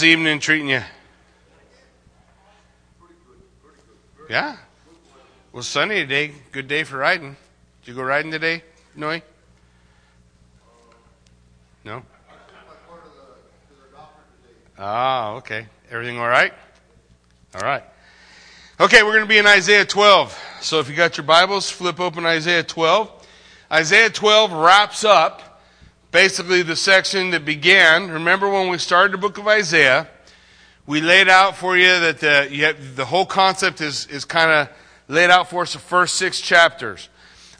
this 0.00 0.06
evening 0.06 0.40
treating 0.40 0.70
you? 0.70 0.80
Yeah. 4.30 4.56
Well, 5.52 5.62
sunny 5.62 5.96
today. 5.96 6.32
Good 6.52 6.68
day 6.68 6.84
for 6.84 6.96
riding. 6.96 7.36
Did 7.82 7.90
you 7.90 7.94
go 7.96 8.02
riding 8.02 8.30
today, 8.30 8.62
Noe? 8.96 9.20
No? 11.84 12.02
Ah, 14.78 15.32
okay. 15.32 15.66
Everything 15.90 16.18
all 16.18 16.28
right? 16.28 16.54
All 17.54 17.60
right. 17.60 17.84
Okay, 18.80 19.02
we're 19.02 19.12
going 19.12 19.24
to 19.24 19.28
be 19.28 19.36
in 19.36 19.46
Isaiah 19.46 19.84
12. 19.84 20.38
So 20.62 20.80
if 20.80 20.88
you 20.88 20.96
got 20.96 21.18
your 21.18 21.24
Bibles, 21.26 21.68
flip 21.68 22.00
open 22.00 22.24
Isaiah 22.24 22.62
12. 22.62 23.26
Isaiah 23.70 24.08
12 24.08 24.52
wraps 24.52 25.04
up 25.04 25.49
basically 26.12 26.62
the 26.62 26.76
section 26.76 27.30
that 27.30 27.44
began. 27.44 28.10
Remember 28.10 28.48
when 28.48 28.68
we 28.68 28.78
started 28.78 29.12
the 29.12 29.18
book 29.18 29.38
of 29.38 29.46
Isaiah, 29.46 30.08
we 30.86 31.00
laid 31.00 31.28
out 31.28 31.56
for 31.56 31.76
you 31.76 32.00
that 32.00 32.18
the, 32.18 32.48
you 32.50 32.64
have, 32.64 32.96
the 32.96 33.04
whole 33.04 33.26
concept 33.26 33.80
is, 33.80 34.06
is 34.06 34.24
kind 34.24 34.50
of 34.50 34.68
laid 35.08 35.30
out 35.30 35.50
for 35.50 35.62
us 35.62 35.72
the 35.72 35.78
first 35.78 36.16
six 36.16 36.40
chapters. 36.40 37.08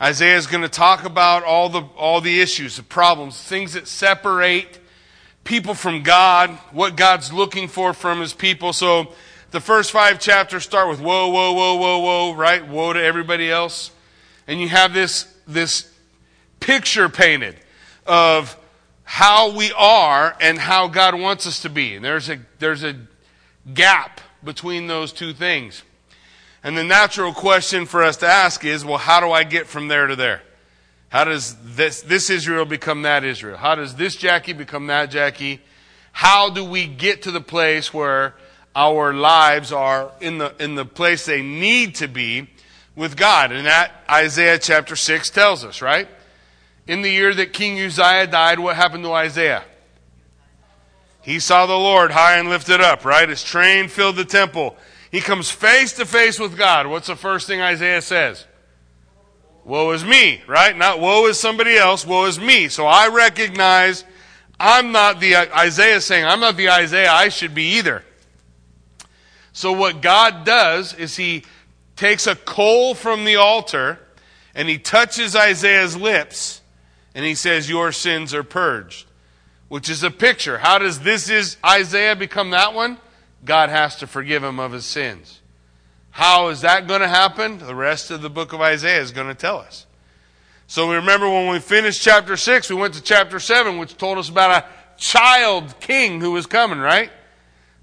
Isaiah 0.01 0.37
is 0.37 0.47
going 0.47 0.63
to 0.63 0.69
talk 0.69 1.05
about 1.05 1.45
all 1.45 1.69
the, 1.69 1.83
all 1.97 2.21
the 2.21 2.41
issues, 2.41 2.77
the 2.77 2.83
problems, 2.83 3.41
things 3.41 3.75
that 3.75 3.87
separate 3.87 4.81
people 5.45 5.75
from 5.75 6.03
God, 6.03 6.51
what 6.73 6.97
God's 6.97 7.33
looking 7.33 7.69
for 7.69 7.93
from 7.93 8.21
his 8.21 8.33
people. 8.33 8.73
So 8.73 9.13
the 9.51 9.61
first 9.61 9.91
five 9.91 10.19
chapters 10.19 10.65
start 10.65 10.89
with 10.89 11.01
woe, 11.01 11.29
woe, 11.29 11.53
woe, 11.53 11.77
woe, 11.77 11.99
woe, 11.99 12.35
right? 12.35 12.67
Woe 12.67 12.93
to 12.93 13.03
everybody 13.03 13.51
else. 13.51 13.91
And 14.47 14.61
you 14.61 14.69
have 14.69 14.95
this, 14.95 15.33
this 15.47 15.93
picture 16.59 17.09
painted 17.09 17.57
of 18.07 18.57
how 19.05 19.57
we 19.57 19.73
are 19.73 20.37
and 20.41 20.59
how 20.59 20.89
God 20.89 21.15
wants 21.19 21.47
us 21.47 21.63
to 21.63 21.69
be. 21.69 21.97
And 21.97 22.05
there's 22.05 22.29
a, 22.29 22.39
there's 22.59 22.85
a 22.85 22.97
gap 23.75 24.21
between 24.45 24.87
those 24.87 25.13
two 25.13 25.33
things. 25.33 25.83
And 26.63 26.77
the 26.77 26.85
natural 26.85 27.33
question 27.33 27.87
for 27.87 28.03
us 28.03 28.19
to 28.19 28.27
ask 28.27 28.65
is, 28.65 28.85
well, 28.85 28.99
how 28.99 29.21
do 29.21 29.33
I 29.33 29.45
get 29.45 29.67
from 29.67 29.89
there 29.89 30.07
to 30.07 30.17
there? 30.17 30.43
How 31.09 31.25
does 31.25 31.57
this, 31.75 32.03
this 32.03 32.31
Israel 32.31 32.65
become 32.65 33.03
that 33.03 33.25
Israel? 33.25 33.57
How 33.57 33.75
does 33.75 33.97
this 33.97 34.15
Jackie 34.15 34.53
become 34.53 34.87
that 34.87 35.11
Jackie? 35.11 35.61
How 36.13 36.51
do 36.51 36.65
we 36.65 36.87
get 36.87 37.23
to 37.23 37.31
the 37.31 37.41
place 37.41 37.93
where 37.93 38.35
our 38.77 39.13
lives 39.13 39.73
are 39.73 40.13
in 40.21 40.39
the, 40.39 40.55
in 40.61 40.77
the 40.77 40.85
place 40.85 41.27
they 41.27 41.43
need 41.43 41.97
to 41.97 42.07
be 42.07 42.49
with 42.95 43.17
God? 43.17 43.51
And 43.51 43.67
that 43.67 43.93
Isaiah 44.09 44.59
chapter 44.59 44.95
6 44.95 45.31
tells 45.31 45.65
us, 45.65 45.83
right? 45.83 46.07
In 46.87 47.03
the 47.03 47.11
year 47.11 47.35
that 47.35 47.53
King 47.53 47.81
Uzziah 47.81 48.27
died, 48.27 48.59
what 48.59 48.77
happened 48.77 49.05
to 49.05 49.13
Isaiah? 49.13 49.65
He 51.23 51.39
saw 51.39 51.67
the 51.67 51.75
Lord 51.75 52.13
high 52.13 52.39
and 52.39 52.49
lifted 52.49 52.81
up, 52.81 53.05
right? 53.05 53.29
His 53.29 53.43
train 53.43 53.89
filled 53.89 54.17
the 54.17 54.25
temple. 54.25 54.77
He 55.11 55.21
comes 55.21 55.51
face 55.51 55.93
to 55.95 56.07
face 56.07 56.39
with 56.39 56.57
God. 56.57 56.87
What's 56.87 57.09
the 57.09 57.17
first 57.17 57.47
thing 57.47 57.61
Isaiah 57.61 58.03
says? 58.03 58.47
Woe 59.65 59.91
is 59.91 60.05
me, 60.05 60.43
right? 60.47 60.77
Not 60.77 61.01
woe 61.01 61.27
is 61.27 61.39
somebody 61.39 61.77
else, 61.77 62.07
woe 62.07 62.25
is 62.25 62.41
me. 62.41 62.69
So 62.69 62.87
I 62.87 63.09
recognize 63.09 64.05
I'm 64.59 64.93
not 64.93 65.21
the, 65.21 65.37
Isaiah 65.37 66.01
saying, 66.01 66.25
I'm 66.25 66.41
not 66.41 66.57
the 66.57 66.71
Isaiah 66.71 67.11
I 67.11 67.29
should 67.29 67.55
be 67.55 67.79
either. 67.79 68.05
So 69.53 69.73
what 69.73 70.01
God 70.01 70.45
does 70.45 70.95
is 70.95 71.17
he 71.17 71.45
takes 71.97 72.27
a 72.27 72.35
coal 72.35 72.95
from 72.95 73.25
the 73.25 73.37
altar 73.37 73.99
and 74.55 74.69
he 74.69 74.79
touches 74.79 75.37
Isaiah's 75.37 75.97
lips 75.97 76.60
and 77.15 77.25
he 77.25 77.35
says, 77.35 77.69
Your 77.69 77.93
sins 77.93 78.35
are 78.35 78.43
purged. 78.43 79.07
Which 79.69 79.89
is 79.89 80.03
a 80.03 80.11
picture. 80.11 80.59
How 80.59 80.79
does 80.79 81.01
this 81.01 81.31
is 81.31 81.57
Isaiah 81.65 82.17
become 82.17 82.51
that 82.51 82.75
one? 82.75 82.99
God 83.45 83.69
has 83.69 83.97
to 83.97 84.07
forgive 84.07 84.43
him 84.43 84.59
of 84.59 84.73
his 84.73 84.85
sins. 84.85 85.41
How 86.11 86.49
is 86.49 86.63
that 86.63 86.89
going 86.89 87.01
to 87.03 87.09
happen? 87.09 87.59
The 87.59 87.75
rest 87.75 88.11
of 88.11 88.21
the 88.21 88.31
book 88.31 88.53
of 88.53 88.61
Isaiah 88.61 89.01
is 89.01 89.13
going 89.13 89.29
to 89.29 89.35
tell 89.35 89.59
us. 89.59 89.87
So 90.67 90.89
we 90.89 90.97
remember 90.97 91.29
when 91.29 91.49
we 91.49 91.59
finished 91.61 92.03
chapter 92.03 92.37
6, 92.37 92.69
we 92.71 92.77
went 92.77 92.95
to 92.95 93.03
chapter 93.03 93.41
7, 93.41 93.79
which 93.79 93.97
told 93.97 94.19
us 94.19 94.29
about 94.29 94.65
a 94.65 94.69
child 94.97 95.75
king 95.81 96.21
who 96.21 96.33
was 96.33 96.47
coming, 96.47 96.79
right? 96.79 97.11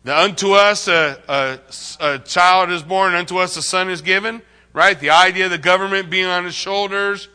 The 0.04 0.18
unto 0.18 0.54
us 0.54 0.88
a, 0.88 1.22
a, 1.28 1.60
a 2.00 2.20
child 2.20 2.70
is 2.70 2.84
born, 2.84 3.14
unto 3.14 3.38
us 3.38 3.58
a 3.58 3.62
son 3.62 3.90
is 3.90 4.02
given, 4.02 4.42
right? 4.72 4.98
The 4.98 5.10
idea 5.10 5.46
of 5.46 5.52
the 5.52 5.58
government 5.58 6.10
being 6.10 6.28
on 6.28 6.46
his 6.46 6.56
shoulders. 6.56 7.28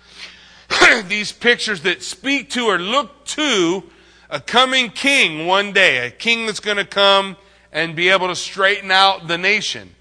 These 1.08 1.32
pictures 1.32 1.82
that 1.82 2.02
speak 2.02 2.50
to 2.50 2.66
or 2.66 2.78
look 2.78 3.24
to 3.26 3.82
a 4.30 4.40
coming 4.40 4.90
king 4.90 5.46
one 5.46 5.72
day, 5.72 6.06
a 6.06 6.10
king 6.10 6.46
that's 6.46 6.60
going 6.60 6.78
to 6.78 6.84
come 6.84 7.36
and 7.72 7.96
be 7.96 8.08
able 8.08 8.28
to 8.28 8.36
straighten 8.36 8.90
out 8.90 9.28
the 9.28 9.38
nation. 9.38 9.94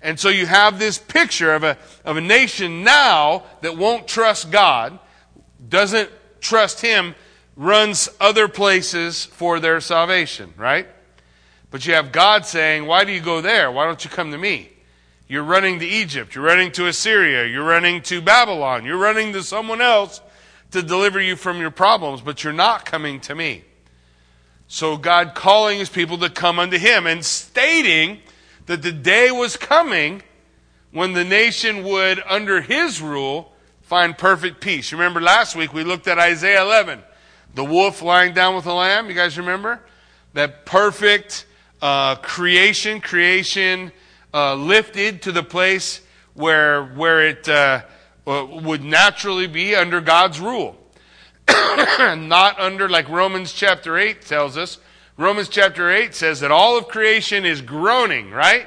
And 0.00 0.20
so 0.20 0.28
you 0.28 0.46
have 0.46 0.78
this 0.78 0.98
picture 0.98 1.54
of 1.54 1.64
a, 1.64 1.78
of 2.04 2.16
a 2.16 2.20
nation 2.20 2.84
now 2.84 3.44
that 3.62 3.76
won't 3.76 4.06
trust 4.06 4.50
God, 4.50 4.98
doesn't 5.66 6.10
trust 6.40 6.82
Him, 6.82 7.14
runs 7.56 8.08
other 8.20 8.48
places 8.48 9.24
for 9.24 9.60
their 9.60 9.80
salvation, 9.80 10.52
right? 10.56 10.86
But 11.70 11.86
you 11.86 11.94
have 11.94 12.12
God 12.12 12.44
saying, 12.44 12.86
Why 12.86 13.04
do 13.04 13.12
you 13.12 13.20
go 13.20 13.40
there? 13.40 13.70
Why 13.70 13.86
don't 13.86 14.04
you 14.04 14.10
come 14.10 14.30
to 14.30 14.38
me? 14.38 14.70
You're 15.26 15.44
running 15.44 15.78
to 15.78 15.86
Egypt. 15.86 16.34
You're 16.34 16.44
running 16.44 16.70
to 16.72 16.86
Assyria. 16.86 17.46
You're 17.46 17.64
running 17.64 18.02
to 18.02 18.20
Babylon. 18.20 18.84
You're 18.84 18.98
running 18.98 19.32
to 19.32 19.42
someone 19.42 19.80
else 19.80 20.20
to 20.72 20.82
deliver 20.82 21.20
you 21.20 21.36
from 21.36 21.60
your 21.60 21.70
problems, 21.70 22.20
but 22.20 22.44
you're 22.44 22.52
not 22.52 22.84
coming 22.84 23.20
to 23.20 23.34
me. 23.34 23.64
So 24.66 24.96
God 24.96 25.34
calling 25.34 25.78
his 25.78 25.88
people 25.88 26.18
to 26.18 26.28
come 26.28 26.58
unto 26.58 26.78
him 26.78 27.06
and 27.06 27.24
stating 27.24 28.20
that 28.66 28.82
the 28.82 28.92
day 28.92 29.30
was 29.30 29.56
coming 29.56 30.22
when 30.90 31.12
the 31.12 31.24
nation 31.24 31.84
would, 31.84 32.22
under 32.28 32.60
his 32.60 33.00
rule, 33.00 33.52
find 33.82 34.16
perfect 34.16 34.60
peace. 34.60 34.92
Remember 34.92 35.20
last 35.20 35.56
week 35.56 35.72
we 35.72 35.84
looked 35.84 36.06
at 36.06 36.18
Isaiah 36.18 36.62
11, 36.62 37.02
the 37.54 37.64
wolf 37.64 38.02
lying 38.02 38.34
down 38.34 38.54
with 38.54 38.64
the 38.64 38.74
lamb. 38.74 39.08
You 39.08 39.14
guys 39.14 39.38
remember? 39.38 39.80
That 40.34 40.66
perfect 40.66 41.46
uh, 41.80 42.16
creation, 42.16 43.00
creation 43.00 43.92
uh, 44.34 44.54
lifted 44.56 45.22
to 45.22 45.32
the 45.32 45.44
place 45.44 46.00
where, 46.34 46.84
where 46.84 47.26
it 47.26 47.48
uh, 47.48 47.82
uh 48.26 48.46
would 48.50 48.82
naturally 48.82 49.46
be 49.46 49.74
under 49.76 50.00
God's 50.00 50.40
rule. 50.40 50.76
Not 51.48 52.58
under, 52.58 52.88
like 52.88 53.08
Romans 53.08 53.52
chapter 53.52 53.96
8 53.96 54.22
tells 54.22 54.56
us, 54.56 54.78
Romans 55.16 55.48
chapter 55.48 55.90
8 55.90 56.14
says 56.14 56.40
that 56.40 56.50
all 56.50 56.76
of 56.76 56.88
creation 56.88 57.44
is 57.44 57.60
groaning, 57.60 58.32
right? 58.32 58.66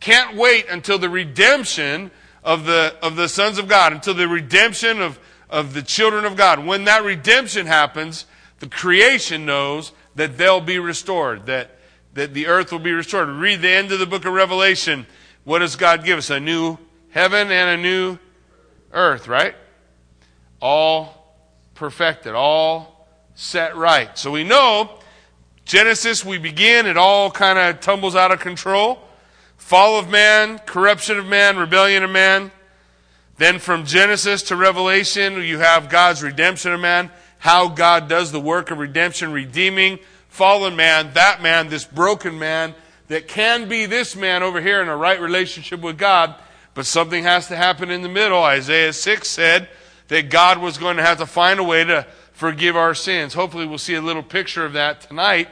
Can't 0.00 0.36
wait 0.36 0.66
until 0.68 0.98
the 0.98 1.08
redemption 1.08 2.10
of 2.42 2.64
the, 2.64 2.96
of 3.02 3.14
the 3.14 3.28
sons 3.28 3.58
of 3.58 3.68
God, 3.68 3.92
until 3.92 4.14
the 4.14 4.26
redemption 4.26 5.00
of, 5.00 5.20
of 5.48 5.74
the 5.74 5.82
children 5.82 6.24
of 6.24 6.36
God. 6.36 6.66
When 6.66 6.84
that 6.84 7.04
redemption 7.04 7.66
happens, 7.66 8.26
the 8.58 8.68
creation 8.68 9.46
knows 9.46 9.92
that 10.16 10.36
they'll 10.36 10.60
be 10.60 10.78
restored, 10.78 11.46
that, 11.46 11.75
that 12.16 12.34
the 12.34 12.46
earth 12.46 12.72
will 12.72 12.78
be 12.78 12.92
restored. 12.92 13.28
Read 13.28 13.60
the 13.60 13.70
end 13.70 13.92
of 13.92 13.98
the 13.98 14.06
book 14.06 14.24
of 14.24 14.32
Revelation. 14.32 15.06
What 15.44 15.60
does 15.60 15.76
God 15.76 16.04
give 16.04 16.18
us? 16.18 16.30
A 16.30 16.40
new 16.40 16.78
heaven 17.10 17.52
and 17.52 17.78
a 17.78 17.82
new 17.82 18.18
earth, 18.92 19.28
right? 19.28 19.54
All 20.60 21.36
perfected, 21.74 22.34
all 22.34 23.06
set 23.34 23.76
right. 23.76 24.16
So 24.18 24.30
we 24.30 24.44
know 24.44 24.98
Genesis, 25.66 26.24
we 26.24 26.38
begin, 26.38 26.86
it 26.86 26.96
all 26.96 27.30
kind 27.30 27.58
of 27.58 27.80
tumbles 27.80 28.16
out 28.16 28.32
of 28.32 28.40
control. 28.40 28.98
Fall 29.58 29.98
of 29.98 30.08
man, 30.08 30.58
corruption 30.60 31.18
of 31.18 31.26
man, 31.26 31.58
rebellion 31.58 32.02
of 32.02 32.10
man. 32.10 32.50
Then 33.36 33.58
from 33.58 33.84
Genesis 33.84 34.42
to 34.44 34.56
Revelation, 34.56 35.42
you 35.42 35.58
have 35.58 35.90
God's 35.90 36.22
redemption 36.22 36.72
of 36.72 36.80
man, 36.80 37.10
how 37.38 37.68
God 37.68 38.08
does 38.08 38.32
the 38.32 38.40
work 38.40 38.70
of 38.70 38.78
redemption, 38.78 39.32
redeeming 39.32 39.98
fallen 40.36 40.76
man, 40.76 41.14
that 41.14 41.40
man, 41.40 41.68
this 41.68 41.86
broken 41.86 42.38
man, 42.38 42.74
that 43.08 43.26
can 43.26 43.68
be 43.68 43.86
this 43.86 44.14
man 44.14 44.42
over 44.42 44.60
here 44.60 44.82
in 44.82 44.88
a 44.88 44.96
right 44.96 45.18
relationship 45.18 45.80
with 45.80 45.96
God, 45.96 46.34
but 46.74 46.84
something 46.84 47.24
has 47.24 47.48
to 47.48 47.56
happen 47.56 47.90
in 47.90 48.02
the 48.02 48.08
middle. 48.08 48.42
Isaiah 48.42 48.92
6 48.92 49.26
said 49.26 49.68
that 50.08 50.28
God 50.28 50.58
was 50.58 50.76
going 50.76 50.98
to 50.98 51.02
have 51.02 51.18
to 51.18 51.26
find 51.26 51.58
a 51.58 51.64
way 51.64 51.84
to 51.84 52.06
forgive 52.32 52.76
our 52.76 52.94
sins. 52.94 53.32
Hopefully, 53.32 53.66
we'll 53.66 53.78
see 53.78 53.94
a 53.94 54.02
little 54.02 54.22
picture 54.22 54.66
of 54.66 54.74
that 54.74 55.00
tonight 55.00 55.48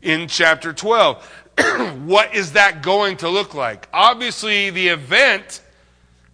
in 0.00 0.28
chapter 0.28 0.72
12. 0.72 1.44
what 2.04 2.32
is 2.32 2.52
that 2.52 2.82
going 2.82 3.16
to 3.18 3.28
look 3.28 3.52
like? 3.52 3.88
Obviously, 3.92 4.70
the 4.70 4.88
event 4.88 5.60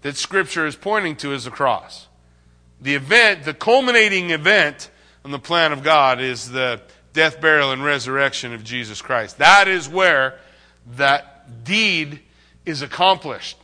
that 0.03 0.17
Scripture 0.17 0.67
is 0.67 0.77
pointing 0.77 1.17
to 1.17 1.33
is 1.33 1.45
the 1.45 1.51
cross. 1.51 2.09
The 2.79 2.95
event, 2.95 3.45
the 3.45 3.55
culminating 3.55 4.31
event 4.31 4.91
on 5.25 5.31
the 5.31 5.39
plan 5.39 5.73
of 5.73 5.83
God 5.83 6.21
is 6.21 6.51
the 6.51 6.83
death, 7.17 7.41
burial, 7.41 7.73
and 7.73 7.83
resurrection 7.83 8.53
of 8.53 8.63
Jesus 8.63 9.03
Christ. 9.03 9.39
That 9.39 9.67
is 9.67 9.89
where 9.89 10.39
that 10.97 11.65
deed 11.65 12.21
is 12.65 12.83
accomplished. 12.83 13.57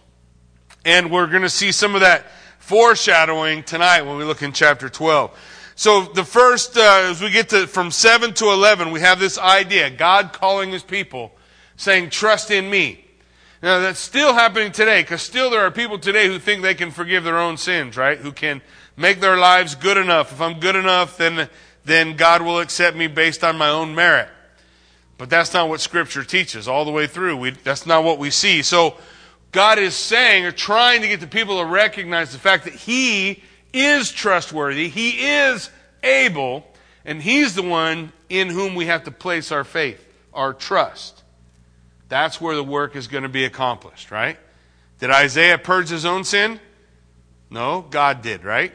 And 0.84 1.12
we're 1.12 1.28
going 1.28 1.42
to 1.42 1.50
see 1.50 1.70
some 1.70 1.94
of 1.94 2.00
that 2.00 2.26
foreshadowing 2.58 3.62
tonight 3.62 4.02
when 4.02 4.16
we 4.16 4.24
look 4.24 4.42
in 4.42 4.52
chapter 4.52 4.88
12. 4.88 5.38
So 5.74 6.02
the 6.02 6.24
first, 6.24 6.76
uh, 6.76 7.08
as 7.10 7.20
we 7.20 7.30
get 7.30 7.50
to 7.50 7.66
from 7.66 7.90
7 7.90 8.32
to 8.34 8.46
11, 8.46 8.90
we 8.90 9.00
have 9.00 9.20
this 9.20 9.38
idea 9.38 9.90
God 9.90 10.32
calling 10.32 10.70
his 10.70 10.82
people, 10.82 11.32
saying, 11.76 12.08
Trust 12.10 12.50
in 12.50 12.70
me. 12.70 13.04
Now 13.62 13.80
that's 13.80 14.00
still 14.00 14.32
happening 14.32 14.72
today, 14.72 15.02
because 15.02 15.22
still 15.22 15.50
there 15.50 15.60
are 15.60 15.70
people 15.70 15.98
today 15.98 16.26
who 16.26 16.38
think 16.38 16.62
they 16.62 16.74
can 16.74 16.90
forgive 16.90 17.22
their 17.22 17.38
own 17.38 17.58
sins, 17.58 17.96
right? 17.96 18.18
Who 18.18 18.32
can 18.32 18.62
make 18.96 19.20
their 19.20 19.36
lives 19.36 19.74
good 19.74 19.96
enough. 19.96 20.32
If 20.32 20.40
I'm 20.40 20.58
good 20.58 20.76
enough, 20.76 21.16
then, 21.16 21.48
then 21.84 22.16
God 22.16 22.42
will 22.42 22.60
accept 22.60 22.96
me 22.96 23.06
based 23.06 23.42
on 23.42 23.56
my 23.56 23.68
own 23.68 23.94
merit. 23.94 24.28
But 25.18 25.30
that's 25.30 25.52
not 25.52 25.68
what 25.68 25.80
Scripture 25.80 26.24
teaches 26.24 26.66
all 26.66 26.84
the 26.84 26.90
way 26.90 27.06
through. 27.06 27.36
We, 27.36 27.50
that's 27.50 27.86
not 27.86 28.04
what 28.04 28.18
we 28.18 28.30
see. 28.30 28.62
So 28.62 28.96
God 29.52 29.78
is 29.78 29.94
saying 29.94 30.44
or 30.44 30.52
trying 30.52 31.02
to 31.02 31.08
get 31.08 31.20
the 31.20 31.26
people 31.26 31.60
to 31.60 31.66
recognize 31.66 32.32
the 32.32 32.38
fact 32.38 32.64
that 32.64 32.74
He 32.74 33.42
is 33.72 34.10
trustworthy, 34.10 34.88
He 34.88 35.26
is 35.26 35.70
able, 36.02 36.66
and 37.04 37.22
He's 37.22 37.54
the 37.54 37.62
one 37.62 38.12
in 38.28 38.48
whom 38.48 38.74
we 38.74 38.86
have 38.86 39.04
to 39.04 39.10
place 39.10 39.52
our 39.52 39.64
faith, 39.64 40.04
our 40.32 40.54
trust. 40.54 41.22
That's 42.08 42.40
where 42.40 42.56
the 42.56 42.64
work 42.64 42.96
is 42.96 43.06
going 43.06 43.22
to 43.22 43.28
be 43.28 43.44
accomplished, 43.44 44.10
right? 44.10 44.38
Did 44.98 45.10
Isaiah 45.10 45.58
purge 45.58 45.88
his 45.88 46.04
own 46.04 46.24
sin? 46.24 46.60
No, 47.50 47.82
God 47.82 48.22
did, 48.22 48.44
right? 48.44 48.72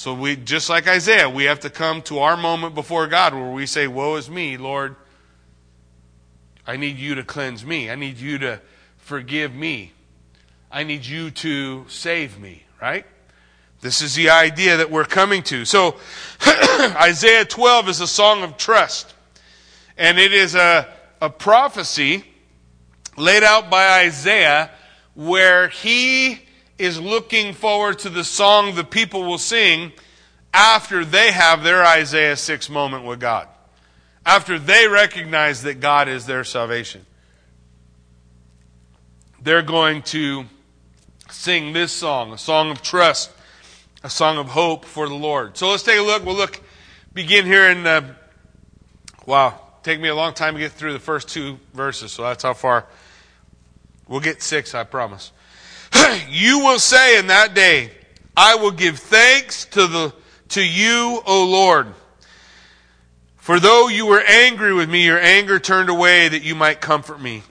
So 0.00 0.14
we, 0.14 0.34
just 0.34 0.70
like 0.70 0.88
Isaiah, 0.88 1.28
we 1.28 1.44
have 1.44 1.60
to 1.60 1.68
come 1.68 2.00
to 2.04 2.20
our 2.20 2.34
moment 2.34 2.74
before 2.74 3.06
God 3.06 3.34
where 3.34 3.50
we 3.50 3.66
say, 3.66 3.86
Woe 3.86 4.16
is 4.16 4.30
me, 4.30 4.56
Lord. 4.56 4.96
I 6.66 6.78
need 6.78 6.96
you 6.96 7.16
to 7.16 7.22
cleanse 7.22 7.66
me. 7.66 7.90
I 7.90 7.96
need 7.96 8.16
you 8.16 8.38
to 8.38 8.62
forgive 8.96 9.54
me. 9.54 9.92
I 10.72 10.84
need 10.84 11.04
you 11.04 11.30
to 11.32 11.84
save 11.90 12.40
me, 12.40 12.62
right? 12.80 13.04
This 13.82 14.00
is 14.00 14.14
the 14.14 14.30
idea 14.30 14.78
that 14.78 14.90
we're 14.90 15.04
coming 15.04 15.42
to. 15.42 15.66
So, 15.66 15.96
Isaiah 16.46 17.44
12 17.44 17.90
is 17.90 18.00
a 18.00 18.06
song 18.06 18.42
of 18.42 18.56
trust. 18.56 19.12
And 19.98 20.18
it 20.18 20.32
is 20.32 20.54
a, 20.54 20.88
a 21.20 21.28
prophecy 21.28 22.24
laid 23.18 23.42
out 23.42 23.68
by 23.68 24.00
Isaiah 24.06 24.70
where 25.12 25.68
he 25.68 26.40
is 26.80 27.00
looking 27.00 27.52
forward 27.52 27.98
to 28.00 28.08
the 28.08 28.24
song 28.24 28.74
the 28.74 28.84
people 28.84 29.22
will 29.22 29.38
sing 29.38 29.92
after 30.52 31.04
they 31.04 31.30
have 31.30 31.62
their 31.62 31.84
Isaiah 31.84 32.36
6 32.36 32.68
moment 32.70 33.04
with 33.04 33.20
God. 33.20 33.48
After 34.24 34.58
they 34.58 34.88
recognize 34.88 35.62
that 35.62 35.80
God 35.80 36.08
is 36.08 36.26
their 36.26 36.44
salvation. 36.44 37.06
They're 39.42 39.62
going 39.62 40.02
to 40.02 40.44
sing 41.30 41.72
this 41.72 41.92
song, 41.92 42.32
a 42.32 42.38
song 42.38 42.70
of 42.70 42.82
trust, 42.82 43.30
a 44.02 44.10
song 44.10 44.38
of 44.38 44.48
hope 44.48 44.84
for 44.84 45.08
the 45.08 45.14
Lord. 45.14 45.56
So 45.56 45.70
let's 45.70 45.82
take 45.82 45.98
a 45.98 46.02
look. 46.02 46.24
We'll 46.24 46.34
look, 46.34 46.60
begin 47.14 47.46
here 47.46 47.70
in, 47.70 47.84
wow, 49.24 49.60
take 49.82 50.00
me 50.00 50.08
a 50.08 50.14
long 50.14 50.34
time 50.34 50.54
to 50.54 50.60
get 50.60 50.72
through 50.72 50.92
the 50.92 50.98
first 50.98 51.28
two 51.28 51.58
verses, 51.72 52.12
so 52.12 52.22
that's 52.22 52.42
how 52.42 52.54
far 52.54 52.86
We'll 54.10 54.18
get 54.18 54.42
six, 54.42 54.74
I 54.74 54.82
promise. 54.82 55.30
you 56.30 56.60
will 56.60 56.78
say 56.78 57.18
in 57.18 57.28
that 57.28 57.54
day, 57.54 57.90
I 58.36 58.54
will 58.56 58.70
give 58.70 58.98
thanks 58.98 59.64
to 59.66 59.86
the 59.86 60.14
to 60.50 60.62
you, 60.62 61.22
O 61.26 61.44
Lord. 61.44 61.94
For 63.36 63.58
though 63.58 63.88
you 63.88 64.06
were 64.06 64.20
angry 64.20 64.72
with 64.72 64.88
me, 64.88 65.04
your 65.04 65.18
anger 65.18 65.58
turned 65.58 65.88
away 65.88 66.28
that 66.28 66.42
you 66.42 66.54
might 66.54 66.80
comfort 66.80 67.20
me. 67.20 67.42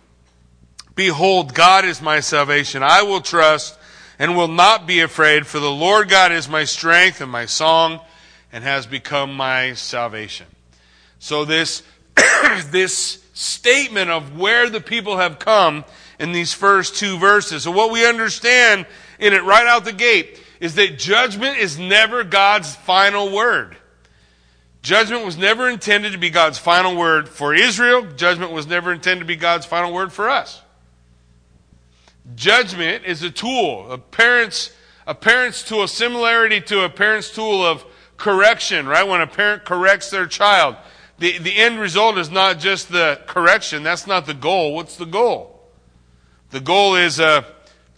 Behold, 0.95 1.53
God 1.53 1.85
is 1.85 2.01
my 2.01 2.19
salvation. 2.19 2.83
I 2.83 3.03
will 3.03 3.21
trust 3.21 3.77
and 4.19 4.35
will 4.35 4.49
not 4.49 4.85
be 4.85 4.99
afraid, 4.99 5.47
for 5.47 5.59
the 5.59 5.71
Lord 5.71 6.09
God 6.09 6.31
is 6.31 6.49
my 6.49 6.65
strength 6.65 7.21
and 7.21 7.31
my 7.31 7.45
song 7.45 8.01
and 8.51 8.63
has 8.63 8.85
become 8.85 9.33
my 9.33 9.73
salvation. 9.73 10.47
So 11.19 11.45
this, 11.45 11.83
this 12.65 13.23
statement 13.33 14.09
of 14.09 14.37
where 14.37 14.69
the 14.69 14.81
people 14.81 15.17
have 15.17 15.39
come 15.39 15.85
in 16.19 16.31
these 16.31 16.53
first 16.53 16.95
two 16.95 17.17
verses. 17.17 17.63
So 17.63 17.71
what 17.71 17.91
we 17.91 18.05
understand 18.05 18.85
in 19.19 19.33
it 19.33 19.43
right 19.43 19.65
out 19.65 19.85
the 19.85 19.93
gate 19.93 20.39
is 20.59 20.75
that 20.75 20.97
judgment 20.97 21.57
is 21.57 21.79
never 21.79 22.23
God's 22.23 22.75
final 22.75 23.31
word. 23.31 23.77
Judgment 24.81 25.25
was 25.25 25.37
never 25.37 25.69
intended 25.69 26.11
to 26.13 26.17
be 26.17 26.29
God's 26.29 26.57
final 26.57 26.95
word 26.95 27.27
for 27.27 27.53
Israel. 27.53 28.05
Judgment 28.15 28.51
was 28.51 28.67
never 28.67 28.91
intended 28.91 29.21
to 29.21 29.25
be 29.25 29.35
God's 29.35 29.65
final 29.65 29.93
word 29.93 30.11
for 30.11 30.29
us. 30.29 30.61
Judgment 32.35 33.05
is 33.05 33.23
a 33.23 33.31
tool, 33.31 33.91
a 33.91 33.97
parent's, 33.97 34.71
a 35.07 35.15
parent's 35.15 35.63
tool, 35.63 35.87
similarity 35.87 36.61
to 36.61 36.83
a 36.83 36.89
parent's 36.89 37.33
tool 37.33 37.65
of 37.65 37.83
correction, 38.17 38.87
right? 38.87 39.07
When 39.07 39.21
a 39.21 39.27
parent 39.27 39.65
corrects 39.65 40.09
their 40.09 40.27
child. 40.27 40.75
The, 41.17 41.37
the 41.39 41.55
end 41.57 41.79
result 41.79 42.17
is 42.17 42.29
not 42.29 42.59
just 42.59 42.89
the 42.89 43.19
correction. 43.27 43.83
That's 43.83 44.07
not 44.07 44.25
the 44.25 44.33
goal. 44.33 44.75
What's 44.75 44.95
the 44.95 45.05
goal? 45.05 45.58
The 46.51 46.59
goal 46.59 46.95
is 46.95 47.19
a 47.19 47.25
uh, 47.25 47.43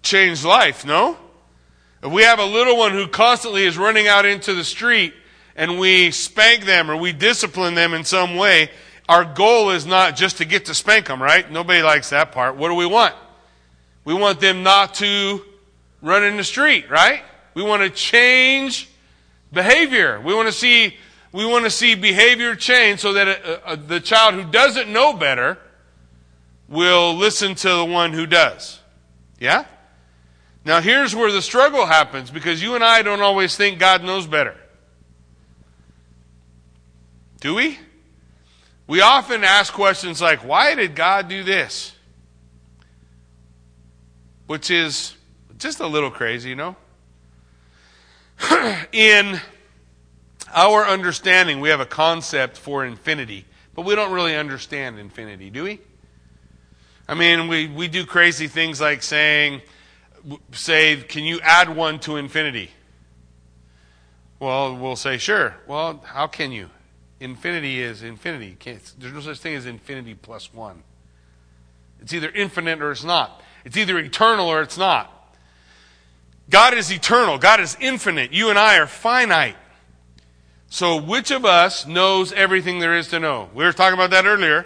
changed 0.01 0.43
life, 0.43 0.85
no? 0.85 1.17
If 2.03 2.11
we 2.11 2.23
have 2.23 2.39
a 2.39 2.45
little 2.45 2.77
one 2.77 2.91
who 2.91 3.07
constantly 3.07 3.63
is 3.63 3.77
running 3.77 4.07
out 4.07 4.25
into 4.25 4.53
the 4.53 4.63
street 4.63 5.13
and 5.55 5.79
we 5.79 6.11
spank 6.11 6.65
them 6.65 6.89
or 6.89 6.97
we 6.97 7.13
discipline 7.13 7.75
them 7.75 7.93
in 7.93 8.03
some 8.03 8.35
way, 8.35 8.69
our 9.07 9.23
goal 9.23 9.69
is 9.69 9.85
not 9.85 10.15
just 10.15 10.37
to 10.37 10.45
get 10.45 10.65
to 10.65 10.73
spank 10.73 11.07
them, 11.07 11.21
right? 11.21 11.49
Nobody 11.49 11.81
likes 11.81 12.09
that 12.09 12.31
part. 12.31 12.55
What 12.57 12.69
do 12.69 12.75
we 12.75 12.85
want? 12.85 13.15
We 14.03 14.13
want 14.13 14.39
them 14.39 14.63
not 14.63 14.95
to 14.95 15.41
run 16.01 16.23
in 16.23 16.37
the 16.37 16.43
street, 16.43 16.89
right? 16.89 17.23
We 17.53 17.63
want 17.63 17.83
to 17.83 17.89
change 17.89 18.89
behavior. 19.53 20.19
We 20.19 20.33
want 20.33 20.47
to 20.47 20.53
see 20.53 20.97
we 21.33 21.45
want 21.45 21.63
to 21.63 21.71
see 21.71 21.95
behavior 21.95 22.55
change 22.55 22.99
so 22.99 23.13
that 23.13 23.27
a, 23.27 23.71
a, 23.71 23.77
the 23.77 24.01
child 24.01 24.33
who 24.33 24.43
doesn't 24.51 24.91
know 24.91 25.13
better 25.13 25.57
will 26.71 27.13
listen 27.13 27.53
to 27.53 27.69
the 27.69 27.85
one 27.85 28.13
who 28.13 28.25
does. 28.25 28.79
Yeah? 29.39 29.65
Now, 30.63 30.79
here's 30.79 31.15
where 31.15 31.31
the 31.31 31.41
struggle 31.41 31.85
happens 31.85 32.31
because 32.31 32.63
you 32.63 32.75
and 32.75 32.83
I 32.83 33.01
don't 33.01 33.21
always 33.21 33.55
think 33.55 33.77
God 33.77 34.03
knows 34.03 34.25
better. 34.25 34.55
Do 37.41 37.55
we? 37.55 37.77
We 38.87 39.01
often 39.01 39.43
ask 39.43 39.73
questions 39.73 40.21
like, 40.21 40.45
why 40.45 40.75
did 40.75 40.95
God 40.95 41.27
do 41.27 41.43
this? 41.43 41.93
Which 44.47 44.71
is 44.71 45.15
just 45.57 45.79
a 45.79 45.87
little 45.87 46.11
crazy, 46.11 46.49
you 46.49 46.55
know? 46.55 46.75
In 48.91 49.39
our 50.53 50.85
understanding, 50.85 51.59
we 51.59 51.69
have 51.69 51.79
a 51.79 51.85
concept 51.85 52.57
for 52.57 52.85
infinity, 52.85 53.45
but 53.73 53.83
we 53.85 53.95
don't 53.95 54.11
really 54.11 54.35
understand 54.35 54.99
infinity, 54.99 55.49
do 55.49 55.63
we? 55.63 55.79
I 57.11 57.13
mean, 57.13 57.49
we, 57.49 57.67
we 57.67 57.89
do 57.89 58.05
crazy 58.05 58.47
things 58.47 58.79
like 58.79 59.03
saying, 59.03 59.63
say, 60.53 60.95
can 60.95 61.25
you 61.25 61.41
add 61.41 61.75
one 61.75 61.99
to 61.99 62.15
infinity? 62.15 62.71
Well, 64.39 64.77
we'll 64.77 64.95
say, 64.95 65.17
sure. 65.17 65.57
Well, 65.67 66.01
how 66.05 66.27
can 66.27 66.53
you? 66.53 66.69
Infinity 67.19 67.81
is 67.81 68.01
infinity. 68.01 68.55
there's 68.97 69.13
no 69.13 69.19
such 69.19 69.39
thing 69.39 69.55
as 69.55 69.65
infinity 69.65 70.15
plus 70.15 70.53
one. 70.53 70.83
It's 72.01 72.13
either 72.13 72.29
infinite 72.29 72.81
or 72.81 72.93
it's 72.93 73.03
not. 73.03 73.43
It's 73.65 73.75
either 73.75 73.99
eternal 73.99 74.47
or 74.47 74.61
it's 74.61 74.77
not. 74.77 75.35
God 76.49 76.73
is 76.73 76.93
eternal. 76.93 77.37
God 77.37 77.59
is 77.59 77.75
infinite. 77.81 78.31
You 78.31 78.49
and 78.49 78.57
I 78.57 78.77
are 78.77 78.87
finite. 78.87 79.57
So, 80.69 80.95
which 80.95 81.29
of 81.29 81.43
us 81.43 81.85
knows 81.85 82.31
everything 82.31 82.79
there 82.79 82.95
is 82.95 83.09
to 83.09 83.19
know? 83.19 83.49
We 83.53 83.65
were 83.65 83.73
talking 83.73 83.95
about 83.95 84.11
that 84.11 84.25
earlier. 84.25 84.65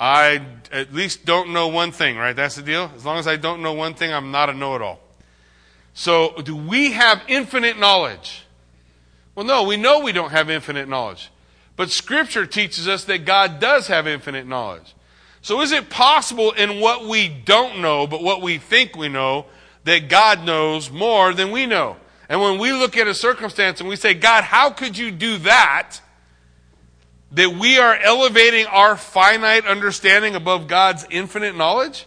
I 0.00 0.42
at 0.70 0.94
least 0.94 1.24
don't 1.24 1.52
know 1.52 1.68
one 1.68 1.92
thing, 1.92 2.16
right? 2.16 2.34
That's 2.34 2.56
the 2.56 2.62
deal. 2.62 2.90
As 2.94 3.04
long 3.04 3.18
as 3.18 3.26
I 3.26 3.36
don't 3.36 3.62
know 3.62 3.72
one 3.72 3.94
thing, 3.94 4.12
I'm 4.12 4.30
not 4.30 4.48
a 4.48 4.54
know 4.54 4.76
it 4.76 4.82
all. 4.82 5.00
So, 5.94 6.40
do 6.42 6.54
we 6.54 6.92
have 6.92 7.22
infinite 7.26 7.78
knowledge? 7.78 8.44
Well, 9.34 9.44
no, 9.44 9.64
we 9.64 9.76
know 9.76 10.00
we 10.00 10.12
don't 10.12 10.30
have 10.30 10.48
infinite 10.50 10.88
knowledge. 10.88 11.30
But 11.74 11.90
Scripture 11.90 12.46
teaches 12.46 12.86
us 12.86 13.04
that 13.04 13.24
God 13.24 13.58
does 13.58 13.88
have 13.88 14.06
infinite 14.06 14.46
knowledge. 14.46 14.94
So, 15.42 15.60
is 15.60 15.72
it 15.72 15.90
possible 15.90 16.52
in 16.52 16.80
what 16.80 17.06
we 17.06 17.28
don't 17.28 17.80
know, 17.80 18.06
but 18.06 18.22
what 18.22 18.42
we 18.42 18.58
think 18.58 18.96
we 18.96 19.08
know, 19.08 19.46
that 19.84 20.08
God 20.08 20.44
knows 20.44 20.90
more 20.90 21.32
than 21.32 21.50
we 21.50 21.66
know? 21.66 21.96
And 22.28 22.40
when 22.40 22.58
we 22.58 22.72
look 22.72 22.96
at 22.96 23.08
a 23.08 23.14
circumstance 23.14 23.80
and 23.80 23.88
we 23.88 23.96
say, 23.96 24.14
God, 24.14 24.44
how 24.44 24.70
could 24.70 24.98
you 24.98 25.10
do 25.10 25.38
that? 25.38 26.00
That 27.32 27.50
we 27.50 27.78
are 27.78 27.94
elevating 27.94 28.66
our 28.66 28.96
finite 28.96 29.66
understanding 29.66 30.34
above 30.34 30.66
God's 30.66 31.06
infinite 31.10 31.56
knowledge? 31.56 32.06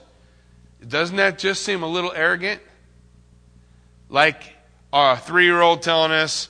Doesn't 0.86 1.18
that 1.18 1.38
just 1.38 1.64
seem 1.64 1.84
a 1.84 1.88
little 1.88 2.12
arrogant? 2.12 2.62
Like 4.10 4.42
a 4.92 5.18
three 5.18 5.46
year 5.46 5.62
old 5.62 5.82
telling 5.82 6.12
us, 6.12 6.50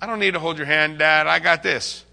I 0.00 0.06
don't 0.06 0.18
need 0.18 0.34
to 0.34 0.40
hold 0.40 0.58
your 0.58 0.66
hand, 0.66 0.98
Dad. 0.98 1.26
I 1.26 1.38
got 1.38 1.62
this. 1.62 2.04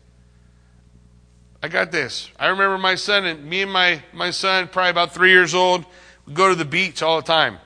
I 1.61 1.67
got 1.69 1.91
this. 1.91 2.29
I 2.39 2.47
remember 2.47 2.77
my 2.77 2.95
son 2.95 3.25
and 3.25 3.43
me 3.43 3.63
and 3.63 3.71
my, 3.71 4.01
my 4.13 4.31
son, 4.31 4.67
probably 4.67 4.91
about 4.91 5.13
three 5.13 5.31
years 5.31 5.53
old, 5.53 5.85
would 6.25 6.35
go 6.35 6.49
to 6.49 6.55
the 6.55 6.65
beach 6.65 7.01
all 7.01 7.17
the 7.17 7.27
time. 7.27 7.57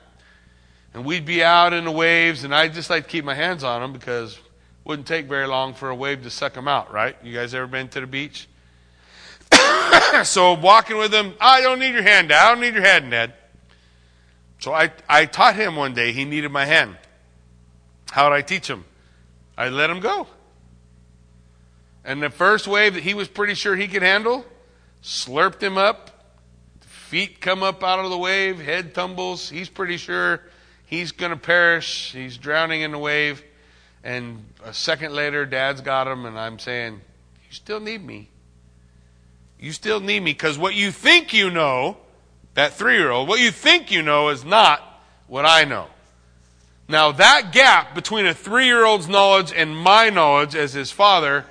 And 0.94 1.04
we'd 1.04 1.24
be 1.24 1.42
out 1.42 1.72
in 1.72 1.84
the 1.84 1.90
waves, 1.90 2.44
and 2.44 2.54
I'd 2.54 2.74
just 2.74 2.90
like 2.90 3.04
to 3.04 3.08
keep 3.08 3.24
my 3.24 3.34
hands 3.34 3.64
on 3.64 3.80
them 3.80 3.92
because 3.92 4.38
Wouldn't 4.84 5.06
take 5.06 5.26
very 5.26 5.46
long 5.46 5.74
for 5.74 5.90
a 5.90 5.94
wave 5.94 6.22
to 6.24 6.30
suck 6.30 6.54
them 6.54 6.66
out, 6.66 6.92
right? 6.92 7.16
You 7.22 7.32
guys 7.32 7.54
ever 7.54 7.66
been 7.66 7.88
to 7.90 8.00
the 8.00 8.06
beach? 8.06 8.48
so 10.24 10.54
walking 10.54 10.96
with 10.96 11.12
him, 11.12 11.34
ah, 11.40 11.54
I 11.54 11.60
don't 11.60 11.78
need 11.78 11.94
your 11.94 12.02
hand. 12.02 12.32
I 12.32 12.50
don't 12.50 12.60
need 12.60 12.74
your 12.74 12.82
hand, 12.82 13.10
Ned. 13.10 13.34
So 14.58 14.72
I, 14.72 14.92
I 15.08 15.26
taught 15.26 15.56
him 15.56 15.76
one 15.76 15.94
day 15.94 16.12
he 16.12 16.24
needed 16.24 16.50
my 16.50 16.64
hand. 16.64 16.96
How 18.10 18.28
did 18.28 18.34
I 18.34 18.42
teach 18.42 18.68
him? 18.68 18.84
I 19.56 19.68
let 19.68 19.90
him 19.90 20.00
go. 20.00 20.26
And 22.04 22.22
the 22.22 22.30
first 22.30 22.66
wave 22.66 22.94
that 22.94 23.02
he 23.02 23.14
was 23.14 23.28
pretty 23.28 23.54
sure 23.54 23.76
he 23.76 23.86
could 23.86 24.02
handle, 24.02 24.44
slurped 25.02 25.62
him 25.62 25.78
up, 25.78 26.34
feet 26.80 27.40
come 27.40 27.62
up 27.62 27.84
out 27.84 27.98
of 27.98 28.10
the 28.10 28.18
wave, 28.18 28.60
head 28.60 28.94
tumbles. 28.94 29.48
He's 29.48 29.68
pretty 29.68 29.96
sure 29.96 30.40
he's 30.86 31.12
going 31.12 31.30
to 31.30 31.36
perish. 31.36 32.12
He's 32.12 32.36
drowning 32.36 32.82
in 32.82 32.90
the 32.90 32.98
wave. 32.98 33.42
And 34.04 34.44
a 34.64 34.74
second 34.74 35.12
later, 35.14 35.46
dad's 35.46 35.80
got 35.80 36.08
him, 36.08 36.26
and 36.26 36.38
I'm 36.38 36.58
saying, 36.58 37.00
You 37.48 37.54
still 37.54 37.80
need 37.80 38.04
me. 38.04 38.28
You 39.58 39.72
still 39.72 40.00
need 40.00 40.20
me 40.20 40.32
because 40.32 40.58
what 40.58 40.74
you 40.74 40.90
think 40.90 41.32
you 41.32 41.48
know, 41.48 41.96
that 42.54 42.72
three 42.72 42.96
year 42.96 43.10
old, 43.10 43.28
what 43.28 43.38
you 43.38 43.50
think 43.50 43.92
you 43.92 44.02
know 44.02 44.30
is 44.30 44.44
not 44.44 44.82
what 45.28 45.46
I 45.46 45.64
know. 45.64 45.86
Now, 46.88 47.12
that 47.12 47.52
gap 47.52 47.94
between 47.94 48.26
a 48.26 48.34
three 48.34 48.66
year 48.66 48.84
old's 48.84 49.08
knowledge 49.08 49.52
and 49.52 49.76
my 49.76 50.10
knowledge 50.10 50.56
as 50.56 50.72
his 50.72 50.90
father 50.90 51.46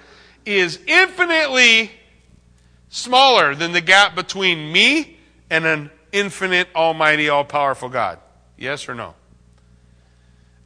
is 0.45 0.79
infinitely 0.87 1.91
smaller 2.89 3.55
than 3.55 3.71
the 3.71 3.81
gap 3.81 4.13
between 4.13 4.71
me 4.71 5.17
and 5.49 5.65
an 5.65 5.89
infinite, 6.11 6.67
almighty, 6.75 7.29
all 7.29 7.45
powerful 7.45 7.89
God. 7.89 8.19
Yes 8.57 8.89
or 8.89 8.93
no? 8.93 9.15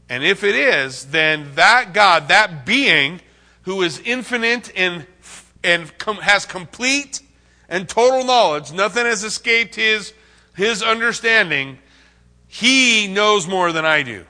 And 0.10 0.24
if 0.24 0.44
it 0.44 0.56
is, 0.56 1.06
then 1.06 1.56
that 1.56 1.94
God, 1.94 2.28
that 2.28 2.66
being 2.66 3.22
who 3.64 3.82
is 3.82 4.00
infinite 4.00 4.72
and, 4.76 5.08
and 5.64 5.98
com- 5.98 6.18
has 6.18 6.46
complete 6.46 7.22
and 7.68 7.90
total 7.90 8.24
knowledge, 8.24 8.72
nothing 8.72 9.06
has 9.06 9.24
escaped 9.24 9.76
his, 9.76 10.14
his 10.56 10.84
understanding, 10.84 11.80
he 12.48 13.08
knows 13.08 13.48
more 13.48 13.72
than 13.72 13.86
I 13.86 14.04
do. 14.04 14.26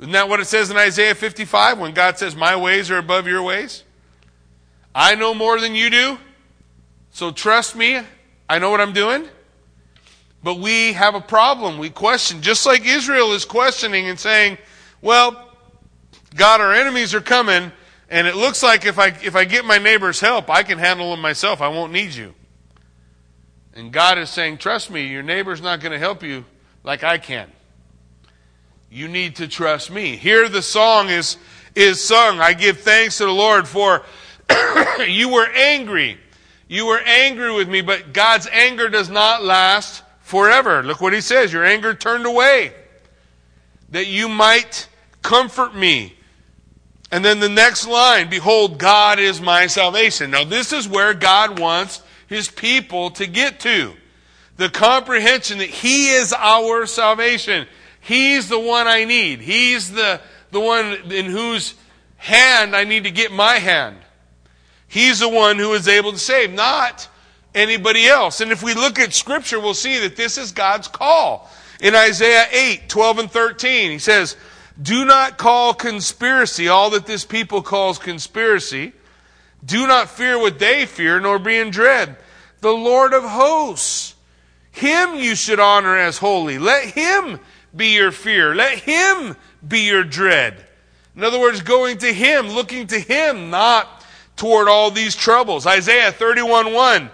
Isn't 0.00 0.12
that 0.12 0.28
what 0.28 0.40
it 0.40 0.46
says 0.46 0.70
in 0.70 0.76
Isaiah 0.76 1.14
55 1.14 1.78
when 1.78 1.92
God 1.92 2.18
says, 2.18 2.34
My 2.36 2.56
ways 2.56 2.90
are 2.90 2.98
above 2.98 3.26
your 3.26 3.42
ways? 3.42 3.84
I 4.94 5.14
know 5.14 5.34
more 5.34 5.60
than 5.60 5.74
you 5.74 5.90
do, 5.90 6.18
so 7.10 7.30
trust 7.30 7.76
me, 7.76 8.00
I 8.48 8.58
know 8.58 8.70
what 8.70 8.80
I'm 8.80 8.92
doing. 8.92 9.28
But 10.42 10.58
we 10.58 10.92
have 10.92 11.14
a 11.14 11.20
problem. 11.20 11.78
We 11.78 11.90
question, 11.90 12.42
just 12.42 12.64
like 12.64 12.86
Israel 12.86 13.32
is 13.32 13.44
questioning 13.44 14.08
and 14.08 14.18
saying, 14.18 14.58
Well, 15.00 15.48
God, 16.34 16.60
our 16.60 16.72
enemies 16.72 17.14
are 17.14 17.20
coming, 17.20 17.72
and 18.10 18.26
it 18.26 18.34
looks 18.34 18.62
like 18.62 18.84
if 18.84 18.98
I, 18.98 19.08
if 19.22 19.36
I 19.36 19.44
get 19.44 19.64
my 19.64 19.78
neighbor's 19.78 20.20
help, 20.20 20.50
I 20.50 20.62
can 20.62 20.78
handle 20.78 21.10
them 21.10 21.20
myself. 21.20 21.60
I 21.60 21.68
won't 21.68 21.92
need 21.92 22.14
you. 22.14 22.34
And 23.74 23.92
God 23.92 24.18
is 24.18 24.28
saying, 24.28 24.58
Trust 24.58 24.90
me, 24.90 25.06
your 25.06 25.22
neighbor's 25.22 25.62
not 25.62 25.80
going 25.80 25.92
to 25.92 25.98
help 25.98 26.22
you 26.22 26.44
like 26.82 27.04
I 27.04 27.18
can. 27.18 27.50
You 28.90 29.06
need 29.06 29.36
to 29.36 29.46
trust 29.46 29.90
me. 29.90 30.16
Here 30.16 30.48
the 30.48 30.62
song 30.62 31.10
is, 31.10 31.36
is 31.74 32.02
sung. 32.02 32.40
I 32.40 32.54
give 32.54 32.80
thanks 32.80 33.18
to 33.18 33.26
the 33.26 33.32
Lord 33.32 33.68
for 33.68 34.04
you 35.06 35.28
were 35.28 35.46
angry. 35.46 36.18
You 36.66 36.86
were 36.86 36.98
angry 36.98 37.52
with 37.52 37.68
me, 37.68 37.82
but 37.82 38.12
God's 38.12 38.46
anger 38.48 38.88
does 38.88 39.08
not 39.08 39.44
last 39.44 40.02
forever. 40.20 40.82
Look 40.82 41.00
what 41.00 41.12
he 41.12 41.20
says. 41.20 41.52
Your 41.52 41.64
anger 41.64 41.94
turned 41.94 42.26
away 42.26 42.72
that 43.90 44.06
you 44.06 44.28
might 44.28 44.88
comfort 45.22 45.74
me. 45.74 46.14
And 47.10 47.24
then 47.24 47.40
the 47.40 47.48
next 47.48 47.86
line, 47.86 48.28
behold, 48.28 48.78
God 48.78 49.18
is 49.18 49.40
my 49.40 49.66
salvation. 49.66 50.30
Now 50.30 50.44
this 50.44 50.72
is 50.72 50.86
where 50.86 51.14
God 51.14 51.58
wants 51.58 52.02
his 52.26 52.48
people 52.48 53.10
to 53.12 53.26
get 53.26 53.60
to. 53.60 53.94
The 54.56 54.68
comprehension 54.68 55.58
that 55.58 55.70
he 55.70 56.10
is 56.10 56.32
our 56.32 56.86
salvation. 56.86 57.66
He's 58.00 58.48
the 58.48 58.58
one 58.58 58.86
I 58.86 59.04
need. 59.04 59.40
He's 59.40 59.92
the, 59.92 60.20
the 60.50 60.60
one 60.60 61.12
in 61.12 61.26
whose 61.26 61.74
hand 62.16 62.76
I 62.76 62.84
need 62.84 63.04
to 63.04 63.10
get 63.10 63.32
my 63.32 63.54
hand. 63.54 63.96
He's 64.88 65.20
the 65.20 65.28
one 65.28 65.58
who 65.58 65.72
is 65.74 65.86
able 65.86 66.12
to 66.12 66.18
save, 66.18 66.52
not 66.52 67.08
anybody 67.54 68.06
else. 68.06 68.40
And 68.40 68.50
if 68.50 68.62
we 68.62 68.74
look 68.74 68.98
at 68.98 69.14
scripture, 69.14 69.60
we'll 69.60 69.74
see 69.74 70.00
that 70.00 70.16
this 70.16 70.38
is 70.38 70.52
God's 70.52 70.88
call. 70.88 71.50
In 71.80 71.94
Isaiah 71.94 72.46
8, 72.50 72.88
12 72.88 73.18
and 73.18 73.30
13, 73.30 73.90
he 73.92 73.98
says, 73.98 74.36
Do 74.80 75.04
not 75.04 75.38
call 75.38 75.74
conspiracy 75.74 76.68
all 76.68 76.90
that 76.90 77.06
this 77.06 77.24
people 77.24 77.62
calls 77.62 77.98
conspiracy. 77.98 78.92
Do 79.64 79.86
not 79.86 80.10
fear 80.10 80.38
what 80.38 80.58
they 80.58 80.86
fear, 80.86 81.20
nor 81.20 81.38
be 81.38 81.56
in 81.56 81.70
dread. 81.70 82.16
The 82.60 82.72
Lord 82.72 83.12
of 83.12 83.22
hosts, 83.22 84.14
him 84.70 85.16
you 85.16 85.34
should 85.34 85.60
honor 85.60 85.96
as 85.96 86.18
holy. 86.18 86.58
Let 86.58 86.86
him 86.90 87.38
be 87.74 87.94
your 87.94 88.10
fear. 88.10 88.54
Let 88.54 88.78
him 88.78 89.36
be 89.66 89.80
your 89.80 90.04
dread. 90.04 90.64
In 91.14 91.24
other 91.24 91.40
words, 91.40 91.60
going 91.62 91.98
to 91.98 92.12
him, 92.12 92.48
looking 92.48 92.86
to 92.88 92.98
him, 92.98 93.50
not 93.50 94.04
toward 94.36 94.68
all 94.68 94.90
these 94.90 95.16
troubles. 95.16 95.66
Isaiah 95.66 96.12
31 96.12 96.72
1. 96.72 97.10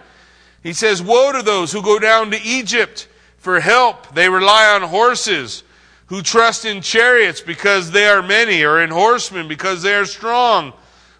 He 0.63 0.73
says, 0.73 1.03
Woe 1.03 1.33
to 1.33 1.43
those 1.43 1.73
who 1.73 1.83
go 1.83 1.99
down 1.99 2.31
to 2.31 2.43
Egypt 2.43 3.09
for 3.45 3.61
help. 3.61 4.15
They 4.15 4.29
rely 4.29 4.75
on 4.75 4.89
horses, 4.89 5.63
who 6.07 6.21
trust 6.23 6.65
in 6.65 6.83
chariots 6.83 7.41
because 7.41 7.93
they 7.93 8.07
are 8.07 8.23
many, 8.23 8.65
or 8.65 8.83
in 8.83 8.91
horsemen 8.91 9.47
because 9.47 9.83
they 9.83 9.95
are 9.95 10.05
strong 10.05 10.73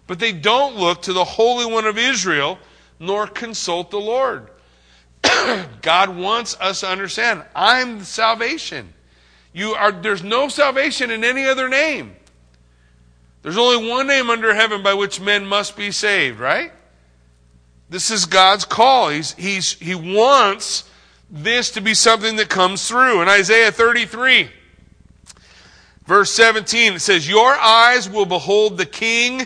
but 0.07 0.19
they 0.19 0.31
don't 0.31 0.75
look 0.75 1.03
to 1.03 1.13
the 1.13 1.23
Holy 1.23 1.65
One 1.65 1.85
of 1.85 1.97
Israel 1.97 2.59
nor 2.99 3.27
consult 3.27 3.91
the 3.91 3.99
Lord. 3.99 4.49
God 5.81 6.15
wants 6.15 6.55
us 6.59 6.81
to 6.81 6.89
understand 6.89 7.43
I'm 7.55 7.99
the 7.99 8.05
salvation. 8.05 8.93
You 9.53 9.73
are, 9.73 9.91
there's 9.91 10.23
no 10.23 10.47
salvation 10.49 11.11
in 11.11 11.23
any 11.23 11.45
other 11.45 11.69
name. 11.69 12.15
There's 13.41 13.57
only 13.57 13.89
one 13.89 14.07
name 14.07 14.29
under 14.29 14.53
heaven 14.53 14.83
by 14.83 14.93
which 14.93 15.21
men 15.21 15.45
must 15.45 15.77
be 15.77 15.91
saved, 15.91 16.39
right? 16.39 16.71
This 17.89 18.09
is 18.09 18.25
God's 18.25 18.65
call. 18.65 19.09
He's, 19.09 19.33
he's, 19.33 19.73
he 19.73 19.93
wants 19.93 20.89
this 21.29 21.71
to 21.71 21.81
be 21.81 21.93
something 21.93 22.35
that 22.37 22.49
comes 22.49 22.87
through. 22.87 23.21
In 23.21 23.27
Isaiah 23.27 23.71
33, 23.71 24.49
verse 26.05 26.31
17, 26.31 26.93
it 26.93 26.99
says, 26.99 27.27
Your 27.27 27.53
eyes 27.53 28.09
will 28.09 28.25
behold 28.25 28.77
the 28.77 28.85
King 28.85 29.45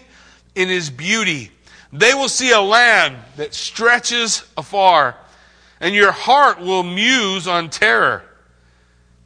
in 0.55 0.67
his 0.67 0.89
beauty. 0.89 1.51
They 1.91 2.13
will 2.13 2.29
see 2.29 2.51
a 2.51 2.62
land 2.62 3.17
that 3.38 3.53
stretches 3.53 4.43
afar, 4.55 5.15
and 5.79 5.95
your 5.95 6.12
heart 6.12 6.59
will 6.59 6.83
muse 6.83 7.48
on 7.48 7.69
terror. 7.69 8.24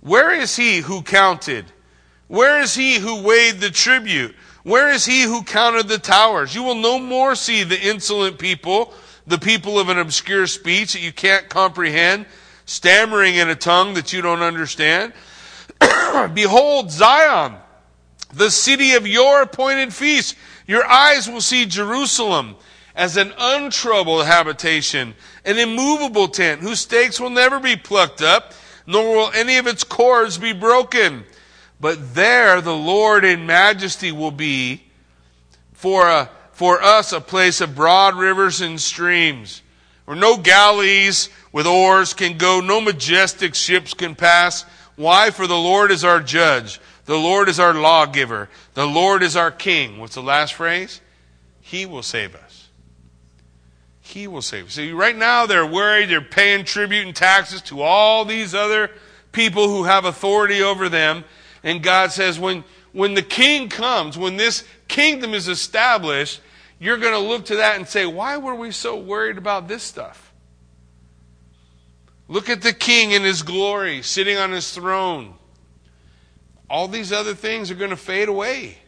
Where 0.02 0.32
is 0.32 0.56
he 0.56 0.80
who 0.80 1.02
counted? 1.02 1.66
Where 2.28 2.62
is 2.62 2.76
he 2.76 2.96
who 2.96 3.24
weighed 3.24 3.60
the 3.60 3.70
tribute? 3.70 4.36
Where 4.64 4.90
is 4.90 5.06
he 5.06 5.24
who 5.24 5.44
counted 5.44 5.88
the 5.88 5.98
towers? 5.98 6.56
You 6.56 6.64
will 6.64 6.76
no 6.76 7.00
more 7.00 7.36
see 7.36 7.64
the 7.64 7.80
insolent 7.80 8.40
people, 8.40 8.94
the 9.28 9.38
people 9.38 9.78
of 9.78 9.90
an 9.90 9.98
obscure 9.98 10.48
speech 10.48 10.94
that 10.94 11.02
you 11.02 11.12
can't 11.12 11.50
comprehend, 11.50 12.26
stammering 12.66 13.36
in 13.36 13.50
a 13.50 13.56
tongue 13.56 13.94
that 13.96 14.14
you 14.14 14.22
don't 14.22 14.42
understand. 14.42 15.14
Behold, 16.34 16.92
Zion, 16.92 17.56
the 18.34 18.52
city 18.52 18.94
of 18.94 19.08
your 19.08 19.42
appointed 19.42 19.94
feast. 19.94 20.36
Your 20.66 20.86
eyes 20.86 21.30
will 21.30 21.42
see 21.42 21.66
Jerusalem 21.66 22.56
as 22.96 23.18
an 23.18 23.34
untroubled 23.38 24.26
habitation, 24.26 25.16
an 25.46 25.58
immovable 25.58 26.28
tent 26.28 26.62
whose 26.62 26.80
stakes 26.80 27.20
will 27.20 27.30
never 27.30 27.60
be 27.60 27.76
plucked 27.76 28.22
up, 28.22 28.54
nor 28.86 29.16
will 29.16 29.32
any 29.34 29.58
of 29.58 29.68
its 29.68 29.84
cords 29.84 30.38
be 30.38 30.54
broken. 30.54 31.24
But 31.80 32.16
there 32.16 32.62
the 32.62 32.76
Lord 32.76 33.26
in 33.26 33.46
majesty 33.46 34.12
will 34.12 34.32
be 34.32 34.84
for, 35.74 36.08
a, 36.08 36.30
for 36.54 36.82
us 36.82 37.12
a 37.12 37.20
place 37.20 37.62
of 37.62 37.76
broad 37.76 38.16
rivers 38.16 38.62
and 38.62 38.80
streams, 38.80 39.62
where 40.06 40.16
no 40.16 40.38
galleys 40.38 41.30
with 41.54 41.66
oars 41.66 42.14
can 42.14 42.38
go, 42.38 42.60
no 42.60 42.82
majestic 42.82 43.56
ships 43.56 43.94
can 43.94 44.16
pass. 44.16 44.66
Why? 44.98 45.30
For 45.30 45.48
the 45.48 45.58
Lord 45.58 45.92
is 45.92 46.04
our 46.04 46.20
judge. 46.20 46.82
The 47.06 47.18
Lord 47.18 47.48
is 47.48 47.60
our 47.60 47.74
lawgiver. 47.74 48.50
The 48.74 48.88
Lord 48.88 49.24
is 49.24 49.38
our 49.38 49.52
king. 49.52 50.00
What's 50.00 50.16
the 50.16 50.24
last 50.24 50.56
phrase? 50.56 51.00
He 51.62 51.86
will 51.86 52.04
save 52.04 52.36
us. 52.36 52.68
He 54.02 54.28
will 54.28 54.42
save 54.42 54.68
us. 54.68 54.74
See, 54.74 54.92
right 54.92 55.16
now 55.16 55.46
they're 55.46 55.66
worried. 55.66 56.10
They're 56.10 56.22
paying 56.22 56.66
tribute 56.66 57.06
and 57.06 57.16
taxes 57.16 57.62
to 57.64 57.82
all 57.82 58.26
these 58.26 58.54
other 58.54 58.90
people 59.32 59.68
who 59.68 59.84
have 59.84 60.06
authority 60.06 60.62
over 60.62 60.90
them. 60.90 61.24
And 61.64 61.84
God 61.84 62.12
says, 62.12 62.40
when, 62.40 62.64
when 62.92 63.14
the 63.14 63.22
king 63.22 63.70
comes, 63.70 64.18
when 64.18 64.38
this 64.38 64.64
kingdom 64.88 65.34
is 65.34 65.48
established, 65.48 66.42
you're 66.80 66.98
going 66.98 67.14
to 67.14 67.20
look 67.20 67.46
to 67.46 67.58
that 67.58 67.78
and 67.78 67.88
say, 67.88 68.06
why 68.06 68.38
were 68.38 68.56
we 68.56 68.72
so 68.72 68.98
worried 68.98 69.38
about 69.38 69.68
this 69.68 69.84
stuff? 69.84 70.33
Look 72.28 72.50
at 72.50 72.62
the 72.62 72.74
king 72.74 73.12
in 73.12 73.24
his 73.24 73.42
glory, 73.44 74.02
sitting 74.02 74.38
on 74.38 74.52
his 74.52 74.74
throne 74.74 75.36
all 76.74 76.88
these 76.88 77.14
other 77.14 77.36
things 77.36 77.70
are 77.70 77.76
going 77.76 77.92
to 77.92 77.96
fade 77.96 78.28
away. 78.28 78.80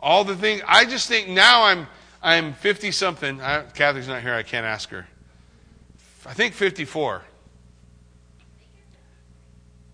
all 0.00 0.24
the 0.24 0.34
things. 0.34 0.62
I 0.66 0.86
just 0.86 1.06
think 1.06 1.28
now 1.28 1.64
I'm 1.64 1.86
I'm 2.22 2.54
50 2.54 2.92
something. 2.92 3.38
Kathy's 3.74 4.08
not 4.08 4.22
here. 4.22 4.32
I 4.32 4.42
can't 4.42 4.64
ask 4.64 4.88
her. 4.88 5.06
I 6.24 6.32
think 6.32 6.54
54. 6.54 7.22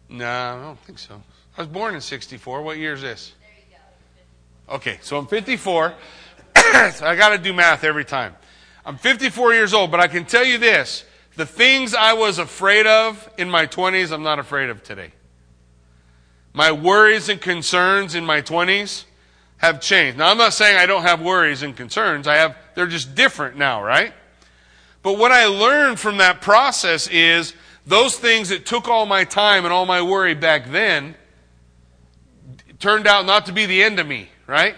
No, 0.09 0.25
I 0.25 0.63
don't 0.63 0.79
think 0.81 1.01
so. 1.01 1.21
I 1.59 1.63
was 1.63 1.69
born 1.69 1.97
in 1.97 2.01
64. 2.01 2.63
What 2.63 2.79
year 2.79 2.93
is 2.93 3.03
this? 3.03 3.35
Okay, 4.69 4.99
so 5.03 5.19
I'm 5.19 5.27
54. 5.27 5.95
so 6.93 7.07
I 7.07 7.17
got 7.17 7.31
to 7.31 7.39
do 7.39 7.53
math 7.53 7.83
every 7.83 8.05
time. 8.05 8.37
I'm 8.85 8.99
54 8.99 9.53
years 9.53 9.75
old, 9.75 9.91
but 9.91 9.99
I 9.99 10.07
can 10.07 10.25
tell 10.25 10.45
you 10.45 10.59
this 10.59 11.05
the 11.37 11.47
things 11.47 11.95
I 11.95 12.15
was 12.15 12.39
afraid 12.39 12.87
of 12.87 13.31
in 13.39 13.51
my 13.51 13.67
20s, 13.67 14.11
I'm 14.11 14.23
not 14.23 14.39
afraid 14.39 14.71
of 14.71 14.83
today. 14.83 15.13
My 16.53 16.73
worries 16.73 17.29
and 17.29 17.41
concerns 17.41 18.15
in 18.15 18.25
my 18.25 18.41
20s 18.41 19.05
have 19.59 19.81
changed. 19.81 20.19
Now, 20.19 20.31
I'm 20.31 20.39
not 20.39 20.55
saying 20.55 20.79
I 20.79 20.87
don't 20.87 21.03
have 21.03 21.21
worries 21.21 21.63
and 21.63 21.77
concerns. 21.77 22.27
I 22.27 22.37
have, 22.37 22.57
they're 22.75 22.87
just 22.87 23.15
different 23.15 23.57
now, 23.57 23.83
right? 23.83 24.13
But 25.03 25.19
what 25.19 25.31
I 25.31 25.47
learned 25.47 26.01
from 26.01 26.17
that 26.19 26.41
process 26.41 27.07
is 27.09 27.53
those 27.87 28.19
things 28.19 28.49
that 28.49 28.67
took 28.67 28.89
all 28.89 29.07
my 29.07 29.25
time 29.25 29.65
and 29.65 29.73
all 29.73 29.87
my 29.87 30.03
worry 30.03 30.35
back 30.35 30.71
then 30.71 31.15
turned 32.79 33.07
out 33.07 33.27
not 33.27 33.47
to 33.47 33.53
be 33.53 33.67
the 33.67 33.83
end 33.83 33.99
of 33.99 34.07
me, 34.07 34.29
right? 34.47 34.75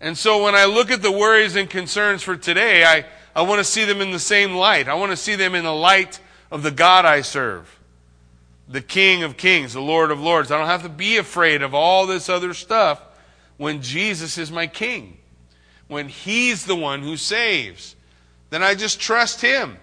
And 0.00 0.16
so 0.16 0.42
when 0.42 0.54
I 0.54 0.64
look 0.64 0.90
at 0.90 1.02
the 1.02 1.12
worries 1.12 1.56
and 1.56 1.68
concerns 1.68 2.22
for 2.22 2.36
today, 2.36 2.84
I, 2.84 3.04
I 3.36 3.42
want 3.42 3.58
to 3.58 3.64
see 3.64 3.84
them 3.84 4.00
in 4.00 4.12
the 4.12 4.18
same 4.18 4.54
light. 4.54 4.88
I 4.88 4.94
want 4.94 5.12
to 5.12 5.16
see 5.16 5.34
them 5.34 5.54
in 5.54 5.64
the 5.64 5.74
light 5.74 6.20
of 6.50 6.62
the 6.62 6.70
God 6.70 7.04
I 7.04 7.20
serve, 7.20 7.78
the 8.66 8.80
King 8.80 9.24
of 9.24 9.36
Kings, 9.36 9.74
the 9.74 9.80
Lord 9.82 10.10
of 10.10 10.18
Lords. 10.18 10.50
I 10.50 10.56
don't 10.56 10.68
have 10.68 10.84
to 10.84 10.88
be 10.88 11.18
afraid 11.18 11.60
of 11.60 11.74
all 11.74 12.06
this 12.06 12.30
other 12.30 12.54
stuff 12.54 13.02
when 13.58 13.82
Jesus 13.82 14.38
is 14.38 14.50
my 14.50 14.66
King, 14.66 15.18
when 15.86 16.08
He's 16.08 16.64
the 16.64 16.76
one 16.76 17.02
who 17.02 17.18
saves. 17.18 17.94
Then 18.48 18.62
I 18.62 18.74
just 18.74 19.00
trust 19.00 19.42
Him. 19.42 19.76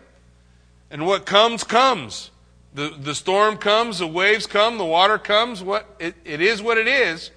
And 0.89 1.05
what 1.05 1.27
comes, 1.27 1.63
comes. 1.63 2.31
The, 2.73 2.89
the 2.99 3.13
storm 3.13 3.57
comes, 3.57 3.99
the 3.99 4.07
waves 4.07 4.47
come, 4.47 4.79
the 4.79 4.85
water 4.85 5.19
comes. 5.19 5.61
What, 5.61 5.85
it, 5.99 6.15
it 6.25 6.41
is 6.41 6.59
what 6.59 6.79
it 6.79 6.87
is. 6.87 7.29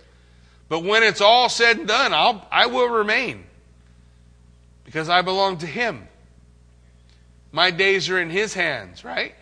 But 0.71 0.83
when 0.83 1.03
it's 1.03 1.21
all 1.21 1.51
said 1.51 1.77
and 1.77 1.87
done, 1.87 2.15
I'll, 2.15 2.47
I 2.51 2.67
will 2.67 2.89
remain 2.89 3.46
because 4.87 5.11
I 5.11 5.21
belong 5.21 5.59
to 5.59 5.67
Him. 5.67 6.09
My 7.53 7.71
days 7.71 8.09
are 8.09 8.19
in 8.19 8.31
His 8.31 8.55
hands, 8.55 9.05
right? 9.05 9.35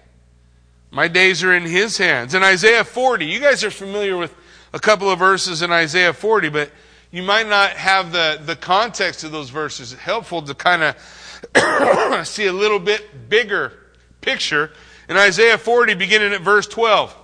My 0.90 1.06
days 1.06 1.44
are 1.44 1.54
in 1.54 1.62
His 1.62 1.96
hands. 1.98 2.34
In 2.34 2.42
Isaiah 2.42 2.82
40, 2.82 3.26
you 3.26 3.38
guys 3.38 3.62
are 3.62 3.70
familiar 3.70 4.16
with 4.16 4.34
a 4.72 4.80
couple 4.80 5.08
of 5.10 5.20
verses 5.20 5.62
in 5.62 5.70
Isaiah 5.70 6.12
40, 6.12 6.48
but 6.48 6.70
you 7.12 7.22
might 7.22 7.48
not 7.48 7.70
have 7.70 8.10
the, 8.10 8.40
the 8.44 8.56
context 8.56 9.22
of 9.22 9.30
those 9.30 9.50
verses. 9.50 9.92
It's 9.92 10.02
helpful 10.02 10.42
to 10.42 10.54
kind 10.54 10.82
of 10.82 12.26
see 12.26 12.46
a 12.46 12.52
little 12.52 12.80
bit 12.80 13.28
bigger 13.28 13.72
picture 14.20 14.72
in 15.08 15.16
Isaiah 15.16 15.58
40, 15.58 15.94
beginning 15.94 16.32
at 16.32 16.40
verse 16.40 16.66
12. 16.66 17.14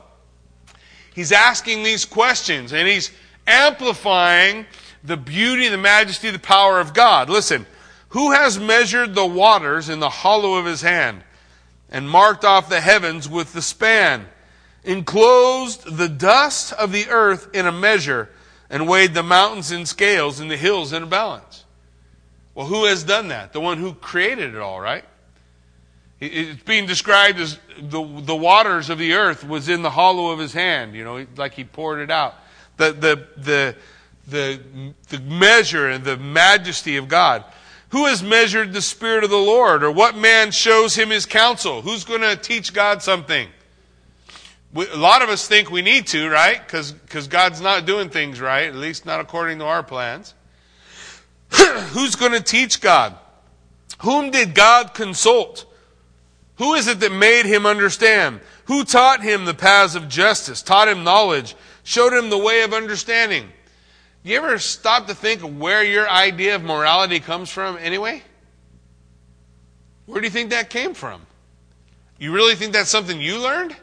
He's 1.15 1.33
asking 1.33 1.83
these 1.83 2.05
questions 2.05 2.73
and 2.73 2.87
he's 2.87 3.11
amplifying 3.47 4.67
the 5.03 5.17
beauty, 5.17 5.69
the 5.69 5.79
majesty, 5.79 6.31
the 6.31 6.39
power 6.39 6.79
of 6.79 6.95
God. 6.95 7.31
Listen, 7.31 7.67
who 8.11 8.33
has 8.33 8.59
measured 8.59 9.15
the 9.15 9.27
waters 9.27 9.89
in 9.89 10.01
the 10.01 10.11
hollow 10.11 10.55
of 10.55 10.67
his 10.67 10.83
hand 10.83 11.23
and 11.91 12.09
marked 12.09 12.45
off 12.45 12.69
the 12.69 12.81
heavens 12.81 13.29
with 13.29 13.53
the 13.53 13.63
span, 13.63 14.27
enclosed 14.85 15.97
the 15.97 16.09
dust 16.09 16.73
of 16.75 16.93
the 16.93 17.09
earth 17.09 17.49
in 17.55 17.67
a 17.67 17.73
measure, 17.73 18.29
and 18.69 18.89
weighed 18.89 19.15
the 19.15 19.23
mountains 19.23 19.73
in 19.73 19.85
scales 19.85 20.39
and 20.39 20.51
the 20.51 20.57
hills 20.57 20.93
in 20.93 21.03
a 21.03 21.07
balance? 21.07 21.65
Well, 22.55 22.67
who 22.67 22.85
has 22.85 23.03
done 23.03 23.29
that? 23.29 23.53
The 23.53 23.61
one 23.61 23.79
who 23.79 23.95
created 23.95 24.55
it 24.55 24.61
all, 24.61 24.81
right? 24.81 25.05
It's 26.21 26.63
being 26.65 26.87
described 26.87 27.41
as 27.41 27.59
the, 27.81 28.03
the 28.23 28.37
waters 28.37 28.91
of 28.91 28.99
the 28.99 29.15
earth 29.15 29.43
was 29.47 29.69
in 29.69 29.83
the 29.83 29.91
hollow 29.91 30.31
of 30.31 30.39
his 30.39 30.53
hand, 30.53 30.95
you 30.95 31.03
know, 31.03 31.27
like 31.37 31.55
he 31.55 31.65
poured 31.65 32.01
it 32.01 32.11
out. 32.11 32.35
The, 32.77 32.93
the, 32.93 33.27
the, 33.37 33.77
the, 34.29 34.61
the 35.09 35.19
measure 35.21 35.89
and 35.89 36.05
the 36.05 36.17
majesty 36.17 36.97
of 36.97 37.09
God. 37.09 37.45
Who 37.91 38.07
has 38.07 38.23
measured 38.23 38.73
the 38.73 38.83
Spirit 38.83 39.25
of 39.25 39.31
the 39.31 39.37
Lord? 39.37 39.83
Or 39.83 39.91
what 39.91 40.17
man 40.17 40.53
shows 40.53 40.95
him 40.95 41.11
his 41.11 41.27
counsel? 41.27 41.83
Who's 41.83 42.05
going 42.05 42.21
to 42.21 42.37
teach 42.37 42.73
God 42.73 43.03
something? 43.03 43.49
We, 44.73 44.89
a 44.89 44.97
lot 44.97 45.23
of 45.23 45.29
us 45.29 45.49
think 45.49 45.71
we 45.71 45.83
need 45.83 46.07
to, 46.09 46.29
right? 46.29 46.61
Because 46.65 47.27
God's 47.27 47.61
not 47.61 47.87
doing 47.87 48.09
things 48.09 48.41
right, 48.41 48.69
at 48.69 48.77
least 48.77 49.07
not 49.07 49.21
according 49.21 49.59
to 49.59 49.65
our 49.65 49.83
plans. 49.83 50.35
Who's 51.51 52.15
going 52.15 52.33
to 52.33 52.43
teach 52.43 52.81
God? 52.81 53.17
Whom 54.03 54.31
did 54.31 54.55
God 54.55 54.95
consult? 54.95 55.67
Who 56.59 56.75
is 56.75 56.87
it 56.87 57.01
that 57.01 57.11
made 57.11 57.45
him 57.45 57.67
understand? 57.67 58.41
Who 58.67 58.85
taught 58.85 59.23
him 59.23 59.47
the 59.47 59.55
paths 59.55 59.97
of 59.97 60.09
justice, 60.09 60.63
taught 60.63 60.89
him 60.89 61.03
knowledge, 61.03 61.57
showed 61.83 62.13
him 62.13 62.31
the 62.31 62.39
way 62.39 62.63
of 62.63 62.73
understanding? 62.73 63.49
You 64.23 64.37
ever 64.37 64.59
stop 64.59 65.07
to 65.07 65.15
think 65.15 65.41
where 65.41 65.83
your 65.83 66.09
idea 66.09 66.55
of 66.55 66.63
morality 66.63 67.21
comes 67.21 67.51
from 67.51 67.79
anyway? 67.79 68.23
Where 70.07 70.21
do 70.21 70.27
you 70.27 70.31
think 70.31 70.51
that 70.51 70.69
came 70.69 70.93
from? 70.93 71.23
You 72.19 72.33
really 72.33 72.55
think 72.55 72.73
that's 72.73 72.91
something 72.91 73.21
you 73.21 73.39
learned? 73.39 73.75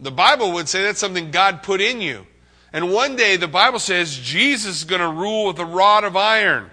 The 0.00 0.10
Bible 0.10 0.52
would 0.52 0.68
say 0.68 0.82
that's 0.82 1.00
something 1.00 1.30
God 1.30 1.62
put 1.62 1.80
in 1.80 2.00
you. 2.00 2.26
And 2.72 2.92
one 2.92 3.16
day 3.16 3.36
the 3.36 3.48
Bible 3.48 3.80
says 3.80 4.16
Jesus 4.16 4.78
is 4.78 4.84
going 4.84 5.00
to 5.00 5.08
rule 5.08 5.46
with 5.48 5.58
a 5.58 5.64
rod 5.64 6.04
of 6.04 6.16
iron. 6.16 6.70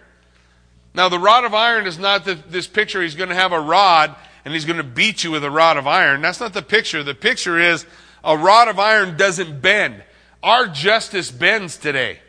Now, 0.94 1.10
the 1.10 1.20
rod 1.20 1.44
of 1.44 1.54
iron 1.54 1.88
is 1.88 2.00
not 2.00 2.24
the, 2.24 2.36
this 2.36 2.68
picture. 2.68 3.02
He's 3.02 3.16
going 3.16 3.30
to 3.30 3.36
have 3.36 3.52
a 3.52 3.60
rod 3.60 4.16
and 4.46 4.54
he's 4.54 4.64
going 4.64 4.78
to 4.78 4.84
beat 4.84 5.24
you 5.26 5.32
with 5.32 5.44
a 5.44 5.52
rod 5.52 5.76
of 5.76 5.88
iron. 5.88 6.22
That's 6.22 6.40
not 6.40 6.54
the 6.54 6.62
picture. 6.62 7.04
The 7.04 7.16
picture 7.16 7.60
is 7.60 7.86
a 8.24 8.38
rod 8.38 8.70
of 8.70 8.80
iron 8.80 9.18
doesn't 9.18 9.62
bend. 9.62 10.04
Our 10.42 10.68
justice 10.68 11.32
bends 11.32 11.76
today. 11.76 12.20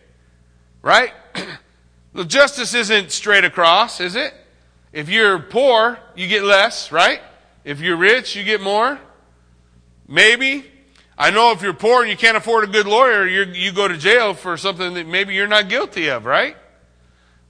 Right? 0.87 1.13
the 2.15 2.25
justice 2.25 2.73
isn't 2.73 3.11
straight 3.11 3.43
across, 3.43 4.01
is 4.01 4.15
it? 4.15 4.33
If 4.93 5.09
you're 5.09 5.41
poor, 5.41 5.99
you 6.15 6.29
get 6.29 6.45
less, 6.45 6.93
right? 6.93 7.21
If 7.65 7.81
you're 7.81 7.97
rich, 7.97 8.37
you 8.37 8.45
get 8.45 8.61
more. 8.61 8.97
Maybe. 10.07 10.65
I 11.19 11.33
know 11.33 11.51
if 11.51 11.61
you're 11.61 11.73
poor 11.73 12.03
and 12.03 12.09
you 12.09 12.17
can't 12.17 12.37
afford 12.37 12.63
a 12.63 12.67
good 12.69 12.87
lawyer, 12.87 13.27
you 13.27 13.73
go 13.73 13.89
to 13.89 13.97
jail 13.97 14.33
for 14.33 14.57
something 14.57 14.95
that 14.95 15.09
maybe 15.09 15.35
you're 15.35 15.49
not 15.49 15.69
guilty 15.69 16.09
of, 16.09 16.25
right? 16.25 16.57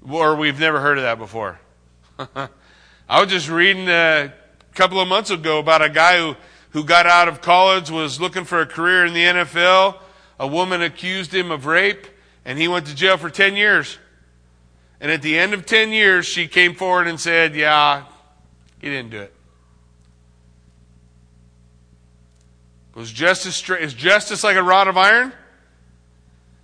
Or 0.08 0.34
we've 0.34 0.58
never 0.58 0.80
heard 0.80 0.96
of 0.96 1.04
that 1.04 1.18
before. 1.18 1.60
I 2.18 3.20
was 3.20 3.28
just 3.28 3.50
reading 3.50 3.86
a 3.86 4.32
couple 4.72 4.98
of 4.98 5.08
months 5.08 5.28
ago 5.28 5.58
about 5.58 5.82
a 5.82 5.90
guy 5.90 6.16
who, 6.16 6.36
who 6.70 6.84
got 6.84 7.04
out 7.04 7.28
of 7.28 7.42
college, 7.42 7.90
was 7.90 8.18
looking 8.18 8.44
for 8.44 8.62
a 8.62 8.66
career 8.66 9.04
in 9.04 9.12
the 9.12 9.24
NFL. 9.24 9.98
A 10.40 10.46
woman 10.46 10.80
accused 10.80 11.34
him 11.34 11.50
of 11.50 11.66
rape, 11.66 12.06
and 12.46 12.58
he 12.58 12.68
went 12.68 12.86
to 12.86 12.94
jail 12.94 13.18
for 13.18 13.28
10 13.28 13.56
years. 13.56 13.98
And 15.00 15.10
at 15.10 15.20
the 15.20 15.36
end 15.36 15.52
of 15.52 15.66
10 15.66 15.90
years, 15.90 16.24
she 16.24 16.46
came 16.46 16.74
forward 16.74 17.08
and 17.08 17.20
said, 17.20 17.54
Yeah, 17.54 18.04
he 18.80 18.88
didn't 18.88 19.10
do 19.10 19.20
it. 19.20 19.34
Was 22.94 23.12
justice, 23.12 23.68
is 23.68 23.92
justice 23.92 24.42
like 24.42 24.56
a 24.56 24.62
rod 24.62 24.88
of 24.88 24.96
iron? 24.96 25.34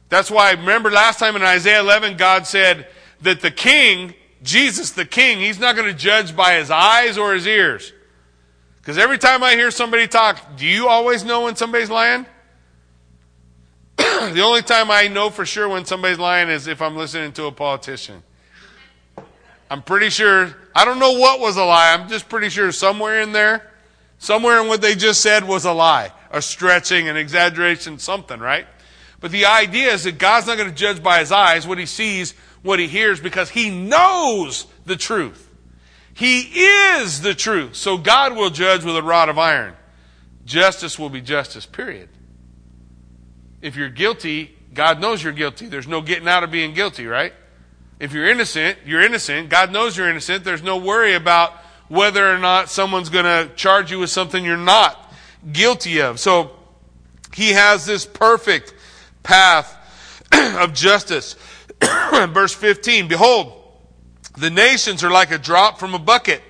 That's 0.09 0.31
why, 0.31 0.49
I 0.49 0.53
remember 0.53 0.91
last 0.91 1.19
time 1.19 1.37
in 1.37 1.43
Isaiah 1.43 1.81
11, 1.81 2.17
God 2.17 2.47
said 2.47 2.87
that 3.21 3.41
the 3.41 3.51
king, 3.51 4.15
Jesus 4.43 4.93
the 4.93 5.05
king, 5.05 5.41
he's 5.41 5.59
not 5.59 5.77
going 5.77 5.89
to 5.89 5.99
judge 5.99 6.35
by 6.35 6.55
his 6.55 6.71
eyes 6.71 7.19
or 7.19 7.35
his 7.35 7.47
ears. 7.47 7.93
Because 8.81 8.99
every 8.99 9.19
time 9.19 9.43
I 9.43 9.57
hear 9.57 9.71
somebody 9.71 10.07
talk, 10.07 10.57
do 10.57 10.67
you 10.67 10.89
always 10.89 11.25
know 11.25 11.43
when 11.43 11.57
somebody's 11.57 11.91
lying? 11.91 12.25
The 14.33 14.43
only 14.43 14.63
time 14.63 14.91
I 14.91 15.09
know 15.09 15.31
for 15.31 15.47
sure 15.47 15.69
when 15.69 15.85
somebody's 15.85 16.19
lying 16.19 16.49
is 16.49 16.67
if 16.67 16.83
I'm 16.83 16.97
listening 16.97 17.33
to 17.33 17.47
a 17.47 17.53
politician. 17.53 18.23
I'm 19.71 19.83
pretty 19.83 20.11
sure, 20.11 20.55
I 20.75 20.85
don't 20.85 20.99
know 20.99 21.13
what 21.13 21.41
was 21.41 21.57
a 21.57 21.65
lie. 21.65 21.95
I'm 21.95 22.09
just 22.09 22.29
pretty 22.29 22.51
sure 22.51 22.73
somewhere 22.73 23.23
in 23.23 23.33
there, 23.33 23.71
somewhere 24.19 24.61
in 24.61 24.69
what 24.69 24.83
they 24.83 24.95
just 24.95 25.21
said 25.21 25.49
was 25.49 25.65
a 25.65 25.73
lie, 25.73 26.13
a 26.31 26.43
stretching, 26.43 27.09
an 27.09 27.17
exaggeration, 27.17 27.99
something, 27.99 28.39
right? 28.39 28.67
But 29.21 29.31
the 29.31 29.47
idea 29.47 29.93
is 29.93 30.05
that 30.05 30.19
God's 30.19 30.47
not 30.47 30.59
going 30.59 30.69
to 30.69 30.75
judge 30.75 31.03
by 31.03 31.21
his 31.21 31.33
eyes 31.33 31.67
what 31.67 31.79
he 31.79 31.87
sees, 31.87 32.35
what 32.63 32.81
he 32.81 32.89
hears, 32.89 33.21
because 33.21 33.49
he 33.49 33.71
knows 33.71 34.67
the 34.85 34.97
truth. 34.97 35.49
He 36.13 36.41
is 36.41 37.23
the 37.23 37.35
truth. 37.35 37.75
So 37.75 37.97
God 37.97 38.37
will 38.37 38.51
judge 38.51 38.85
with 38.85 38.97
a 38.97 39.03
rod 39.03 39.29
of 39.29 39.39
iron. 39.39 39.75
Justice 40.45 40.99
will 40.99 41.09
be 41.09 41.21
justice, 41.21 41.65
period. 41.65 42.09
If 43.63 43.77
you're 43.77 43.89
guilty, 43.89 44.55
God 44.75 45.01
knows 45.01 45.23
you're 45.23 45.33
guilty. 45.33 45.69
There's 45.69 45.89
no 45.89 46.03
getting 46.03 46.29
out 46.29 46.43
of 46.43 46.51
being 46.51 46.75
guilty, 46.75 47.07
right? 47.07 47.33
If 48.01 48.13
you're 48.13 48.29
innocent, 48.29 48.79
you're 48.85 49.01
innocent. 49.01 49.49
God 49.49 49.73
knows 49.73 49.97
you're 49.97 50.11
innocent. 50.11 50.43
There's 50.43 50.63
no 50.63 50.77
worry 50.77 51.15
about 51.15 51.53
whether 51.89 52.29
or 52.29 52.39
not 52.39 52.69
someone's 52.69 53.09
going 53.09 53.25
to 53.25 53.55
charge 53.55 53.91
you 53.93 54.01
with 54.01 54.11
something 54.11 54.45
you're 54.45 54.57
not 54.57 55.13
guilty 55.53 56.01
of. 56.01 56.19
So 56.19 56.57
he 57.33 57.51
has 57.51 57.87
this 57.87 58.05
perfect 58.05 58.75
path 59.23 59.79
of 60.33 60.75
justice. 60.75 61.37
Verse 61.81 62.55
15 62.55 63.07
Behold, 63.07 63.53
the 64.37 64.51
nations 64.51 65.05
are 65.05 65.11
like 65.11 65.31
a 65.31 65.39
drop 65.39 65.79
from 65.79 65.95
a 65.95 65.99
bucket 65.99 66.43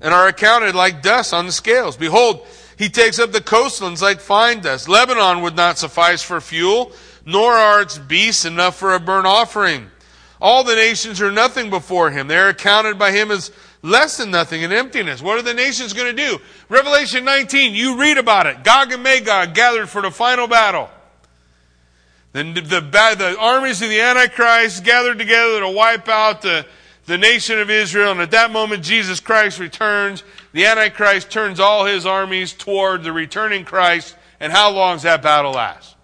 and 0.00 0.14
are 0.14 0.26
accounted 0.28 0.74
like 0.74 1.02
dust 1.02 1.34
on 1.34 1.46
the 1.46 1.52
scales. 1.52 1.96
Behold, 1.96 2.46
he 2.78 2.88
takes 2.88 3.18
up 3.18 3.32
the 3.32 3.40
coastlands 3.40 4.00
like 4.00 4.20
fine 4.20 4.60
dust. 4.60 4.88
Lebanon 4.88 5.42
would 5.42 5.56
not 5.56 5.78
suffice 5.78 6.22
for 6.22 6.40
fuel, 6.40 6.92
nor 7.26 7.52
are 7.52 7.82
its 7.82 7.98
beasts 7.98 8.44
enough 8.44 8.76
for 8.76 8.94
a 8.94 9.00
burnt 9.00 9.26
offering. 9.26 9.90
All 10.40 10.62
the 10.62 10.76
nations 10.76 11.20
are 11.20 11.32
nothing 11.32 11.70
before 11.70 12.10
him. 12.10 12.28
They 12.28 12.38
are 12.38 12.50
accounted 12.50 12.96
by 12.96 13.10
him 13.10 13.32
as 13.32 13.50
less 13.82 14.16
than 14.16 14.30
nothing 14.30 14.62
in 14.62 14.72
emptiness. 14.72 15.20
What 15.20 15.38
are 15.38 15.42
the 15.42 15.54
nations 15.54 15.92
going 15.92 16.14
to 16.14 16.22
do? 16.22 16.38
Revelation 16.68 17.24
19, 17.24 17.74
you 17.74 18.00
read 18.00 18.16
about 18.16 18.46
it. 18.46 18.62
Gog 18.62 18.92
and 18.92 19.02
Magog 19.02 19.54
gathered 19.54 19.88
for 19.88 20.00
the 20.00 20.12
final 20.12 20.46
battle. 20.46 20.88
Then 22.32 22.54
the, 22.54 22.60
the, 22.60 22.80
the 22.80 23.36
armies 23.40 23.82
of 23.82 23.88
the 23.88 24.00
Antichrist 24.00 24.84
gathered 24.84 25.18
together 25.18 25.60
to 25.60 25.68
wipe 25.70 26.08
out 26.08 26.42
the, 26.42 26.64
the 27.06 27.18
nation 27.18 27.58
of 27.58 27.70
Israel. 27.70 28.12
And 28.12 28.20
at 28.20 28.30
that 28.30 28.52
moment, 28.52 28.84
Jesus 28.84 29.18
Christ 29.18 29.58
returns. 29.58 30.22
The 30.52 30.66
Antichrist 30.66 31.30
turns 31.30 31.60
all 31.60 31.84
his 31.84 32.06
armies 32.06 32.52
toward 32.52 33.02
the 33.02 33.12
returning 33.12 33.64
Christ. 33.64 34.16
And 34.40 34.52
how 34.52 34.70
long 34.70 34.96
does 34.96 35.02
that 35.02 35.22
battle 35.22 35.52
last? 35.52 35.96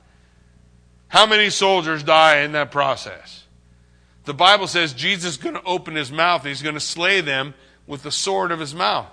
How 1.08 1.26
many 1.26 1.50
soldiers 1.50 2.02
die 2.02 2.38
in 2.38 2.52
that 2.52 2.70
process? 2.70 3.44
The 4.24 4.34
Bible 4.34 4.66
says 4.66 4.92
Jesus 4.92 5.32
is 5.32 5.36
going 5.36 5.54
to 5.54 5.62
open 5.64 5.94
his 5.94 6.10
mouth 6.10 6.44
he's 6.44 6.62
going 6.62 6.74
to 6.74 6.80
slay 6.80 7.20
them 7.20 7.54
with 7.86 8.02
the 8.02 8.10
sword 8.10 8.50
of 8.50 8.58
his 8.58 8.74
mouth. 8.74 9.06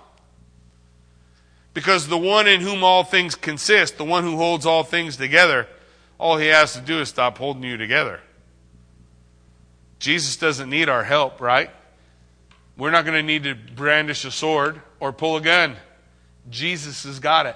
Because 1.74 2.08
the 2.08 2.18
one 2.18 2.46
in 2.46 2.60
whom 2.60 2.82
all 2.82 3.04
things 3.04 3.34
consist, 3.34 3.96
the 3.96 4.04
one 4.04 4.24
who 4.24 4.36
holds 4.36 4.66
all 4.66 4.82
things 4.82 5.16
together, 5.16 5.66
all 6.18 6.36
he 6.36 6.48
has 6.48 6.74
to 6.74 6.80
do 6.80 7.00
is 7.00 7.08
stop 7.08 7.38
holding 7.38 7.62
you 7.62 7.76
together. 7.76 8.20
Jesus 9.98 10.36
doesn't 10.36 10.68
need 10.68 10.88
our 10.88 11.04
help, 11.04 11.40
right? 11.40 11.70
We're 12.82 12.90
not 12.90 13.04
going 13.04 13.14
to 13.14 13.22
need 13.22 13.44
to 13.44 13.54
brandish 13.54 14.24
a 14.24 14.32
sword 14.32 14.82
or 14.98 15.12
pull 15.12 15.36
a 15.36 15.40
gun. 15.40 15.76
Jesus 16.50 17.04
has 17.04 17.20
got 17.20 17.46
it. 17.46 17.54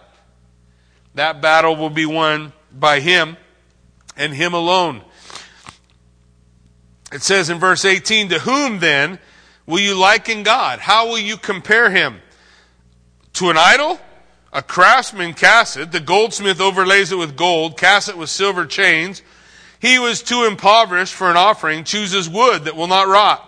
That 1.16 1.42
battle 1.42 1.74
will 1.74 1.90
be 1.90 2.06
won 2.06 2.52
by 2.72 3.00
him 3.00 3.36
and 4.16 4.32
him 4.32 4.54
alone. 4.54 5.02
It 7.10 7.22
says 7.22 7.50
in 7.50 7.58
verse 7.58 7.84
18, 7.84 8.28
To 8.28 8.38
whom 8.38 8.78
then 8.78 9.18
will 9.66 9.80
you 9.80 9.96
liken 9.98 10.44
God? 10.44 10.78
How 10.78 11.08
will 11.08 11.18
you 11.18 11.36
compare 11.36 11.90
him? 11.90 12.20
To 13.32 13.50
an 13.50 13.56
idol? 13.58 13.98
A 14.52 14.62
craftsman 14.62 15.34
casts 15.34 15.76
it, 15.76 15.90
the 15.90 15.98
goldsmith 15.98 16.60
overlays 16.60 17.10
it 17.10 17.18
with 17.18 17.36
gold, 17.36 17.76
casts 17.76 18.08
it 18.08 18.16
with 18.16 18.30
silver 18.30 18.64
chains. 18.64 19.22
He 19.80 19.98
was 19.98 20.22
too 20.22 20.44
impoverished 20.44 21.14
for 21.14 21.28
an 21.28 21.36
offering, 21.36 21.82
chooses 21.82 22.28
wood 22.28 22.66
that 22.66 22.76
will 22.76 22.86
not 22.86 23.08
rot. 23.08 23.45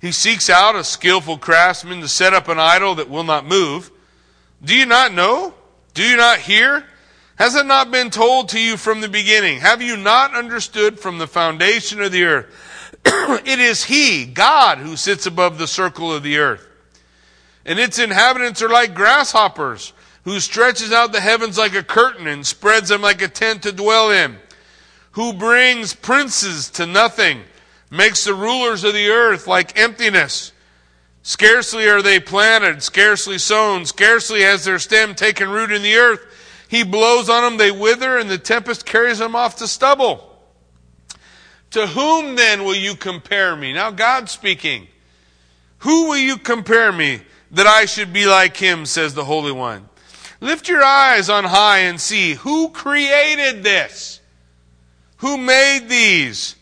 He 0.00 0.12
seeks 0.12 0.48
out 0.48 0.76
a 0.76 0.84
skillful 0.84 1.38
craftsman 1.38 2.00
to 2.00 2.08
set 2.08 2.32
up 2.32 2.48
an 2.48 2.58
idol 2.58 2.94
that 2.96 3.10
will 3.10 3.24
not 3.24 3.46
move. 3.46 3.90
Do 4.62 4.76
you 4.76 4.86
not 4.86 5.12
know? 5.12 5.54
Do 5.94 6.02
you 6.02 6.16
not 6.16 6.38
hear? 6.38 6.84
Has 7.36 7.54
it 7.54 7.66
not 7.66 7.90
been 7.90 8.10
told 8.10 8.48
to 8.50 8.60
you 8.60 8.76
from 8.76 9.00
the 9.00 9.08
beginning? 9.08 9.60
Have 9.60 9.80
you 9.82 9.96
not 9.96 10.34
understood 10.34 10.98
from 10.98 11.18
the 11.18 11.26
foundation 11.26 12.00
of 12.00 12.12
the 12.12 12.24
earth? 12.24 12.46
it 13.04 13.60
is 13.60 13.84
He, 13.84 14.26
God, 14.26 14.78
who 14.78 14.96
sits 14.96 15.26
above 15.26 15.58
the 15.58 15.66
circle 15.66 16.12
of 16.12 16.22
the 16.22 16.38
earth. 16.38 16.66
And 17.64 17.78
its 17.78 17.98
inhabitants 17.98 18.62
are 18.62 18.68
like 18.68 18.94
grasshoppers, 18.94 19.92
who 20.24 20.40
stretches 20.40 20.92
out 20.92 21.12
the 21.12 21.20
heavens 21.20 21.58
like 21.58 21.74
a 21.74 21.82
curtain 21.82 22.26
and 22.26 22.46
spreads 22.46 22.88
them 22.88 23.02
like 23.02 23.22
a 23.22 23.28
tent 23.28 23.62
to 23.62 23.72
dwell 23.72 24.10
in, 24.10 24.36
who 25.12 25.32
brings 25.32 25.94
princes 25.94 26.70
to 26.70 26.86
nothing, 26.86 27.42
makes 27.90 28.24
the 28.24 28.34
rulers 28.34 28.84
of 28.84 28.94
the 28.94 29.08
earth 29.08 29.46
like 29.46 29.78
emptiness. 29.78 30.52
Scarcely 31.22 31.88
are 31.88 32.02
they 32.02 32.20
planted, 32.20 32.82
scarcely 32.82 33.38
sown, 33.38 33.84
scarcely 33.84 34.42
has 34.42 34.64
their 34.64 34.78
stem 34.78 35.14
taken 35.14 35.50
root 35.50 35.70
in 35.70 35.82
the 35.82 35.96
earth. 35.96 36.20
He 36.68 36.84
blows 36.84 37.28
on 37.28 37.42
them, 37.42 37.56
they 37.56 37.70
wither, 37.70 38.18
and 38.18 38.30
the 38.30 38.38
tempest 38.38 38.86
carries 38.86 39.18
them 39.18 39.34
off 39.34 39.56
to 39.56 39.68
stubble. 39.68 40.36
To 41.72 41.86
whom 41.86 42.36
then 42.36 42.64
will 42.64 42.74
you 42.74 42.94
compare 42.94 43.54
me? 43.56 43.72
Now, 43.72 43.90
God 43.90 44.28
speaking. 44.28 44.88
Who 45.78 46.08
will 46.08 46.16
you 46.16 46.38
compare 46.38 46.92
me 46.92 47.20
that 47.50 47.66
I 47.66 47.84
should 47.84 48.12
be 48.12 48.26
like 48.26 48.56
him, 48.56 48.86
says 48.86 49.14
the 49.14 49.24
Holy 49.24 49.52
One? 49.52 49.88
Lift 50.40 50.68
your 50.68 50.82
eyes 50.82 51.28
on 51.28 51.44
high 51.44 51.80
and 51.80 52.00
see 52.00 52.34
who 52.34 52.70
created 52.70 53.62
this? 53.62 54.20
Who 55.18 55.36
made 55.36 55.88
these? 55.88 56.54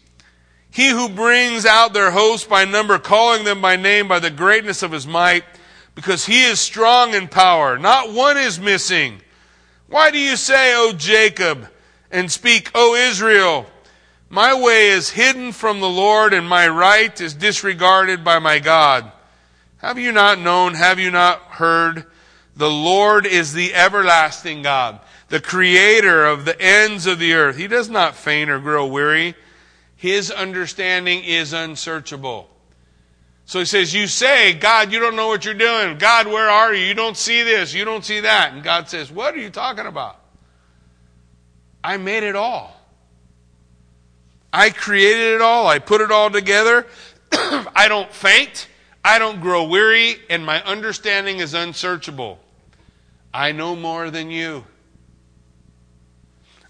He 0.76 0.90
who 0.90 1.08
brings 1.08 1.64
out 1.64 1.94
their 1.94 2.10
host 2.10 2.50
by 2.50 2.66
number, 2.66 2.98
calling 2.98 3.44
them 3.44 3.62
by 3.62 3.76
name 3.76 4.08
by 4.08 4.18
the 4.18 4.30
greatness 4.30 4.82
of 4.82 4.92
his 4.92 5.06
might, 5.06 5.42
because 5.94 6.26
he 6.26 6.44
is 6.44 6.60
strong 6.60 7.14
in 7.14 7.28
power. 7.28 7.78
Not 7.78 8.12
one 8.12 8.36
is 8.36 8.60
missing. 8.60 9.22
Why 9.88 10.10
do 10.10 10.18
you 10.18 10.36
say, 10.36 10.74
O 10.76 10.92
Jacob, 10.92 11.66
and 12.10 12.30
speak, 12.30 12.70
O 12.74 12.94
Israel? 12.94 13.64
My 14.28 14.52
way 14.52 14.88
is 14.88 15.08
hidden 15.08 15.52
from 15.52 15.80
the 15.80 15.88
Lord, 15.88 16.34
and 16.34 16.46
my 16.46 16.68
right 16.68 17.18
is 17.22 17.32
disregarded 17.32 18.22
by 18.22 18.38
my 18.38 18.58
God. 18.58 19.10
Have 19.78 19.98
you 19.98 20.12
not 20.12 20.38
known? 20.38 20.74
Have 20.74 20.98
you 20.98 21.10
not 21.10 21.40
heard? 21.52 22.04
The 22.54 22.70
Lord 22.70 23.24
is 23.24 23.54
the 23.54 23.72
everlasting 23.72 24.60
God, 24.60 25.00
the 25.30 25.40
creator 25.40 26.26
of 26.26 26.44
the 26.44 26.60
ends 26.60 27.06
of 27.06 27.18
the 27.18 27.32
earth. 27.32 27.56
He 27.56 27.66
does 27.66 27.88
not 27.88 28.14
faint 28.14 28.50
or 28.50 28.58
grow 28.58 28.86
weary. 28.86 29.36
His 29.96 30.30
understanding 30.30 31.24
is 31.24 31.52
unsearchable. 31.52 32.48
So 33.46 33.60
he 33.60 33.64
says, 33.64 33.94
You 33.94 34.06
say, 34.06 34.52
God, 34.52 34.92
you 34.92 35.00
don't 35.00 35.16
know 35.16 35.28
what 35.28 35.44
you're 35.44 35.54
doing. 35.54 35.98
God, 35.98 36.26
where 36.26 36.48
are 36.48 36.74
you? 36.74 36.84
You 36.84 36.94
don't 36.94 37.16
see 37.16 37.42
this. 37.42 37.72
You 37.72 37.84
don't 37.84 38.04
see 38.04 38.20
that. 38.20 38.52
And 38.52 38.62
God 38.62 38.88
says, 38.88 39.10
What 39.10 39.34
are 39.34 39.38
you 39.38 39.50
talking 39.50 39.86
about? 39.86 40.20
I 41.82 41.96
made 41.96 42.24
it 42.24 42.36
all. 42.36 42.76
I 44.52 44.70
created 44.70 45.34
it 45.34 45.40
all. 45.40 45.66
I 45.66 45.78
put 45.78 46.00
it 46.00 46.10
all 46.10 46.30
together. 46.30 46.86
I 47.32 47.86
don't 47.88 48.12
faint. 48.12 48.68
I 49.04 49.18
don't 49.18 49.40
grow 49.40 49.64
weary. 49.64 50.16
And 50.28 50.44
my 50.44 50.62
understanding 50.64 51.38
is 51.38 51.54
unsearchable. 51.54 52.40
I 53.32 53.52
know 53.52 53.76
more 53.76 54.10
than 54.10 54.30
you. 54.30 54.64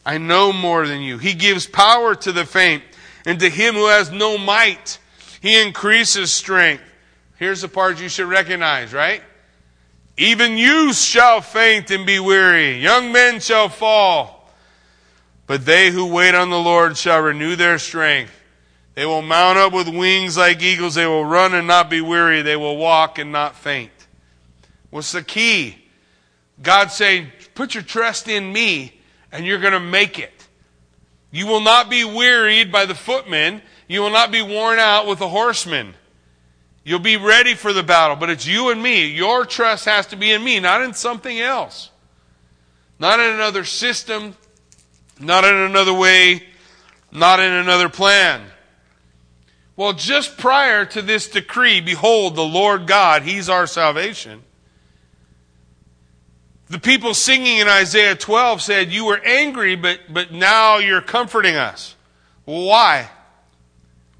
I 0.05 0.19
know 0.19 0.53
more 0.53 0.87
than 0.87 1.01
you. 1.01 1.19
He 1.19 1.35
gives 1.35 1.67
power 1.67 2.15
to 2.15 2.33
the 2.33 2.45
faint, 2.45 2.83
and 3.27 3.41
to 3.41 3.51
him 3.51 3.75
who 3.75 3.89
has 3.89 4.11
no 4.11 4.39
might, 4.39 4.99
he 5.43 5.61
increases 5.61 6.33
strength. 6.33 6.85
Here's 7.39 7.61
the 7.61 7.69
part 7.69 8.01
you 8.01 8.09
should 8.09 8.29
recognize, 8.29 8.95
right? 8.95 9.21
Even 10.17 10.57
youths 10.57 11.03
shall 11.03 11.43
faint 11.43 11.91
and 11.91 12.07
be 12.07 12.19
weary. 12.19 12.79
Young 12.79 13.13
men 13.13 13.41
shall 13.41 13.69
fall. 13.69 14.51
But 15.47 15.67
they 15.67 15.91
who 15.91 16.07
wait 16.07 16.35
on 16.35 16.51
the 16.51 16.59
Lord 16.59 16.97
shall 16.97 17.21
renew 17.21 17.55
their 17.55 17.79
strength. 17.79 18.33
They 18.95 19.05
will 19.05 19.23
mount 19.23 19.59
up 19.59 19.75
with 19.75 19.89
wings 19.89 20.39
like 20.39 20.63
eagles. 20.63 20.95
They 20.95 21.07
will 21.07 21.25
run 21.25 21.53
and 21.53 21.67
not 21.67 21.91
be 21.91 22.01
weary. 22.01 22.41
They 22.41 22.57
will 22.57 22.79
walk 22.79 23.19
and 23.19 23.31
not 23.31 23.55
faint. 23.55 23.91
What's 24.89 25.13
the 25.13 25.23
key? 25.23 25.77
God 26.63 26.91
saying, 26.91 27.31
put 27.55 27.75
your 27.75 27.83
trust 27.83 28.29
in 28.29 28.53
me 28.53 28.99
and 29.31 29.45
you're 29.45 29.59
going 29.59 29.75
to 29.75 29.81
make 29.81 30.19
it. 30.19 30.36
You 31.37 31.47
will 31.47 31.61
not 31.61 31.91
be 31.91 32.03
wearied 32.03 32.73
by 32.73 32.87
the 32.87 32.95
footmen. 32.95 33.61
You 33.89 34.01
will 34.01 34.11
not 34.11 34.33
be 34.33 34.41
worn 34.41 34.79
out 34.79 35.07
with 35.07 35.19
the 35.19 35.29
horsemen. 35.29 35.93
You'll 36.83 36.99
be 36.99 37.19
ready 37.19 37.53
for 37.53 37.75
the 37.75 37.83
battle, 37.83 38.17
but 38.17 38.31
it's 38.31 38.47
you 38.47 38.71
and 38.71 38.83
me. 38.83 39.09
Your 39.09 39.45
trust 39.45 39.85
has 39.85 40.07
to 40.07 40.17
be 40.17 40.33
in 40.33 40.43
me, 40.43 40.61
not 40.61 40.81
in 40.81 40.95
something 40.95 41.39
else. 41.39 41.91
Not 42.99 43.21
in 43.21 43.35
another 43.35 43.65
system, 43.65 44.35
not 45.21 45.45
in 45.45 45.55
another 45.55 45.93
way, 45.93 46.43
not 47.13 47.39
in 47.39 47.53
another 47.53 47.91
plan. 47.91 48.41
Well, 49.77 49.93
just 49.93 50.39
prior 50.39 50.87
to 50.87 51.03
this 51.03 51.29
decree, 51.29 51.83
behold, 51.83 52.35
the 52.35 52.47
Lord 52.47 52.87
God, 52.87 53.25
He's 53.25 53.51
our 53.51 53.67
salvation. 53.67 54.43
The 56.69 56.79
people 56.79 57.15
singing 57.15 57.59
in 57.59 57.69
Isaiah 57.69 58.17
12 58.17 58.61
said, 58.61 58.93
You 58.93 59.05
were 59.05 59.21
angry, 59.25 59.77
but, 59.77 60.01
but 60.13 60.33
now 60.33 60.79
you're 60.79 61.01
comforting 61.01 61.55
us. 61.55 61.95
Why? 62.45 63.09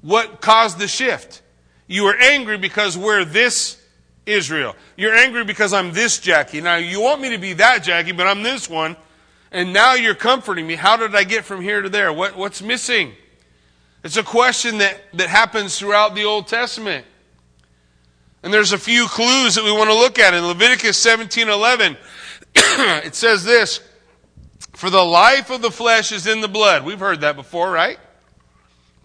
What 0.01 0.39
caused 0.39 0.79
the 0.79 0.87
shift? 0.87 1.41
You 1.87 2.03
were 2.03 2.15
angry 2.15 2.57
because 2.57 2.97
we're 2.97 3.25
this 3.25 3.81
Israel. 4.25 4.75
You're 4.95 5.13
angry 5.13 5.43
because 5.43 5.73
I'm 5.73 5.91
this 5.93 6.19
Jackie. 6.19 6.61
Now, 6.61 6.75
you 6.75 7.01
want 7.01 7.21
me 7.21 7.29
to 7.31 7.37
be 7.37 7.53
that 7.53 7.83
Jackie, 7.83 8.11
but 8.11 8.27
I'm 8.27 8.43
this 8.43 8.69
one. 8.69 8.95
And 9.51 9.71
now 9.71 9.93
you're 9.93 10.15
comforting 10.15 10.67
me. 10.67 10.75
How 10.75 10.97
did 10.97 11.15
I 11.15 11.23
get 11.23 11.45
from 11.45 11.61
here 11.61 11.81
to 11.81 11.89
there? 11.89 12.11
What, 12.11 12.37
what's 12.37 12.61
missing? 12.61 13.13
It's 14.03 14.17
a 14.17 14.23
question 14.23 14.77
that, 14.79 15.01
that 15.13 15.29
happens 15.29 15.79
throughout 15.79 16.15
the 16.15 16.25
Old 16.25 16.47
Testament. 16.47 17.05
And 18.43 18.53
there's 18.53 18.71
a 18.71 18.77
few 18.77 19.07
clues 19.07 19.55
that 19.55 19.63
we 19.63 19.71
want 19.71 19.89
to 19.89 19.95
look 19.95 20.19
at. 20.19 20.33
In 20.33 20.45
Leviticus 20.45 20.97
17 20.97 21.49
11, 21.49 21.97
it 23.03 23.15
says 23.15 23.43
this 23.43 23.79
For 24.73 24.91
the 24.91 25.03
life 25.03 25.49
of 25.49 25.63
the 25.63 25.71
flesh 25.71 26.11
is 26.11 26.27
in 26.27 26.41
the 26.41 26.47
blood. 26.47 26.85
We've 26.85 26.99
heard 26.99 27.21
that 27.21 27.35
before, 27.35 27.71
right? 27.71 27.97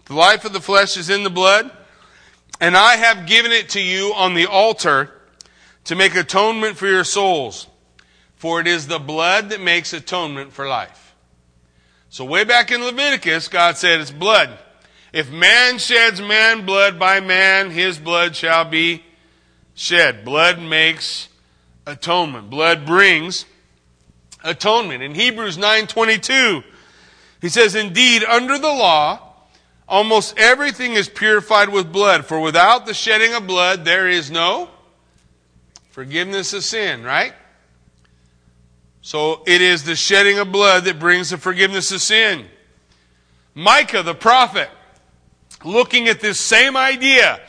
The 0.05 0.13
life 0.13 0.45
of 0.45 0.53
the 0.53 0.61
flesh 0.61 0.95
is 0.95 1.09
in 1.09 1.23
the 1.23 1.31
blood, 1.31 1.71
and 2.61 2.77
I 2.77 2.97
have 2.97 3.25
given 3.25 3.51
it 3.51 3.69
to 3.69 3.81
you 3.81 4.13
on 4.15 4.35
the 4.35 4.45
altar 4.45 5.09
to 5.85 5.95
make 5.95 6.13
atonement 6.13 6.77
for 6.77 6.85
your 6.85 7.03
souls. 7.03 7.67
For 8.35 8.59
it 8.59 8.67
is 8.67 8.87
the 8.87 8.99
blood 8.99 9.49
that 9.49 9.61
makes 9.61 9.91
atonement 9.91 10.53
for 10.53 10.67
life. 10.67 11.15
So 12.09 12.25
way 12.25 12.43
back 12.43 12.71
in 12.71 12.83
Leviticus, 12.83 13.47
God 13.47 13.77
said 13.77 14.01
it's 14.01 14.11
blood. 14.11 14.59
If 15.13 15.31
man 15.31 15.79
sheds 15.79 16.21
man 16.21 16.63
blood 16.65 16.99
by 16.99 17.21
man, 17.21 17.71
his 17.71 17.97
blood 17.97 18.35
shall 18.35 18.65
be 18.65 19.03
shed. 19.73 20.23
Blood 20.23 20.59
makes 20.61 21.29
atonement. 21.87 22.51
Blood 22.51 22.85
brings 22.85 23.45
atonement. 24.43 25.03
In 25.03 25.15
Hebrews 25.15 25.57
9:22, 25.57 26.63
he 27.41 27.49
says, 27.49 27.75
"Indeed, 27.75 28.23
under 28.23 28.57
the 28.57 28.71
law, 28.71 29.19
almost 29.87 30.37
everything 30.37 30.93
is 30.93 31.09
purified 31.09 31.69
with 31.69 31.91
blood, 31.91 32.25
for 32.25 32.39
without 32.39 32.85
the 32.85 32.93
shedding 32.93 33.33
of 33.33 33.47
blood 33.47 33.85
there 33.85 34.07
is 34.07 34.29
no 34.31 34.69
forgiveness 35.91 36.53
of 36.53 36.63
sin," 36.63 37.03
right? 37.03 37.33
So 39.01 39.43
it 39.45 39.61
is 39.61 39.83
the 39.83 39.97
shedding 39.97 40.39
of 40.39 40.51
blood 40.51 40.85
that 40.85 40.97
brings 40.97 41.29
the 41.31 41.37
forgiveness 41.37 41.91
of 41.91 42.01
sin. 42.01 42.49
Micah 43.53 44.01
the 44.01 44.15
prophet 44.15 44.69
looking 45.63 46.07
at 46.07 46.21
this 46.21 46.39
same 46.39 46.77
idea. 46.77 47.41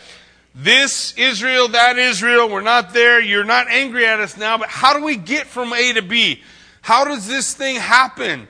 This 0.54 1.14
Israel, 1.16 1.68
that 1.68 1.98
Israel, 1.98 2.48
we're 2.48 2.60
not 2.60 2.92
there. 2.92 3.20
You're 3.20 3.44
not 3.44 3.68
angry 3.68 4.06
at 4.06 4.20
us 4.20 4.36
now, 4.36 4.58
but 4.58 4.68
how 4.68 4.96
do 4.96 5.04
we 5.04 5.16
get 5.16 5.46
from 5.46 5.72
A 5.72 5.92
to 5.94 6.02
B? 6.02 6.42
How 6.84 7.04
does 7.04 7.26
this 7.26 7.54
thing 7.54 7.76
happen? 7.76 8.46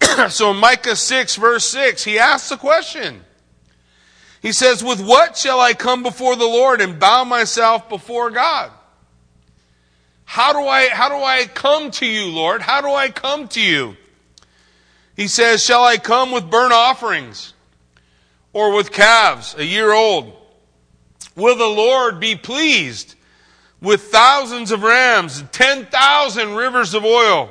so 0.28 0.52
Micah 0.52 0.96
6 0.96 1.36
verse 1.36 1.64
6, 1.66 2.04
he 2.04 2.18
asks 2.18 2.48
the 2.48 2.56
question. 2.56 3.24
He 4.42 4.52
says, 4.52 4.84
with 4.84 5.00
what 5.00 5.36
shall 5.36 5.60
I 5.60 5.74
come 5.74 6.02
before 6.02 6.36
the 6.36 6.44
Lord 6.44 6.80
and 6.80 7.00
bow 7.00 7.24
myself 7.24 7.88
before 7.88 8.30
God? 8.30 8.70
How 10.24 10.52
do 10.52 10.66
I, 10.66 10.88
how 10.88 11.08
do 11.08 11.24
I 11.24 11.46
come 11.46 11.90
to 11.92 12.06
you, 12.06 12.26
Lord? 12.26 12.62
How 12.62 12.80
do 12.80 12.88
I 12.88 13.08
come 13.08 13.48
to 13.48 13.60
you? 13.60 13.96
He 15.16 15.26
says, 15.26 15.64
shall 15.64 15.82
I 15.82 15.96
come 15.96 16.30
with 16.30 16.50
burnt 16.50 16.72
offerings? 16.72 17.54
or 18.52 18.74
with 18.74 18.92
calves 18.92 19.54
a 19.56 19.64
year 19.64 19.92
old? 19.92 20.32
Will 21.36 21.56
the 21.56 21.64
Lord 21.64 22.18
be 22.20 22.34
pleased 22.34 23.14
with 23.80 24.02
thousands 24.02 24.72
of 24.72 24.82
rams 24.82 25.38
and 25.38 25.52
10,000 25.52 26.54
rivers 26.54 26.94
of 26.94 27.04
oil? 27.04 27.50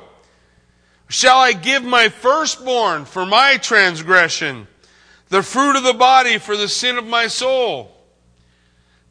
Shall 1.10 1.38
I 1.38 1.54
give 1.54 1.84
my 1.84 2.10
firstborn 2.10 3.06
for 3.06 3.26
my 3.26 3.58
transgression, 3.58 4.68
the 5.30 5.42
fruit 5.42 5.78
of 5.78 5.84
the 5.84 5.94
body 5.94 6.38
for 6.38 6.58
the 6.58 6.68
sin 6.68 6.98
of 6.98 7.06
my 7.06 7.28
soul? 7.28 7.92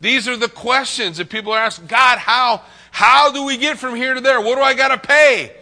These 0.00 0.28
are 0.28 0.36
the 0.36 0.48
questions 0.48 1.16
that 1.16 1.30
people 1.30 1.52
are 1.52 1.60
asking. 1.60 1.86
God, 1.86 2.18
how, 2.18 2.62
how 2.90 3.32
do 3.32 3.44
we 3.44 3.56
get 3.56 3.78
from 3.78 3.96
here 3.96 4.12
to 4.12 4.20
there? 4.20 4.40
What 4.40 4.56
do 4.56 4.62
I 4.62 4.74
got 4.74 4.88
to 4.88 4.98
pay? 4.98 5.56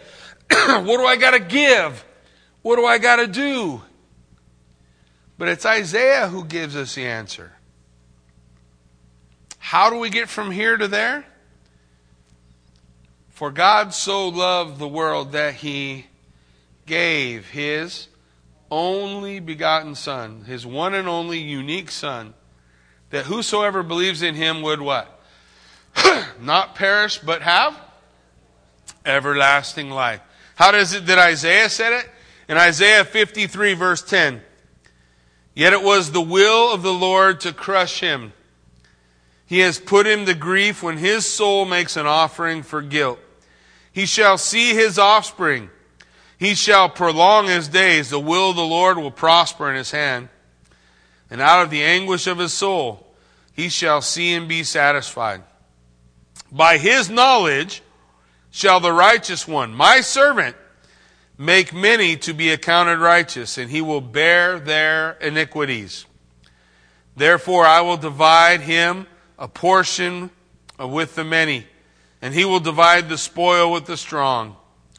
what 0.49 0.97
do 0.97 1.05
I 1.05 1.15
got 1.15 1.31
to 1.31 1.39
give? 1.39 2.03
What 2.61 2.75
do 2.75 2.85
I 2.85 2.97
got 2.97 3.17
to 3.17 3.27
do? 3.27 3.81
But 5.37 5.47
it's 5.47 5.65
Isaiah 5.65 6.27
who 6.27 6.43
gives 6.43 6.75
us 6.75 6.95
the 6.95 7.05
answer. 7.05 7.53
How 9.57 9.89
do 9.89 9.97
we 9.97 10.09
get 10.09 10.29
from 10.29 10.51
here 10.51 10.75
to 10.75 10.87
there? 10.87 11.25
For 13.29 13.51
God 13.51 13.93
so 13.93 14.27
loved 14.27 14.79
the 14.79 14.87
world 14.87 15.31
that 15.31 15.55
he 15.55 16.05
gave 16.85 17.49
his 17.49 18.07
only 18.69 19.39
begotten 19.39 19.95
Son, 19.95 20.43
his 20.45 20.65
one 20.65 20.93
and 20.93 21.07
only 21.07 21.39
unique 21.39 21.91
Son, 21.91 22.33
that 23.09 23.25
whosoever 23.25 23.83
believes 23.83 24.21
in 24.21 24.35
him 24.35 24.61
would 24.61 24.81
what? 24.81 25.21
Not 26.41 26.75
perish, 26.75 27.19
but 27.19 27.41
have 27.41 27.79
everlasting 29.05 29.89
life. 29.89 30.21
How 30.55 30.71
does 30.71 30.93
it 30.93 31.05
that 31.05 31.19
Isaiah 31.19 31.69
said 31.69 31.93
it? 31.93 32.09
In 32.47 32.57
Isaiah 32.57 33.05
53, 33.05 33.73
verse 33.73 34.01
10. 34.01 34.41
Yet 35.53 35.73
it 35.73 35.81
was 35.81 36.11
the 36.11 36.21
will 36.21 36.71
of 36.71 36.83
the 36.83 36.93
Lord 36.93 37.39
to 37.41 37.53
crush 37.53 38.01
him. 38.01 38.33
He 39.45 39.59
has 39.59 39.79
put 39.79 40.07
him 40.07 40.25
to 40.25 40.33
grief 40.33 40.83
when 40.83 40.97
his 40.97 41.25
soul 41.25 41.65
makes 41.65 41.97
an 41.97 42.07
offering 42.07 42.63
for 42.63 42.81
guilt. 42.81 43.19
He 43.91 44.05
shall 44.05 44.37
see 44.37 44.73
his 44.73 44.99
offspring. 44.99 45.69
He 46.37 46.55
shall 46.55 46.89
prolong 46.89 47.47
his 47.47 47.67
days. 47.67 48.09
The 48.09 48.19
will 48.19 48.49
of 48.49 48.55
the 48.55 48.63
Lord 48.63 48.97
will 48.97 49.11
prosper 49.11 49.69
in 49.69 49.75
his 49.75 49.91
hand. 49.91 50.29
And 51.29 51.41
out 51.41 51.63
of 51.63 51.69
the 51.69 51.83
anguish 51.83 52.27
of 52.27 52.37
his 52.37 52.53
soul, 52.53 53.07
he 53.53 53.69
shall 53.69 54.01
see 54.01 54.33
and 54.33 54.47
be 54.47 54.63
satisfied. 54.63 55.43
By 56.51 56.77
his 56.77 57.09
knowledge 57.09 57.81
shall 58.51 58.79
the 58.79 58.93
righteous 58.93 59.47
one, 59.47 59.73
my 59.73 60.01
servant, 60.01 60.55
make 61.37 61.73
many 61.73 62.15
to 62.17 62.33
be 62.33 62.51
accounted 62.51 62.99
righteous, 62.99 63.57
and 63.57 63.69
he 63.69 63.81
will 63.81 64.01
bear 64.01 64.59
their 64.59 65.11
iniquities. 65.13 66.05
Therefore, 67.15 67.65
I 67.65 67.81
will 67.81 67.97
divide 67.97 68.61
him 68.61 69.07
a 69.37 69.47
portion 69.47 70.29
with 70.79 71.15
the 71.15 71.23
many, 71.23 71.67
and 72.21 72.33
he 72.33 72.45
will 72.45 72.59
divide 72.59 73.09
the 73.09 73.17
spoil 73.17 73.71
with 73.71 73.85
the 73.85 73.97
strong, 73.97 74.55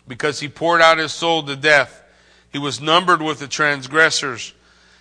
because 0.08 0.40
he 0.40 0.48
poured 0.48 0.80
out 0.80 0.98
his 0.98 1.12
soul 1.12 1.42
to 1.42 1.56
death. 1.56 2.02
He 2.52 2.58
was 2.58 2.80
numbered 2.80 3.20
with 3.20 3.38
the 3.38 3.48
transgressors. 3.48 4.54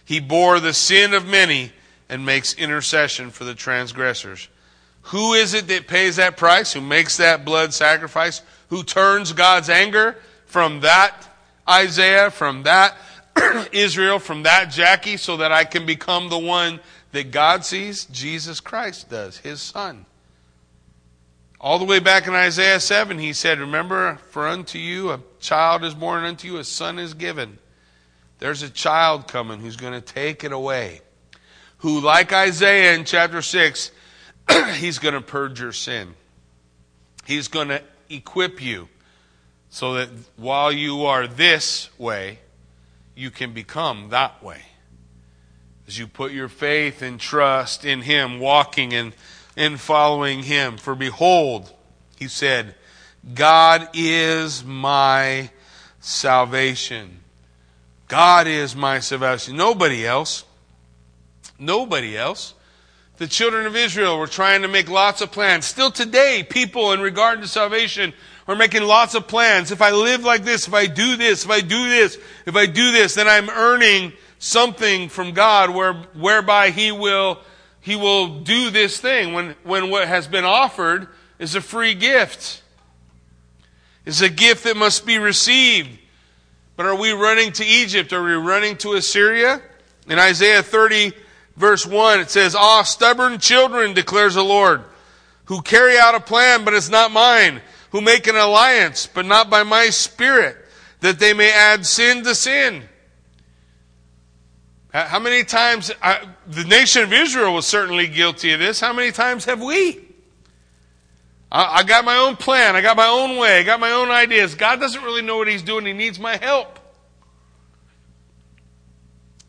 He 0.03 0.19
bore 0.19 0.59
the 0.59 0.73
sin 0.73 1.13
of 1.13 1.25
many 1.25 1.71
and 2.09 2.25
makes 2.25 2.53
intercession 2.53 3.31
for 3.31 3.43
the 3.43 3.55
transgressors. 3.55 4.49
Who 5.03 5.33
is 5.33 5.53
it 5.53 5.67
that 5.67 5.87
pays 5.87 6.15
that 6.15 6.37
price? 6.37 6.73
Who 6.73 6.81
makes 6.81 7.17
that 7.17 7.45
blood 7.45 7.73
sacrifice? 7.73 8.41
Who 8.69 8.83
turns 8.83 9.33
God's 9.33 9.69
anger 9.69 10.17
from 10.45 10.81
that 10.81 11.27
Isaiah, 11.69 12.31
from 12.31 12.63
that 12.63 12.97
Israel, 13.71 14.19
from 14.19 14.43
that 14.43 14.71
Jackie, 14.71 15.17
so 15.17 15.37
that 15.37 15.51
I 15.51 15.63
can 15.63 15.85
become 15.85 16.29
the 16.29 16.39
one 16.39 16.79
that 17.11 17.31
God 17.31 17.65
sees? 17.65 18.05
Jesus 18.05 18.59
Christ 18.59 19.09
does, 19.09 19.37
his 19.37 19.61
son. 19.61 20.05
All 21.65 21.79
the 21.79 21.85
way 21.85 21.97
back 21.97 22.27
in 22.27 22.35
Isaiah 22.35 22.79
7, 22.79 23.17
he 23.17 23.33
said, 23.33 23.57
Remember, 23.57 24.19
for 24.29 24.47
unto 24.47 24.77
you 24.77 25.09
a 25.09 25.19
child 25.39 25.83
is 25.83 25.95
born, 25.95 26.23
unto 26.23 26.47
you 26.47 26.57
a 26.57 26.63
son 26.63 26.99
is 26.99 27.15
given. 27.15 27.57
There's 28.37 28.61
a 28.61 28.69
child 28.69 29.27
coming 29.27 29.61
who's 29.61 29.75
going 29.75 29.93
to 29.93 29.99
take 29.99 30.43
it 30.43 30.51
away. 30.51 31.01
Who, 31.79 32.01
like 32.01 32.31
Isaiah 32.31 32.93
in 32.93 33.03
chapter 33.03 33.41
6, 33.41 33.91
he's 34.75 34.99
going 34.99 35.15
to 35.15 35.21
purge 35.21 35.59
your 35.59 35.71
sin. 35.71 36.13
He's 37.25 37.47
going 37.47 37.69
to 37.69 37.81
equip 38.11 38.61
you 38.61 38.87
so 39.71 39.95
that 39.95 40.09
while 40.37 40.71
you 40.71 41.05
are 41.05 41.25
this 41.25 41.89
way, 41.97 42.41
you 43.15 43.31
can 43.31 43.53
become 43.53 44.09
that 44.09 44.43
way. 44.43 44.61
As 45.87 45.97
you 45.97 46.05
put 46.05 46.31
your 46.31 46.47
faith 46.47 47.01
and 47.01 47.19
trust 47.19 47.85
in 47.85 48.03
Him, 48.03 48.39
walking 48.39 48.93
and 48.93 49.15
in 49.55 49.77
following 49.77 50.43
Him. 50.43 50.77
For 50.77 50.95
behold, 50.95 51.71
He 52.17 52.27
said, 52.27 52.75
God 53.33 53.89
is 53.93 54.63
my 54.63 55.49
salvation. 55.99 57.19
God 58.07 58.47
is 58.47 58.75
my 58.75 58.99
salvation. 58.99 59.57
Nobody 59.57 60.05
else. 60.05 60.43
Nobody 61.57 62.17
else. 62.17 62.53
The 63.17 63.27
children 63.27 63.65
of 63.65 63.75
Israel 63.75 64.19
were 64.19 64.27
trying 64.27 64.61
to 64.63 64.67
make 64.67 64.89
lots 64.89 65.21
of 65.21 65.31
plans. 65.31 65.65
Still 65.65 65.89
today, 65.89 66.45
people 66.47 66.91
in 66.91 66.99
regard 66.99 67.41
to 67.41 67.47
salvation 67.47 68.13
we're 68.47 68.55
making 68.55 68.83
lots 68.83 69.15
of 69.15 69.27
plans. 69.27 69.71
If 69.71 69.81
I 69.81 69.91
live 69.91 70.23
like 70.23 70.43
this, 70.43 70.67
if 70.67 70.73
I 70.73 70.85
do 70.85 71.17
this, 71.17 71.45
if 71.45 71.51
I 71.51 71.61
do 71.61 71.89
this, 71.89 72.17
if 72.45 72.55
I 72.55 72.67
do 72.67 72.91
this, 72.91 73.15
then 73.15 73.27
I'm 73.27 73.49
earning 73.49 74.13
something 74.37 75.09
from 75.09 75.31
God 75.31 75.71
where, 75.71 75.93
whereby 76.13 76.69
He 76.69 76.91
will, 76.91 77.39
He 77.85 77.95
will 77.95 78.39
do 78.39 78.71
this 78.71 78.99
thing 78.99 79.33
when, 79.33 79.53
when 79.61 79.91
what 79.91 80.07
has 80.07 80.27
been 80.27 80.43
offered 80.43 81.07
is 81.37 81.53
a 81.53 81.61
free 81.61 81.93
gift. 81.93 82.63
It's 84.07 84.21
a 84.21 84.29
gift 84.29 84.63
that 84.63 84.75
must 84.75 85.05
be 85.05 85.19
received. 85.19 85.99
But 86.77 86.87
are 86.87 86.95
we 86.95 87.11
running 87.11 87.51
to 87.51 87.63
Egypt? 87.63 88.11
Are 88.11 88.23
we 88.23 88.33
running 88.33 88.75
to 88.77 88.93
Assyria? 88.93 89.61
In 90.09 90.17
Isaiah 90.17 90.63
30 90.63 91.13
verse 91.57 91.85
1, 91.85 92.21
it 92.21 92.31
says, 92.31 92.55
Ah, 92.55 92.81
stubborn 92.81 93.37
children, 93.37 93.93
declares 93.93 94.33
the 94.33 94.43
Lord, 94.43 94.81
who 95.43 95.61
carry 95.61 95.95
out 95.95 96.15
a 96.15 96.19
plan, 96.19 96.65
but 96.65 96.73
it's 96.73 96.89
not 96.89 97.11
mine 97.11 97.61
who 97.91 98.01
make 98.01 98.25
an 98.25 98.35
alliance, 98.35 99.05
but 99.05 99.27
not 99.27 99.51
by 99.51 99.61
my 99.61 99.91
spirit, 99.91 100.57
that 101.01 101.19
they 101.19 101.35
may 101.35 101.51
add 101.51 101.85
sin 101.85 102.23
to 102.23 102.33
sin. 102.33 102.81
How 105.03 105.19
many 105.19 105.43
times, 105.43 105.91
I, 106.01 106.25
the 106.47 106.63
nation 106.63 107.03
of 107.03 107.11
Israel 107.11 107.53
was 107.53 107.65
certainly 107.65 108.07
guilty 108.07 108.53
of 108.53 108.61
this. 108.61 108.79
How 108.79 108.93
many 108.93 109.11
times 109.11 109.43
have 109.43 109.61
we? 109.61 109.99
I, 111.51 111.79
I 111.79 111.83
got 111.83 112.05
my 112.05 112.15
own 112.15 112.37
plan. 112.37 112.77
I 112.77 112.81
got 112.81 112.95
my 112.95 113.07
own 113.07 113.37
way. 113.37 113.59
I 113.59 113.63
got 113.63 113.81
my 113.81 113.91
own 113.91 114.09
ideas. 114.09 114.55
God 114.55 114.79
doesn't 114.79 115.03
really 115.03 115.21
know 115.21 115.35
what 115.35 115.49
He's 115.49 115.63
doing. 115.63 115.85
He 115.85 115.91
needs 115.91 116.17
my 116.17 116.37
help. 116.37 116.79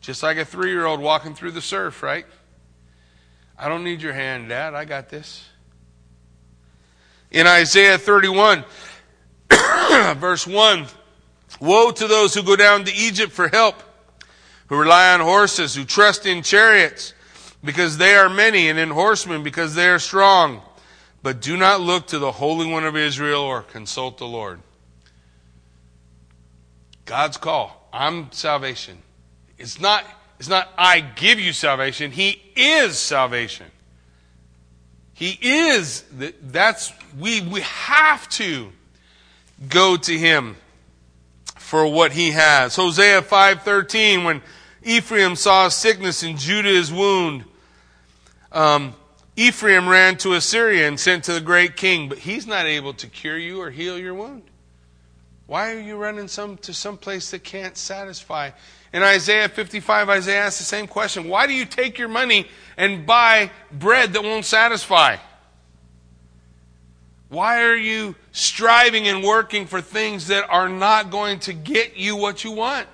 Just 0.01 0.21
like 0.21 0.35
a 0.35 0.43
three 0.43 0.69
year 0.69 0.85
old 0.85 0.99
walking 0.99 1.33
through 1.33 1.51
the 1.51 1.61
surf, 1.61 2.03
right? 2.03 2.25
I 3.57 3.69
don't 3.69 3.85
need 3.85 4.01
your 4.01 4.13
hand, 4.13 4.49
Dad. 4.49 4.73
I 4.73 4.83
got 4.83 5.07
this. 5.07 5.47
In 7.31 7.47
Isaiah 7.47 7.97
31, 7.97 8.65
verse 10.17 10.45
1 10.45 10.87
Woe 11.61 11.91
to 11.91 12.07
those 12.07 12.33
who 12.33 12.43
go 12.43 12.57
down 12.57 12.83
to 12.83 12.93
Egypt 12.93 13.31
for 13.31 13.47
help, 13.47 13.81
who 14.67 14.77
rely 14.77 15.13
on 15.13 15.19
horses, 15.19 15.75
who 15.75 15.85
trust 15.85 16.25
in 16.25 16.43
chariots, 16.43 17.13
because 17.63 17.97
they 17.97 18.15
are 18.15 18.29
many, 18.29 18.69
and 18.69 18.77
in 18.77 18.89
horsemen, 18.89 19.43
because 19.43 19.75
they 19.75 19.89
are 19.89 19.99
strong. 19.99 20.61
But 21.23 21.41
do 21.41 21.57
not 21.57 21.81
look 21.81 22.07
to 22.07 22.19
the 22.19 22.31
Holy 22.31 22.69
One 22.69 22.85
of 22.85 22.95
Israel 22.95 23.41
or 23.41 23.61
consult 23.61 24.17
the 24.17 24.27
Lord. 24.27 24.59
God's 27.05 27.37
call. 27.37 27.89
I'm 27.91 28.31
salvation. 28.31 28.97
It's 29.57 29.79
not, 29.79 30.05
it's 30.39 30.49
not 30.49 30.69
I 30.77 30.99
give 30.99 31.39
you 31.39 31.53
salvation. 31.53 32.11
He 32.11 32.41
is 32.55 32.97
salvation. 32.97 33.67
He 35.13 35.37
is. 35.41 36.03
That's 36.43 36.93
we 37.19 37.41
we 37.41 37.61
have 37.61 38.29
to 38.29 38.71
go 39.67 39.97
to 39.97 40.15
him 40.15 40.57
for 41.55 41.87
what 41.91 42.11
he 42.11 42.31
has. 42.31 42.75
Hosea 42.75 43.23
5:13 43.23 44.25
when 44.25 44.43
Ephraim 44.83 45.35
saw 45.35 45.65
his 45.65 45.73
sickness 45.73 46.23
and 46.23 46.37
Judah 46.37 46.69
his 46.69 46.91
wound. 46.91 47.45
Um, 48.51 48.93
Ephraim 49.35 49.87
ran 49.87 50.17
to 50.17 50.33
Assyria 50.33 50.87
and 50.87 50.99
sent 50.99 51.25
to 51.25 51.33
the 51.33 51.41
great 51.41 51.75
king, 51.75 52.09
but 52.09 52.19
he's 52.19 52.47
not 52.47 52.65
able 52.65 52.93
to 52.95 53.07
cure 53.07 53.37
you 53.37 53.61
or 53.61 53.69
heal 53.69 53.97
your 53.97 54.13
wound. 54.13 54.43
Why 55.45 55.73
are 55.73 55.79
you 55.79 55.95
running 55.95 56.27
some 56.27 56.57
to 56.57 56.73
some 56.73 56.97
place 56.97 57.31
that 57.31 57.43
can't 57.43 57.77
satisfy? 57.77 58.51
In 58.91 59.03
Isaiah 59.03 59.47
55, 59.47 60.09
Isaiah 60.09 60.41
asks 60.41 60.59
the 60.59 60.65
same 60.65 60.87
question. 60.87 61.27
Why 61.27 61.47
do 61.47 61.53
you 61.53 61.65
take 61.65 61.97
your 61.97 62.07
money 62.07 62.47
and 62.77 63.05
buy 63.05 63.51
bread 63.71 64.13
that 64.13 64.23
won't 64.23 64.45
satisfy? 64.45 65.17
Why 67.29 67.63
are 67.63 67.75
you 67.75 68.15
striving 68.31 69.07
and 69.07 69.23
working 69.23 69.67
for 69.67 69.81
things 69.81 70.27
that 70.27 70.49
are 70.49 70.69
not 70.69 71.11
going 71.11 71.39
to 71.41 71.53
get 71.53 71.97
you 71.97 72.15
what 72.15 72.43
you 72.43 72.51
want? 72.51 72.87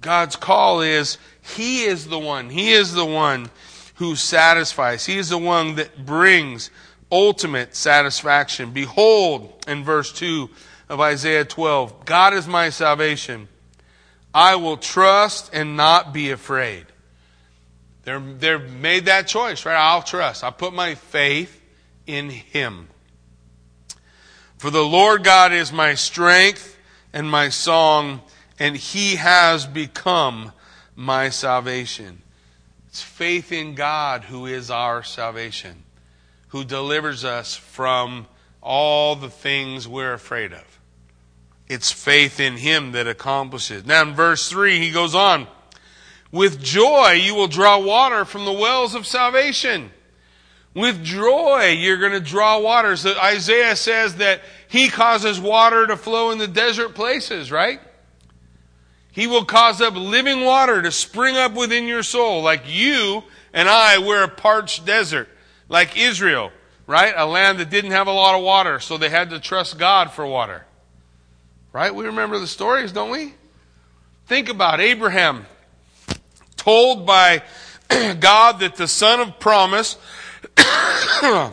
God's 0.00 0.36
call 0.36 0.80
is 0.80 1.18
He 1.42 1.84
is 1.84 2.06
the 2.06 2.18
one. 2.18 2.50
He 2.50 2.72
is 2.72 2.94
the 2.94 3.04
one 3.04 3.50
who 3.96 4.16
satisfies. 4.16 5.06
He 5.06 5.18
is 5.18 5.28
the 5.28 5.38
one 5.38 5.74
that 5.76 6.06
brings 6.06 6.70
ultimate 7.12 7.74
satisfaction. 7.74 8.70
Behold, 8.72 9.64
in 9.66 9.84
verse 9.84 10.12
2 10.12 10.48
of 10.88 11.00
Isaiah 11.00 11.44
12, 11.44 12.04
God 12.04 12.34
is 12.34 12.46
my 12.46 12.70
salvation. 12.70 13.48
I 14.32 14.56
will 14.56 14.76
trust 14.76 15.50
and 15.52 15.76
not 15.76 16.12
be 16.12 16.30
afraid. 16.30 16.86
They're, 18.04 18.20
they've 18.20 18.70
made 18.70 19.06
that 19.06 19.26
choice, 19.26 19.66
right? 19.66 19.76
I'll 19.76 20.02
trust. 20.02 20.44
I 20.44 20.50
put 20.50 20.72
my 20.72 20.94
faith 20.94 21.60
in 22.06 22.30
Him. 22.30 22.88
For 24.56 24.70
the 24.70 24.84
Lord 24.84 25.24
God 25.24 25.52
is 25.52 25.72
my 25.72 25.94
strength 25.94 26.78
and 27.12 27.30
my 27.30 27.48
song, 27.48 28.20
and 28.60 28.76
He 28.76 29.16
has 29.16 29.66
become 29.66 30.52
my 30.94 31.30
salvation. 31.30 32.20
It's 32.88 33.02
faith 33.02 33.50
in 33.50 33.74
God 33.74 34.24
who 34.24 34.46
is 34.46 34.70
our 34.70 35.02
salvation, 35.02 35.82
who 36.48 36.62
delivers 36.64 37.24
us 37.24 37.56
from 37.56 38.26
all 38.60 39.16
the 39.16 39.30
things 39.30 39.88
we're 39.88 40.12
afraid 40.12 40.52
of. 40.52 40.80
It's 41.68 41.90
faith 41.90 42.38
in 42.38 42.58
Him 42.58 42.92
that 42.92 43.06
accomplishes. 43.06 43.86
Now 43.86 44.02
in 44.02 44.14
verse 44.14 44.50
3, 44.50 44.78
he 44.78 44.90
goes 44.90 45.14
on, 45.14 45.46
With 46.30 46.62
joy 46.62 47.12
you 47.12 47.34
will 47.34 47.48
draw 47.48 47.78
water 47.78 48.26
from 48.26 48.44
the 48.44 48.52
wells 48.52 48.94
of 48.94 49.06
salvation. 49.06 49.90
With 50.74 51.02
joy 51.02 51.76
you're 51.78 51.98
going 51.98 52.12
to 52.12 52.20
draw 52.20 52.58
water. 52.58 52.94
Isaiah 53.22 53.74
says 53.74 54.16
that 54.16 54.42
He 54.68 54.88
causes 54.88 55.40
water 55.40 55.86
to 55.86 55.96
flow 55.96 56.30
in 56.30 56.38
the 56.38 56.48
desert 56.48 56.94
places, 56.94 57.50
right? 57.50 57.80
He 59.12 59.26
will 59.26 59.44
cause 59.44 59.80
up 59.80 59.94
living 59.94 60.44
water 60.44 60.80
to 60.82 60.92
spring 60.92 61.36
up 61.36 61.54
within 61.54 61.86
your 61.86 62.02
soul. 62.02 62.42
Like 62.42 62.62
you 62.66 63.24
and 63.52 63.68
I, 63.68 63.98
we're 63.98 64.22
a 64.22 64.28
parched 64.28 64.86
desert. 64.86 65.28
Like 65.68 65.96
Israel, 65.96 66.50
right? 66.86 67.12
A 67.16 67.26
land 67.26 67.58
that 67.58 67.70
didn't 67.70 67.92
have 67.92 68.06
a 68.06 68.12
lot 68.12 68.36
of 68.36 68.42
water, 68.42 68.80
so 68.80 68.98
they 68.98 69.08
had 69.08 69.30
to 69.30 69.40
trust 69.40 69.78
God 69.78 70.10
for 70.10 70.26
water. 70.26 70.64
Right? 71.72 71.94
We 71.94 72.06
remember 72.06 72.38
the 72.38 72.48
stories, 72.48 72.90
don't 72.90 73.10
we? 73.10 73.34
Think 74.26 74.48
about 74.48 74.80
Abraham, 74.80 75.46
told 76.56 77.06
by 77.06 77.42
God 77.88 78.60
that 78.60 78.76
the 78.76 78.88
son 78.88 79.20
of 79.20 79.38
promise 79.38 79.96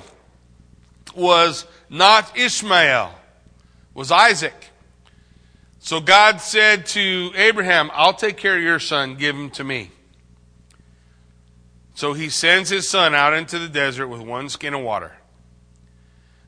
was 1.15 1.65
not 1.89 2.37
Ishmael, 2.37 3.13
was 3.93 4.11
Isaac. 4.11 4.66
So 5.87 6.01
God 6.01 6.41
said 6.41 6.85
to 6.87 7.31
Abraham, 7.33 7.89
I'll 7.93 8.13
take 8.13 8.35
care 8.35 8.57
of 8.57 8.61
your 8.61 8.77
son, 8.77 9.15
give 9.15 9.37
him 9.37 9.49
to 9.51 9.63
me. 9.63 9.89
So 11.95 12.11
he 12.11 12.27
sends 12.27 12.69
his 12.69 12.89
son 12.89 13.15
out 13.15 13.33
into 13.33 13.57
the 13.57 13.69
desert 13.69 14.09
with 14.09 14.19
one 14.19 14.49
skin 14.49 14.73
of 14.73 14.81
water. 14.81 15.13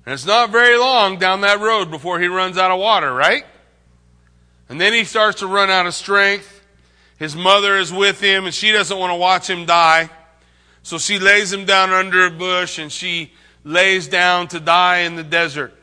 And 0.06 0.13
it's 0.13 0.25
not 0.25 0.49
very 0.49 0.78
long 0.78 1.19
down 1.19 1.39
that 1.39 1.62
road 1.62 1.89
before 1.89 2.19
he 2.19 2.28
runs 2.28 2.58
out 2.58 2.69
of 2.69 2.80
water, 2.80 3.13
right? 3.13 3.45
And 4.67 4.82
then 4.82 4.91
he 4.91 5.06
starts 5.06 5.39
to 5.39 5.47
run 5.47 5.69
out 5.69 5.86
of 5.86 5.93
strength. 5.93 6.62
His 7.17 7.34
mother 7.34 7.78
is 7.78 7.93
with 7.93 8.19
him 8.19 8.43
and 8.43 8.54
she 8.54 8.73
doesn't 8.73 8.99
want 8.99 9.12
to 9.12 9.15
watch 9.15 9.49
him 9.49 9.65
die. 9.65 10.10
So 10.84 10.97
she 10.97 11.17
lays 11.17 11.54
him 11.54 11.63
down 11.63 11.91
under 11.91 12.25
a 12.25 12.30
bush 12.30 12.78
and 12.78 12.91
she 12.91 13.32
lays 13.63 14.10
down 14.10 14.49
to 14.49 14.60
die 14.60 15.04
in 15.04 15.15
the 15.15 15.23
desert. 15.23 15.79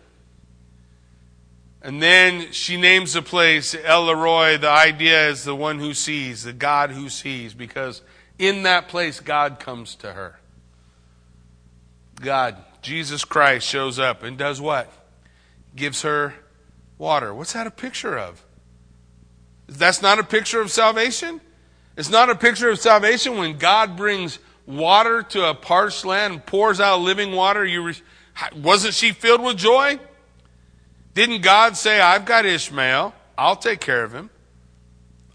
And 1.87 2.03
then 2.03 2.51
she 2.51 2.77
names 2.77 3.13
the 3.13 3.23
place 3.23 3.73
El 3.85 4.13
Roi. 4.13 4.59
The 4.59 4.69
idea 4.69 5.29
is 5.29 5.45
the 5.45 5.55
one 5.55 5.79
who 5.79 5.95
sees, 5.95 6.43
the 6.43 6.53
God 6.53 6.91
who 6.91 7.09
sees, 7.09 7.55
because 7.55 8.03
in 8.41 8.65
that 8.65 8.89
place 8.89 9.21
God 9.21 9.61
comes 9.61 9.95
to 9.97 10.13
her. 10.13 10.41
God, 12.21 12.57
Jesus 12.83 13.25
Christ, 13.25 13.69
shows 13.69 14.01
up 14.01 14.25
and 14.25 14.37
does 14.37 14.61
what? 14.61 14.93
Gives 15.77 16.03
her 16.03 16.35
water. 16.99 17.33
What's 17.33 17.53
that 17.53 17.69
a 17.69 17.71
picture 17.71 18.19
of? 18.19 18.45
That's 19.69 20.03
not 20.03 20.19
a 20.19 20.25
picture 20.25 20.61
of 20.61 20.73
salvation? 20.73 21.41
It's 21.97 22.11
not 22.11 22.29
a 22.31 22.35
picture 22.35 22.69
of 22.69 22.81
salvation 22.81 23.37
when 23.37 23.59
God 23.59 23.97
brings 23.97 24.41
water 24.67 25.23
to 25.23 25.51
a 25.51 25.55
parched 25.55 26.05
land 26.05 26.33
and 26.33 26.45
pours 26.45 26.81
out 26.81 26.99
living 26.99 27.31
water. 27.31 27.65
You 27.65 27.85
re- 27.85 28.03
wasn't 28.57 28.95
she 28.95 29.13
filled 29.13 29.41
with 29.41 29.57
joy? 29.57 30.01
Didn't 31.17 31.41
God 31.41 31.79
say, 31.79 31.99
I've 31.99 32.27
got 32.27 32.45
Ishmael, 32.45 33.15
I'll 33.39 33.57
take 33.57 33.81
care 33.81 34.05
of 34.05 34.13
him? 34.13 34.29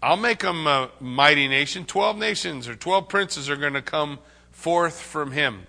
I'll 0.00 0.16
make 0.16 0.40
him 0.40 0.64
a 0.68 0.92
mighty 1.00 1.48
nation. 1.48 1.86
Twelve 1.86 2.16
nations 2.16 2.68
or 2.68 2.76
twelve 2.76 3.08
princes 3.08 3.50
are 3.50 3.56
going 3.56 3.72
to 3.72 3.82
come 3.82 4.20
forth 4.52 5.00
from 5.00 5.32
him. 5.32 5.66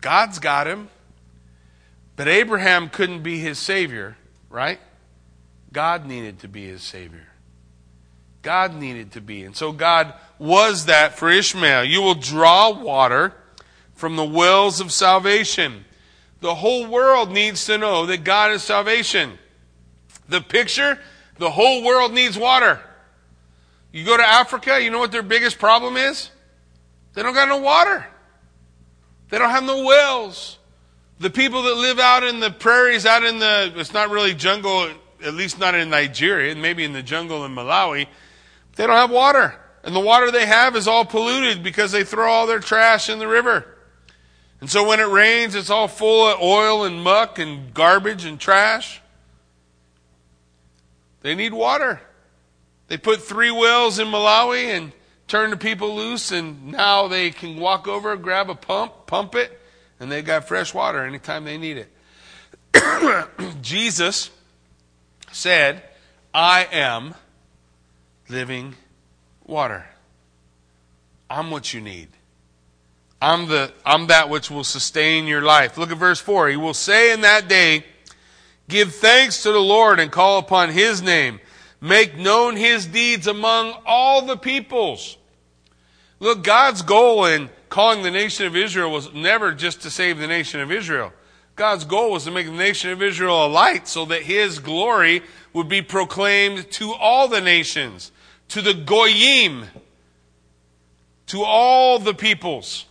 God's 0.00 0.40
got 0.40 0.66
him. 0.66 0.88
But 2.16 2.26
Abraham 2.26 2.88
couldn't 2.88 3.22
be 3.22 3.38
his 3.38 3.60
savior, 3.60 4.16
right? 4.50 4.80
God 5.72 6.04
needed 6.04 6.40
to 6.40 6.48
be 6.48 6.66
his 6.66 6.82
savior. 6.82 7.28
God 8.42 8.74
needed 8.74 9.12
to 9.12 9.20
be. 9.20 9.44
And 9.44 9.54
so 9.54 9.70
God 9.70 10.14
was 10.36 10.86
that 10.86 11.16
for 11.16 11.30
Ishmael. 11.30 11.84
You 11.84 12.02
will 12.02 12.16
draw 12.16 12.70
water 12.76 13.34
from 13.94 14.16
the 14.16 14.24
wells 14.24 14.80
of 14.80 14.90
salvation. 14.90 15.84
The 16.46 16.54
whole 16.54 16.86
world 16.86 17.32
needs 17.32 17.66
to 17.66 17.76
know 17.76 18.06
that 18.06 18.22
God 18.22 18.52
is 18.52 18.62
salvation. 18.62 19.36
The 20.28 20.40
picture, 20.40 20.96
the 21.38 21.50
whole 21.50 21.82
world 21.82 22.12
needs 22.12 22.38
water. 22.38 22.80
You 23.90 24.04
go 24.04 24.16
to 24.16 24.22
Africa, 24.22 24.80
you 24.80 24.90
know 24.90 25.00
what 25.00 25.10
their 25.10 25.24
biggest 25.24 25.58
problem 25.58 25.96
is? 25.96 26.30
They 27.14 27.24
don't 27.24 27.34
got 27.34 27.48
no 27.48 27.56
water. 27.56 28.06
They 29.28 29.38
don't 29.38 29.50
have 29.50 29.64
no 29.64 29.84
wells. 29.86 30.58
The 31.18 31.30
people 31.30 31.64
that 31.64 31.74
live 31.74 31.98
out 31.98 32.22
in 32.22 32.38
the 32.38 32.52
prairies, 32.52 33.06
out 33.06 33.24
in 33.24 33.40
the, 33.40 33.72
it's 33.74 33.92
not 33.92 34.10
really 34.10 34.32
jungle, 34.32 34.88
at 35.24 35.34
least 35.34 35.58
not 35.58 35.74
in 35.74 35.90
Nigeria, 35.90 36.54
maybe 36.54 36.84
in 36.84 36.92
the 36.92 37.02
jungle 37.02 37.44
in 37.44 37.56
Malawi, 37.56 38.06
they 38.76 38.86
don't 38.86 38.94
have 38.94 39.10
water. 39.10 39.52
And 39.82 39.96
the 39.96 40.00
water 40.00 40.30
they 40.30 40.46
have 40.46 40.76
is 40.76 40.86
all 40.86 41.04
polluted 41.04 41.64
because 41.64 41.90
they 41.90 42.04
throw 42.04 42.30
all 42.30 42.46
their 42.46 42.60
trash 42.60 43.10
in 43.10 43.18
the 43.18 43.26
river. 43.26 43.75
And 44.60 44.70
so 44.70 44.86
when 44.86 45.00
it 45.00 45.08
rains, 45.08 45.54
it's 45.54 45.70
all 45.70 45.88
full 45.88 46.26
of 46.26 46.40
oil 46.40 46.84
and 46.84 47.02
muck 47.02 47.38
and 47.38 47.74
garbage 47.74 48.24
and 48.24 48.40
trash. 48.40 49.00
They 51.20 51.34
need 51.34 51.52
water. 51.52 52.00
They 52.88 52.96
put 52.96 53.22
three 53.22 53.50
wells 53.50 53.98
in 53.98 54.08
Malawi 54.08 54.66
and 54.66 54.92
turn 55.26 55.50
the 55.50 55.56
people 55.56 55.94
loose, 55.94 56.30
and 56.30 56.68
now 56.68 57.08
they 57.08 57.30
can 57.30 57.58
walk 57.58 57.88
over, 57.88 58.16
grab 58.16 58.48
a 58.48 58.54
pump, 58.54 59.06
pump 59.06 59.34
it, 59.34 59.60
and 59.98 60.10
they've 60.10 60.24
got 60.24 60.46
fresh 60.46 60.72
water 60.72 61.04
anytime 61.04 61.44
they 61.44 61.58
need 61.58 61.84
it. 62.72 63.28
Jesus 63.62 64.30
said, 65.32 65.82
I 66.32 66.68
am 66.70 67.14
living 68.28 68.74
water. 69.44 69.86
I'm 71.28 71.50
what 71.50 71.74
you 71.74 71.80
need. 71.80 72.08
I'm 73.20 73.48
the 73.48 73.72
I'm 73.84 74.08
that 74.08 74.28
which 74.28 74.50
will 74.50 74.64
sustain 74.64 75.26
your 75.26 75.42
life. 75.42 75.78
Look 75.78 75.90
at 75.90 75.98
verse 75.98 76.20
4. 76.20 76.48
He 76.48 76.56
will 76.56 76.74
say 76.74 77.12
in 77.12 77.22
that 77.22 77.48
day, 77.48 77.84
Give 78.68 78.92
thanks 78.92 79.42
to 79.44 79.52
the 79.52 79.60
Lord 79.60 80.00
and 80.00 80.10
call 80.10 80.38
upon 80.38 80.70
his 80.70 81.00
name. 81.00 81.40
Make 81.80 82.16
known 82.16 82.56
his 82.56 82.86
deeds 82.86 83.26
among 83.26 83.74
all 83.86 84.22
the 84.22 84.36
peoples. 84.36 85.16
Look, 86.18 86.42
God's 86.42 86.82
goal 86.82 87.26
in 87.26 87.50
calling 87.68 88.02
the 88.02 88.10
nation 88.10 88.46
of 88.46 88.56
Israel 88.56 88.90
was 88.90 89.12
never 89.12 89.52
just 89.52 89.82
to 89.82 89.90
save 89.90 90.18
the 90.18 90.26
nation 90.26 90.60
of 90.60 90.72
Israel. 90.72 91.12
God's 91.54 91.84
goal 91.84 92.12
was 92.12 92.24
to 92.24 92.30
make 92.30 92.46
the 92.46 92.52
nation 92.52 92.90
of 92.90 93.02
Israel 93.02 93.46
a 93.46 93.48
light 93.48 93.88
so 93.88 94.04
that 94.06 94.22
his 94.22 94.58
glory 94.58 95.22
would 95.52 95.68
be 95.68 95.80
proclaimed 95.80 96.70
to 96.72 96.92
all 96.92 97.28
the 97.28 97.40
nations, 97.40 98.12
to 98.48 98.60
the 98.60 98.74
Goyim, 98.74 99.64
to 101.28 101.42
all 101.42 101.98
the 101.98 102.14
peoples. 102.14 102.86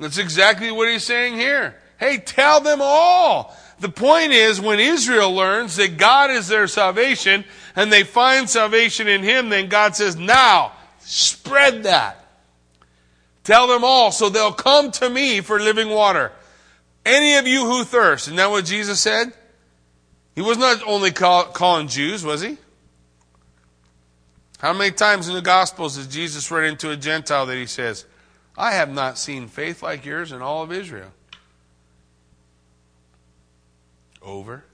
That's 0.00 0.18
exactly 0.18 0.72
what 0.72 0.88
he's 0.88 1.04
saying 1.04 1.34
here. 1.34 1.76
Hey, 1.98 2.16
tell 2.16 2.60
them 2.60 2.80
all. 2.82 3.54
The 3.80 3.90
point 3.90 4.32
is, 4.32 4.60
when 4.60 4.80
Israel 4.80 5.32
learns 5.32 5.76
that 5.76 5.98
God 5.98 6.30
is 6.30 6.48
their 6.48 6.66
salvation 6.66 7.44
and 7.76 7.92
they 7.92 8.02
find 8.02 8.48
salvation 8.48 9.06
in 9.08 9.22
Him, 9.22 9.50
then 9.50 9.68
God 9.68 9.94
says, 9.94 10.16
now, 10.16 10.72
spread 11.00 11.84
that. 11.84 12.16
Tell 13.44 13.68
them 13.68 13.84
all 13.84 14.10
so 14.10 14.28
they'll 14.28 14.52
come 14.52 14.90
to 14.92 15.08
me 15.08 15.40
for 15.40 15.60
living 15.60 15.88
water. 15.90 16.32
Any 17.04 17.36
of 17.36 17.46
you 17.46 17.64
who 17.64 17.84
thirst. 17.84 18.26
Isn't 18.28 18.36
that 18.36 18.50
what 18.50 18.64
Jesus 18.64 19.00
said? 19.00 19.32
He 20.34 20.42
was 20.42 20.58
not 20.58 20.82
only 20.86 21.10
call, 21.10 21.44
calling 21.44 21.88
Jews, 21.88 22.24
was 22.24 22.40
he? 22.40 22.56
How 24.58 24.72
many 24.74 24.90
times 24.90 25.28
in 25.28 25.34
the 25.34 25.42
Gospels 25.42 25.96
does 25.96 26.06
Jesus 26.06 26.50
run 26.50 26.64
into 26.64 26.90
a 26.90 26.96
Gentile 26.96 27.46
that 27.46 27.56
he 27.56 27.66
says, 27.66 28.04
I 28.56 28.72
have 28.72 28.92
not 28.92 29.18
seen 29.18 29.48
faith 29.48 29.82
like 29.82 30.04
yours 30.04 30.32
in 30.32 30.42
all 30.42 30.62
of 30.62 30.72
Israel? 30.72 31.12
Over 34.22 34.64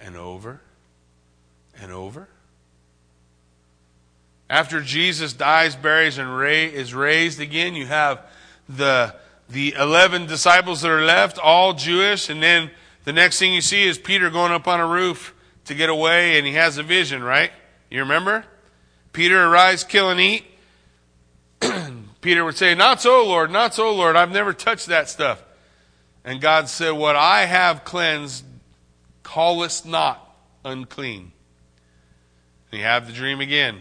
and 0.00 0.16
over 0.16 0.60
and 1.80 1.92
over. 1.92 2.28
After 4.50 4.80
Jesus 4.80 5.34
dies, 5.34 5.76
buries, 5.76 6.16
and 6.16 6.42
is 6.48 6.94
raised 6.94 7.40
again, 7.40 7.74
you 7.74 7.86
have 7.86 8.20
the, 8.68 9.14
the 9.48 9.74
11 9.78 10.26
disciples 10.26 10.80
that 10.80 10.90
are 10.90 11.04
left, 11.04 11.38
all 11.38 11.74
Jewish, 11.74 12.30
and 12.30 12.42
then 12.42 12.70
the 13.04 13.12
next 13.12 13.38
thing 13.38 13.52
you 13.52 13.60
see 13.60 13.84
is 13.84 13.98
Peter 13.98 14.30
going 14.30 14.52
up 14.52 14.66
on 14.66 14.80
a 14.80 14.86
roof 14.86 15.34
to 15.66 15.74
get 15.74 15.90
away, 15.90 16.38
and 16.38 16.46
he 16.46 16.54
has 16.54 16.78
a 16.78 16.82
vision, 16.82 17.22
right? 17.22 17.50
You 17.90 18.00
remember? 18.00 18.44
Peter, 19.12 19.44
arise, 19.44 19.84
kill, 19.84 20.10
and 20.10 20.20
eat. 20.20 20.44
Peter 22.28 22.44
would 22.44 22.58
say, 22.58 22.74
Not 22.74 23.00
so, 23.00 23.24
Lord, 23.24 23.50
not 23.50 23.74
so, 23.74 23.90
Lord. 23.90 24.14
I've 24.14 24.30
never 24.30 24.52
touched 24.52 24.88
that 24.88 25.08
stuff. 25.08 25.42
And 26.26 26.42
God 26.42 26.68
said, 26.68 26.90
What 26.90 27.16
I 27.16 27.46
have 27.46 27.84
cleansed, 27.84 28.44
callest 29.22 29.86
not 29.86 30.36
unclean. 30.62 31.32
And 32.70 32.80
he 32.80 32.84
had 32.84 33.06
the 33.06 33.14
dream 33.14 33.40
again. 33.40 33.80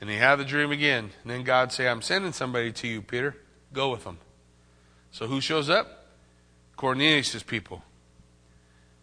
And 0.00 0.10
he 0.10 0.16
had 0.16 0.40
the 0.40 0.44
dream 0.44 0.72
again. 0.72 1.10
And 1.22 1.30
then 1.30 1.44
God 1.44 1.70
say, 1.70 1.86
I'm 1.86 2.02
sending 2.02 2.32
somebody 2.32 2.72
to 2.72 2.88
you, 2.88 3.00
Peter. 3.00 3.36
Go 3.72 3.90
with 3.92 4.02
them. 4.02 4.18
So 5.12 5.28
who 5.28 5.40
shows 5.40 5.70
up? 5.70 6.08
Cornelius' 6.74 7.44
people. 7.44 7.84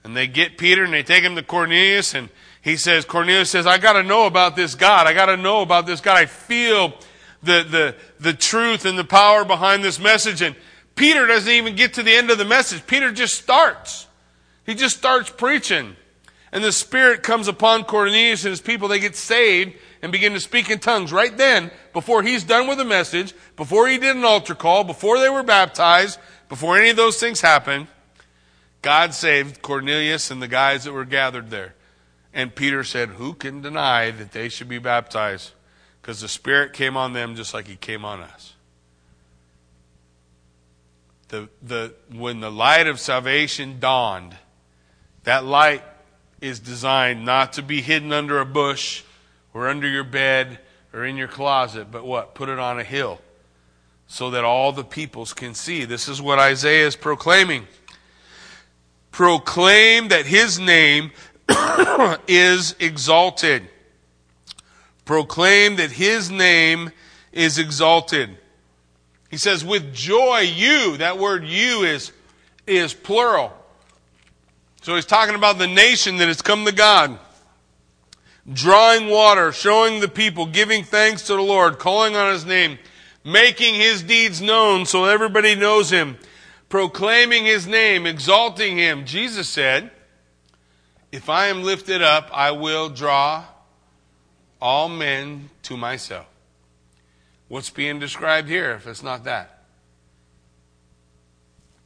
And 0.04 0.18
they 0.18 0.28
get 0.28 0.58
Peter 0.58 0.84
and 0.84 0.92
they 0.92 1.04
take 1.04 1.24
him 1.24 1.38
to 1.38 1.44
Cornelius 1.44 2.14
and 2.14 2.28
he 2.62 2.76
says, 2.76 3.06
Cornelius 3.06 3.52
says, 3.52 3.66
I 3.66 3.78
gotta 3.78 4.04
know 4.04 4.26
about 4.26 4.58
this 4.58 4.76
God. 4.76 5.08
I 5.08 5.14
gotta 5.14 5.38
know 5.38 5.62
about 5.62 5.86
this 5.86 6.02
God. 6.02 6.18
I 6.18 6.26
feel 6.26 6.94
the, 7.46 7.66
the, 7.70 7.96
the 8.20 8.34
truth 8.34 8.86
and 8.86 8.98
the 8.98 9.04
power 9.04 9.46
behind 9.46 9.84
this 9.84 10.00
message. 10.00 10.42
And 10.42 10.56
Peter 10.96 11.26
doesn't 11.26 11.52
even 11.52 11.76
get 11.76 11.94
to 11.96 12.04
the 12.04 12.14
end 12.14 12.30
of 12.30 12.38
the 12.38 12.46
message. 12.46 12.86
Peter 12.88 13.12
just 13.12 13.36
starts. 13.36 14.08
He 14.66 14.76
just 14.76 14.98
starts 14.98 15.30
preaching. 15.30 15.96
And 16.52 16.64
the 16.64 16.72
Spirit 16.72 17.22
comes 17.22 17.48
upon 17.48 17.84
Cornelius 17.84 18.46
and 18.46 18.52
his 18.52 18.62
people. 18.62 18.88
They 18.88 19.00
get 19.00 19.16
saved 19.16 19.74
and 20.02 20.12
begin 20.12 20.34
to 20.34 20.40
speak 20.40 20.70
in 20.70 20.80
tongues 20.80 21.12
right 21.12 21.36
then, 21.36 21.72
before 21.92 22.22
he's 22.22 22.44
done 22.44 22.68
with 22.68 22.78
the 22.78 22.86
message, 22.86 23.34
before 23.56 23.88
he 23.88 23.98
did 23.98 24.16
an 24.16 24.24
altar 24.24 24.54
call, 24.54 24.84
before 24.84 25.20
they 25.20 25.30
were 25.30 25.44
baptized, 25.44 26.20
before 26.48 26.78
any 26.78 26.92
of 26.92 26.96
those 26.96 27.20
things 27.20 27.42
happened. 27.42 27.88
God 28.82 29.16
saved 29.16 29.64
Cornelius 29.64 30.30
and 30.30 30.42
the 30.42 30.48
guys 30.48 30.84
that 30.84 30.94
were 30.94 31.06
gathered 31.06 31.50
there. 31.50 31.74
And 32.34 32.54
Peter 32.54 32.84
said, 32.84 33.10
Who 33.10 33.34
can 33.34 33.62
deny 33.62 34.12
that 34.12 34.32
they 34.32 34.48
should 34.48 34.70
be 34.70 34.78
baptized? 34.78 35.52
Because 36.06 36.22
the 36.22 36.28
Spirit 36.28 36.74
came 36.74 36.96
on 36.96 37.14
them 37.14 37.36
just 37.36 37.52
like 37.52 37.66
He 37.66 37.78
came 37.78 38.06
on 38.06 38.22
us. 38.22 38.54
The, 41.30 41.50
the, 41.64 41.96
when 42.14 42.42
the 42.42 42.52
light 42.52 42.86
of 42.86 43.00
salvation 43.00 43.80
dawned, 43.80 44.38
that 45.24 45.46
light 45.46 45.82
is 46.40 46.60
designed 46.60 47.26
not 47.26 47.54
to 47.54 47.64
be 47.64 47.82
hidden 47.82 48.14
under 48.14 48.40
a 48.40 48.46
bush 48.46 49.02
or 49.52 49.68
under 49.68 49.88
your 49.88 50.04
bed 50.04 50.60
or 50.94 51.04
in 51.04 51.18
your 51.18 51.28
closet, 51.28 51.88
but 51.92 52.06
what? 52.06 52.36
Put 52.36 52.50
it 52.50 52.60
on 52.60 52.80
a 52.80 52.84
hill 52.84 53.20
so 54.06 54.30
that 54.30 54.44
all 54.44 54.72
the 54.72 54.84
peoples 54.84 55.34
can 55.34 55.56
see. 55.56 55.86
This 55.86 56.08
is 56.08 56.22
what 56.22 56.38
Isaiah 56.38 56.86
is 56.86 56.96
proclaiming 56.96 57.66
proclaim 59.10 60.10
that 60.10 60.28
his 60.28 60.60
name 60.60 61.10
is 62.28 62.76
exalted. 62.80 63.68
Proclaim 65.06 65.78
that 65.78 65.92
his 65.92 66.30
name 66.30 66.92
is 67.32 67.58
exalted. 67.58 68.38
He 69.30 69.38
says, 69.38 69.64
with 69.64 69.94
joy, 69.94 70.40
you, 70.40 70.98
that 70.98 71.18
word 71.18 71.46
you 71.46 71.84
is, 71.84 72.12
is 72.68 72.94
plural. 72.94 73.54
So 74.82 74.96
he's 74.96 75.06
talking 75.06 75.36
about 75.36 75.58
the 75.58 75.68
nation 75.68 76.18
that 76.18 76.28
has 76.28 76.42
come 76.42 76.66
to 76.66 76.72
God. 76.72 77.18
Drawing 78.52 79.10
water, 79.10 79.52
showing 79.52 80.00
the 80.00 80.08
people, 80.08 80.46
giving 80.46 80.84
thanks 80.84 81.24
to 81.24 81.36
the 81.36 81.42
Lord, 81.42 81.80
calling 81.80 82.16
on 82.16 82.32
his 82.32 82.46
name, 82.46 82.78
making 83.24 83.76
his 83.76 84.04
deeds 84.04 84.42
known 84.42 84.86
so 84.86 85.06
everybody 85.06 85.56
knows 85.56 85.90
him 85.90 86.18
proclaiming 86.70 87.46
his 87.46 87.68
name, 87.68 88.06
exalting 88.06 88.78
him. 88.78 89.06
Jesus 89.06 89.48
said, 89.48 89.92
If 91.12 91.30
I 91.30 91.48
am 91.48 91.64
lifted 91.64 92.02
up, 92.02 92.30
I 92.34 92.52
will 92.52 92.90
draw 92.90 93.46
all 94.66 94.90
men 94.90 95.52
to 95.62 95.78
myself. 95.78 96.26
What's 97.50 97.70
being 97.70 98.00
described 98.00 98.48
here 98.48 98.72
if 98.72 98.88
it's 98.88 99.04
not 99.04 99.24
that? 99.26 99.60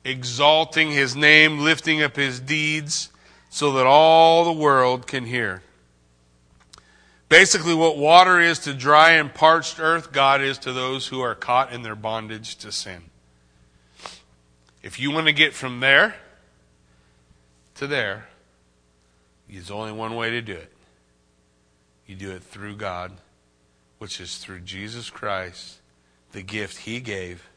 Exalting 0.06 0.90
his 0.90 1.14
name, 1.14 1.60
lifting 1.60 2.02
up 2.02 2.16
his 2.16 2.40
deeds, 2.40 3.10
so 3.50 3.74
that 3.74 3.86
all 3.86 4.46
the 4.46 4.54
world 4.54 5.08
can 5.08 5.26
hear. 5.26 5.62
Basically, 7.28 7.74
what 7.74 7.98
water 7.98 8.40
is 8.40 8.60
to 8.60 8.74
dry 8.74 9.12
and 9.12 9.34
parched 9.34 9.78
earth, 9.82 10.14
God 10.14 10.40
is 10.42 10.58
to 10.60 10.72
those 10.72 11.08
who 11.08 11.20
are 11.20 11.36
caught 11.36 11.74
in 11.74 11.82
their 11.82 11.96
bondage 11.96 12.56
to 12.60 12.72
sin. 12.72 13.10
If 14.82 15.02
you 15.02 15.12
want 15.12 15.28
to 15.28 15.34
get 15.34 15.54
from 15.54 15.82
there 15.82 16.16
to 17.76 17.88
there, 17.88 18.30
there's 19.50 19.70
only 19.70 19.92
one 19.92 20.16
way 20.16 20.30
to 20.30 20.42
do 20.42 20.54
it. 20.54 20.72
You 22.10 22.16
do 22.16 22.32
it 22.32 22.42
through 22.42 22.76
God, 22.78 23.12
which 24.00 24.20
is 24.20 24.40
through 24.40 24.62
Jesus 24.62 25.12
Christ, 25.12 25.78
the 26.32 26.42
gift 26.42 26.78
He 26.78 27.02
gave. 27.02 27.48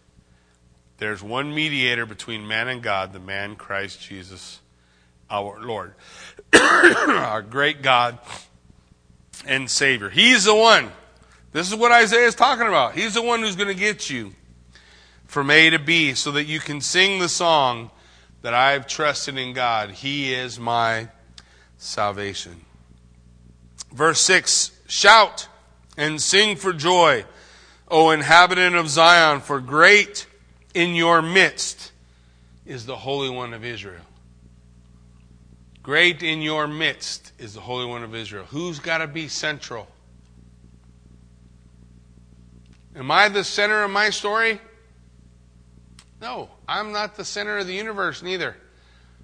There's 0.98 1.22
one 1.22 1.55
mediator 1.55 2.05
between 2.05 2.46
man 2.46 2.68
and 2.68 2.82
God, 2.82 3.14
the 3.14 3.18
man 3.18 3.57
Christ 3.57 4.03
Jesus, 4.03 4.61
our 5.30 5.59
Lord, 5.59 5.94
our 6.55 7.40
great 7.40 7.80
God 7.80 8.18
and 9.46 9.70
Savior. 9.70 10.11
He's 10.11 10.44
the 10.44 10.55
one. 10.55 10.90
This 11.53 11.72
is 11.72 11.74
what 11.74 11.90
Isaiah 11.90 12.26
is 12.26 12.34
talking 12.34 12.66
about. 12.66 12.94
He's 12.94 13.14
the 13.14 13.22
one 13.22 13.40
who's 13.40 13.57
going 13.57 13.74
to 13.74 13.74
get 13.74 14.11
you 14.11 14.34
from 15.24 15.50
A 15.50 15.70
to 15.70 15.78
B 15.78 16.12
so 16.12 16.30
that 16.32 16.44
you 16.44 16.61
can 16.61 16.82
sing 16.82 17.20
the 17.20 17.28
song 17.30 17.90
that 18.42 18.53
I've 18.53 18.86
trusted 18.86 19.38
in 19.38 19.55
God. 19.55 19.92
He 19.92 20.34
is 20.34 20.61
my 20.61 21.09
salvation. 21.78 22.66
Verse 23.93 24.20
6 24.22 24.72
Shout 24.86 25.49
and 25.97 26.20
sing 26.20 26.57
for 26.57 26.72
joy, 26.72 27.24
O 27.88 28.11
inhabitant 28.11 28.74
of 28.74 28.88
Zion, 28.88 29.40
for 29.40 29.61
great 29.61 30.26
in 30.74 30.95
your 30.95 31.20
midst 31.20 31.93
is 32.64 32.86
the 32.86 32.97
Holy 32.97 33.28
One 33.28 33.53
of 33.53 33.64
Israel. 33.64 34.05
Great 35.82 36.22
in 36.22 36.40
your 36.40 36.66
midst 36.66 37.32
is 37.38 37.55
the 37.55 37.61
Holy 37.61 37.86
One 37.86 38.03
of 38.03 38.14
Israel. 38.14 38.47
Who's 38.47 38.78
got 38.78 38.99
to 38.99 39.07
be 39.07 39.28
central? 39.28 39.88
Am 42.95 43.11
I 43.11 43.28
the 43.28 43.45
center 43.45 43.82
of 43.82 43.90
my 43.90 44.11
story? 44.11 44.61
No, 46.20 46.51
I'm 46.68 46.93
not 46.93 47.16
the 47.16 47.24
center 47.24 47.59
of 47.59 47.66
the 47.66 47.74
universe, 47.74 48.22
neither. 48.22 48.57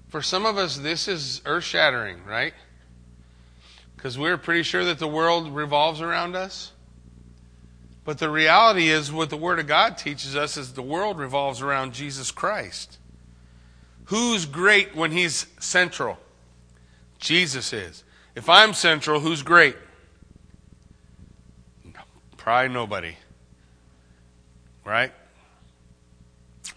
For 0.09 0.21
some 0.21 0.45
of 0.45 0.57
us, 0.57 0.77
this 0.77 1.07
is 1.07 1.41
earth 1.45 1.63
shattering, 1.63 2.25
right? 2.25 2.53
Because 3.99 4.17
we're 4.17 4.37
pretty 4.37 4.63
sure 4.63 4.85
that 4.85 4.97
the 4.97 5.09
world 5.09 5.53
revolves 5.53 5.99
around 5.99 6.33
us. 6.33 6.71
But 8.05 8.17
the 8.17 8.29
reality 8.29 8.87
is, 8.87 9.11
what 9.11 9.29
the 9.29 9.35
Word 9.35 9.59
of 9.59 9.67
God 9.67 9.97
teaches 9.97 10.37
us 10.37 10.55
is 10.55 10.71
the 10.71 10.81
world 10.81 11.19
revolves 11.19 11.61
around 11.61 11.93
Jesus 11.93 12.31
Christ. 12.31 12.97
Who's 14.05 14.45
great 14.45 14.95
when 14.95 15.11
He's 15.11 15.47
central? 15.59 16.17
Jesus 17.19 17.73
is. 17.73 18.05
If 18.35 18.47
I'm 18.47 18.73
central, 18.73 19.19
who's 19.19 19.43
great? 19.43 19.75
Probably 22.37 22.73
nobody. 22.73 23.17
Right? 24.85 25.11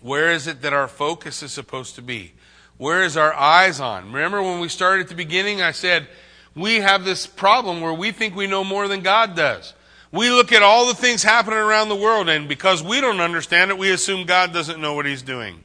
Where 0.00 0.32
is 0.32 0.48
it 0.48 0.62
that 0.62 0.72
our 0.72 0.88
focus 0.88 1.40
is 1.44 1.52
supposed 1.52 1.94
to 1.94 2.02
be? 2.02 2.32
Where 2.78 3.04
is 3.04 3.16
our 3.16 3.32
eyes 3.32 3.78
on? 3.78 4.12
Remember 4.12 4.42
when 4.42 4.58
we 4.58 4.68
started 4.68 5.04
at 5.04 5.08
the 5.08 5.14
beginning, 5.14 5.62
I 5.62 5.70
said, 5.70 6.08
we 6.54 6.76
have 6.76 7.04
this 7.04 7.26
problem 7.26 7.80
where 7.80 7.94
we 7.94 8.12
think 8.12 8.34
we 8.34 8.46
know 8.46 8.64
more 8.64 8.88
than 8.88 9.00
God 9.00 9.34
does. 9.34 9.74
We 10.10 10.30
look 10.30 10.52
at 10.52 10.62
all 10.62 10.86
the 10.86 10.94
things 10.94 11.22
happening 11.22 11.58
around 11.58 11.88
the 11.88 11.96
world, 11.96 12.28
and 12.28 12.46
because 12.46 12.82
we 12.82 13.00
don't 13.00 13.20
understand 13.20 13.70
it, 13.70 13.78
we 13.78 13.90
assume 13.90 14.26
God 14.26 14.52
doesn't 14.52 14.80
know 14.80 14.92
what 14.92 15.06
He's 15.06 15.22
doing. 15.22 15.64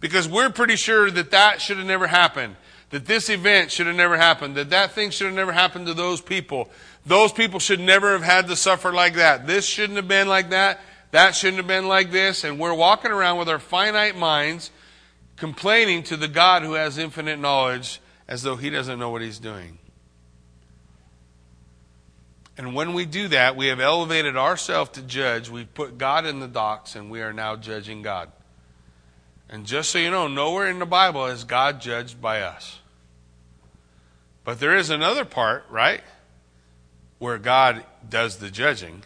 Because 0.00 0.28
we're 0.28 0.50
pretty 0.50 0.76
sure 0.76 1.10
that 1.10 1.32
that 1.32 1.60
should 1.60 1.76
have 1.76 1.86
never 1.86 2.06
happened, 2.06 2.54
that 2.90 3.06
this 3.06 3.28
event 3.28 3.72
should 3.72 3.88
have 3.88 3.96
never 3.96 4.16
happened, 4.16 4.54
that 4.54 4.70
that 4.70 4.92
thing 4.92 5.10
should 5.10 5.26
have 5.26 5.34
never 5.34 5.50
happened 5.50 5.86
to 5.86 5.94
those 5.94 6.20
people. 6.20 6.70
Those 7.04 7.32
people 7.32 7.58
should 7.58 7.80
never 7.80 8.12
have 8.12 8.22
had 8.22 8.46
to 8.46 8.54
suffer 8.54 8.92
like 8.92 9.14
that. 9.14 9.48
This 9.48 9.66
shouldn't 9.66 9.96
have 9.96 10.06
been 10.06 10.28
like 10.28 10.50
that. 10.50 10.80
That 11.10 11.34
shouldn't 11.34 11.56
have 11.56 11.66
been 11.66 11.88
like 11.88 12.12
this. 12.12 12.44
And 12.44 12.60
we're 12.60 12.74
walking 12.74 13.10
around 13.10 13.38
with 13.38 13.48
our 13.48 13.58
finite 13.58 14.16
minds 14.16 14.70
complaining 15.36 16.04
to 16.04 16.16
the 16.16 16.28
God 16.28 16.62
who 16.62 16.74
has 16.74 16.98
infinite 16.98 17.40
knowledge 17.40 18.00
as 18.28 18.42
though 18.42 18.56
He 18.56 18.70
doesn't 18.70 18.98
know 18.98 19.10
what 19.10 19.22
He's 19.22 19.38
doing. 19.38 19.78
And 22.58 22.74
when 22.74 22.92
we 22.92 23.06
do 23.06 23.28
that, 23.28 23.54
we 23.54 23.68
have 23.68 23.78
elevated 23.78 24.36
ourselves 24.36 24.90
to 24.90 25.02
judge. 25.02 25.48
We've 25.48 25.72
put 25.72 25.96
God 25.96 26.26
in 26.26 26.40
the 26.40 26.48
docks, 26.48 26.96
and 26.96 27.08
we 27.08 27.22
are 27.22 27.32
now 27.32 27.54
judging 27.54 28.02
God. 28.02 28.32
And 29.48 29.64
just 29.64 29.90
so 29.90 29.98
you 29.98 30.10
know, 30.10 30.26
nowhere 30.26 30.68
in 30.68 30.80
the 30.80 30.84
Bible 30.84 31.26
is 31.26 31.44
God 31.44 31.80
judged 31.80 32.20
by 32.20 32.42
us. 32.42 32.80
But 34.44 34.58
there 34.58 34.76
is 34.76 34.90
another 34.90 35.24
part, 35.24 35.66
right? 35.70 36.02
Where 37.20 37.38
God 37.38 37.84
does 38.08 38.38
the 38.38 38.50
judging, 38.50 39.04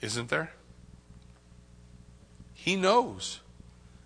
isn't 0.00 0.28
there? 0.28 0.52
He 2.54 2.76
knows. 2.76 3.40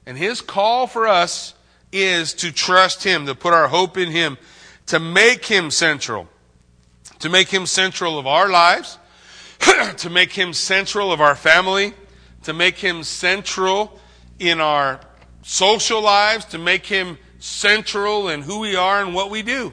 And 0.07 0.17
His 0.17 0.41
call 0.41 0.87
for 0.87 1.07
us 1.07 1.53
is 1.93 2.33
to 2.35 2.51
trust 2.53 3.05
Him, 3.05 3.27
to 3.27 3.35
put 3.35 3.53
our 3.53 3.69
hope 3.69 3.99
in 3.99 4.11
Him, 4.11 4.39
to 4.87 4.99
make 4.99 5.45
Him 5.45 5.71
central 5.71 6.29
to 7.21 7.29
make 7.29 7.49
him 7.49 7.67
central 7.67 8.19
of 8.19 8.27
our 8.27 8.49
lives, 8.49 8.99
to 9.97 10.11
make 10.11 10.33
him 10.33 10.53
central 10.53 11.13
of 11.13 11.21
our 11.21 11.35
family, 11.35 11.95
to 12.43 12.53
make 12.53 12.77
him 12.77 13.03
central 13.03 13.99
in 14.39 14.61
our 14.61 15.01
social 15.43 16.03
lives, 16.03 16.45
to 16.47 16.59
make 16.59 16.87
him 16.87 17.19
central 17.39 18.29
in 18.29 18.43
who 18.43 18.61
we 18.61 18.77
are 18.77 19.03
and 19.03 19.15
what 19.15 19.31
we 19.31 19.43
do. 19.43 19.73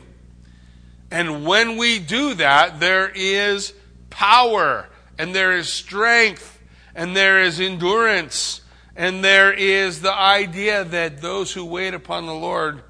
And 1.11 1.45
when 1.45 1.77
we 1.77 1.99
do 1.99 2.33
that, 2.35 2.79
there 2.79 3.11
is 3.13 3.73
power, 4.09 4.87
and 5.17 5.33
there 5.33 5.53
is 5.53 5.71
strength, 5.71 6.59
and 6.95 7.15
there 7.15 7.41
is 7.41 7.59
endurance, 7.59 8.61
and 8.95 9.23
there 9.23 9.53
is 9.53 10.01
the 10.01 10.13
idea 10.13 10.83
that 10.83 11.21
those 11.21 11.53
who 11.53 11.65
wait 11.65 11.93
upon 11.93 12.25
the 12.25 12.33
Lord 12.33 12.81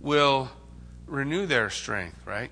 will 0.00 0.50
renew 1.06 1.46
their 1.46 1.70
strength, 1.70 2.16
right? 2.26 2.50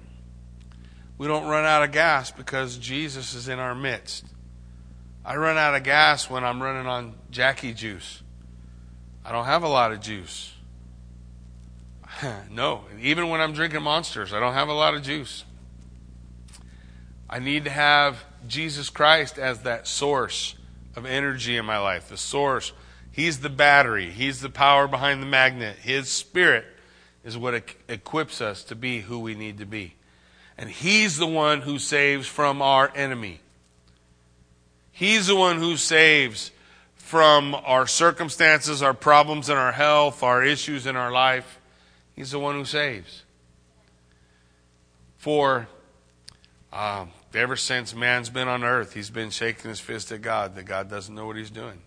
We 1.17 1.27
don't 1.27 1.47
run 1.47 1.65
out 1.65 1.83
of 1.83 1.93
gas 1.93 2.31
because 2.31 2.77
Jesus 2.77 3.35
is 3.35 3.49
in 3.49 3.59
our 3.59 3.75
midst. 3.75 4.25
I 5.25 5.37
run 5.37 5.57
out 5.57 5.75
of 5.75 5.83
gas 5.85 6.29
when 6.29 6.45
I'm 6.45 6.63
running 6.63 6.87
on 6.87 7.15
Jackie 7.31 7.73
juice. 7.73 8.23
I 9.25 9.33
don't 9.33 9.47
have 9.47 9.63
a 9.63 9.69
lot 9.69 9.93
of 9.93 10.01
juice. 10.01 10.53
no, 12.51 12.85
even 13.01 13.29
when 13.29 13.41
I'm 13.41 13.53
drinking 13.53 13.83
monsters, 13.83 14.33
I 14.33 14.41
don't 14.41 14.55
have 14.55 14.69
a 14.69 14.75
lot 14.75 14.95
of 14.95 15.03
juice. 15.03 15.45
I 17.29 17.39
need 17.39 17.65
to 17.65 17.71
have 17.71 18.23
Jesus 18.47 18.91
Christ 18.91 19.39
as 19.39 19.63
that 19.63 19.87
source 19.87 20.55
of 20.95 21.07
energy 21.07 21.57
in 21.57 21.65
my 21.65 21.79
life, 21.79 22.09
the 22.09 22.17
source. 22.17 22.73
He's 23.11 23.41
the 23.41 23.49
battery, 23.49 24.11
He's 24.11 24.41
the 24.41 24.51
power 24.51 24.87
behind 24.87 25.23
the 25.23 25.27
magnet. 25.27 25.77
His 25.77 26.09
Spirit 26.11 26.67
is 27.25 27.39
what 27.39 27.55
equips 27.89 28.41
us 28.41 28.63
to 28.65 28.75
be 28.75 29.01
who 29.01 29.19
we 29.19 29.35
need 29.35 29.59
to 29.59 29.67
be. 29.67 29.95
And 30.57 30.71
He's 30.71 31.17
the 31.17 31.27
one 31.27 31.63
who 31.63 31.79
saves 31.79 32.27
from 32.27 32.63
our 32.63 32.93
enemy. 32.95 33.41
He's 34.93 35.27
the 35.27 35.37
one 35.37 35.59
who 35.59 35.77
saves 35.77 36.53
from 36.95 37.55
our 37.55 37.87
circumstances, 37.87 38.81
our 38.81 38.95
problems 38.95 39.49
in 39.49 39.57
our 39.57 39.73
health, 39.73 40.23
our 40.23 40.43
issues 40.45 40.87
in 40.87 40.95
our 40.95 41.11
life. 41.11 41.59
He's 42.15 42.31
the 42.31 42.39
one 42.39 42.55
who 42.55 42.65
saves. 42.65 43.25
For 45.19 45.67
um, 46.73 47.11
ever 47.35 47.57
since 47.57 47.95
man's 47.95 48.31
been 48.31 48.47
on 48.47 48.63
earth, 48.63 48.95
he's 48.95 49.11
been 49.11 49.31
shaking 49.31 49.69
his 49.69 49.81
fist 49.81 50.13
at 50.13 50.23
God 50.23 50.55
that 50.55 50.65
God 50.65 50.89
doesn't 50.89 51.15
know 51.15 51.27
what 51.27 51.37
he's 51.37 51.51
doing. 51.51 51.81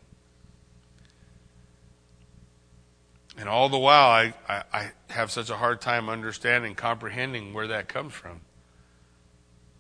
And 3.37 3.47
all 3.47 3.69
the 3.69 3.77
while, 3.77 4.09
I, 4.09 4.33
I, 4.49 4.63
I 4.73 4.91
have 5.09 5.31
such 5.31 5.49
a 5.49 5.55
hard 5.55 5.79
time 5.79 6.09
understanding, 6.09 6.73
comprehending 6.75 7.53
where 7.53 7.67
that 7.67 7.87
comes 7.87 8.13
from. 8.13 8.41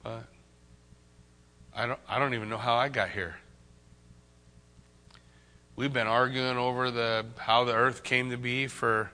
But 0.07 0.23
I 1.75 1.85
don't, 1.85 1.99
I 2.07 2.17
don't 2.17 2.33
even 2.33 2.47
know 2.47 2.57
how 2.57 2.75
I 2.75 2.87
got 2.87 3.09
here. 3.09 3.35
We've 5.75 5.91
been 5.91 6.07
arguing 6.07 6.57
over 6.57 6.91
the 6.91 7.25
how 7.37 7.65
the 7.65 7.73
earth 7.73 8.03
came 8.03 8.29
to 8.29 8.37
be 8.37 8.67
for 8.67 9.11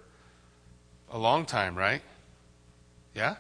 a 1.12 1.18
long 1.18 1.46
time, 1.46 1.76
right? 1.76 2.04
Yeah? 3.16 3.38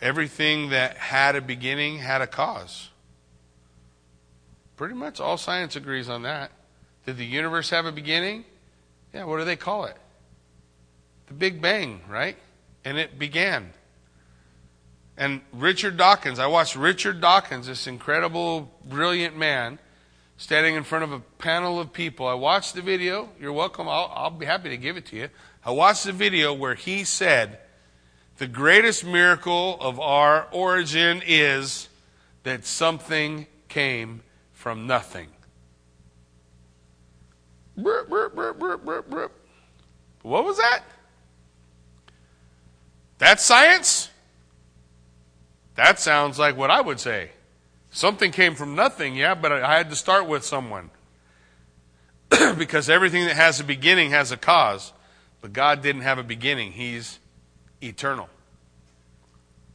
Everything 0.00 0.70
that 0.70 0.96
had 0.96 1.36
a 1.36 1.40
beginning 1.40 1.98
had 1.98 2.22
a 2.22 2.26
cause. 2.26 2.88
Pretty 4.76 4.94
much 4.94 5.20
all 5.20 5.36
science 5.36 5.76
agrees 5.76 6.08
on 6.08 6.22
that. 6.22 6.50
Did 7.06 7.18
the 7.18 7.24
universe 7.24 7.70
have 7.70 7.86
a 7.86 7.92
beginning? 7.92 8.44
Yeah, 9.14 9.24
what 9.26 9.38
do 9.38 9.44
they 9.44 9.54
call 9.54 9.84
it? 9.84 9.96
The 11.28 11.34
Big 11.34 11.62
Bang, 11.62 12.00
right? 12.08 12.36
And 12.84 12.98
it 12.98 13.16
began. 13.16 13.72
And 15.16 15.40
Richard 15.52 15.96
Dawkins, 15.96 16.38
I 16.38 16.46
watched 16.46 16.76
Richard 16.76 17.20
Dawkins, 17.20 17.66
this 17.68 17.86
incredible, 17.86 18.70
brilliant 18.84 19.36
man, 19.36 19.78
standing 20.36 20.74
in 20.74 20.84
front 20.84 21.04
of 21.04 21.12
a 21.12 21.20
panel 21.38 21.80
of 21.80 21.92
people. 21.92 22.26
I 22.26 22.34
watched 22.34 22.74
the 22.74 22.82
video. 22.82 23.30
You're 23.40 23.52
welcome. 23.52 23.88
I'll, 23.88 24.12
I'll 24.14 24.30
be 24.30 24.44
happy 24.44 24.68
to 24.68 24.76
give 24.76 24.96
it 24.98 25.06
to 25.06 25.16
you. 25.16 25.28
I 25.64 25.70
watched 25.70 26.04
the 26.04 26.12
video 26.12 26.52
where 26.52 26.74
he 26.74 27.04
said, 27.04 27.60
The 28.36 28.46
greatest 28.46 29.04
miracle 29.04 29.78
of 29.80 29.98
our 29.98 30.48
origin 30.52 31.22
is 31.26 31.88
that 32.42 32.66
something 32.66 33.46
came 33.68 34.22
from 34.52 34.86
nothing. 34.86 35.28
What 40.22 40.44
was 40.44 40.58
that? 40.58 40.82
That's 43.18 43.42
science? 43.42 44.10
That 45.76 46.00
sounds 46.00 46.38
like 46.38 46.56
what 46.56 46.70
I 46.70 46.80
would 46.80 47.00
say. 47.00 47.30
Something 47.90 48.32
came 48.32 48.54
from 48.54 48.74
nothing, 48.74 49.16
yeah, 49.16 49.34
but 49.34 49.52
I 49.52 49.76
had 49.76 49.90
to 49.90 49.96
start 49.96 50.26
with 50.26 50.44
someone. 50.44 50.90
because 52.58 52.90
everything 52.90 53.24
that 53.26 53.36
has 53.36 53.60
a 53.60 53.64
beginning 53.64 54.10
has 54.10 54.32
a 54.32 54.36
cause. 54.36 54.92
But 55.40 55.52
God 55.52 55.82
didn't 55.82 56.02
have 56.02 56.18
a 56.18 56.22
beginning, 56.22 56.72
He's 56.72 57.18
eternal. 57.82 58.28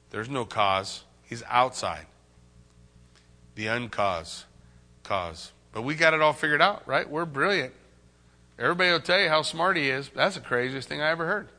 There's 0.10 0.30
no 0.30 0.46
cause, 0.46 1.04
He's 1.24 1.44
outside. 1.48 2.06
The 3.56 3.68
uncause 3.68 4.44
cause. 5.04 5.52
But 5.72 5.84
we 5.84 5.96
got 5.96 6.14
it 6.14 6.22
all 6.22 6.34
figured 6.34 6.62
out, 6.62 6.88
right? 6.88 7.10
We're 7.10 7.26
brilliant. 7.26 7.74
Everybody 8.60 8.92
will 8.92 9.00
tell 9.00 9.20
you 9.20 9.30
how 9.30 9.42
smart 9.42 9.78
he 9.78 9.90
is. 9.90 10.10
That's 10.14 10.36
the 10.36 10.42
craziest 10.42 10.88
thing 10.88 11.02
I 11.02 11.10
ever 11.10 11.26
heard. 11.26 11.50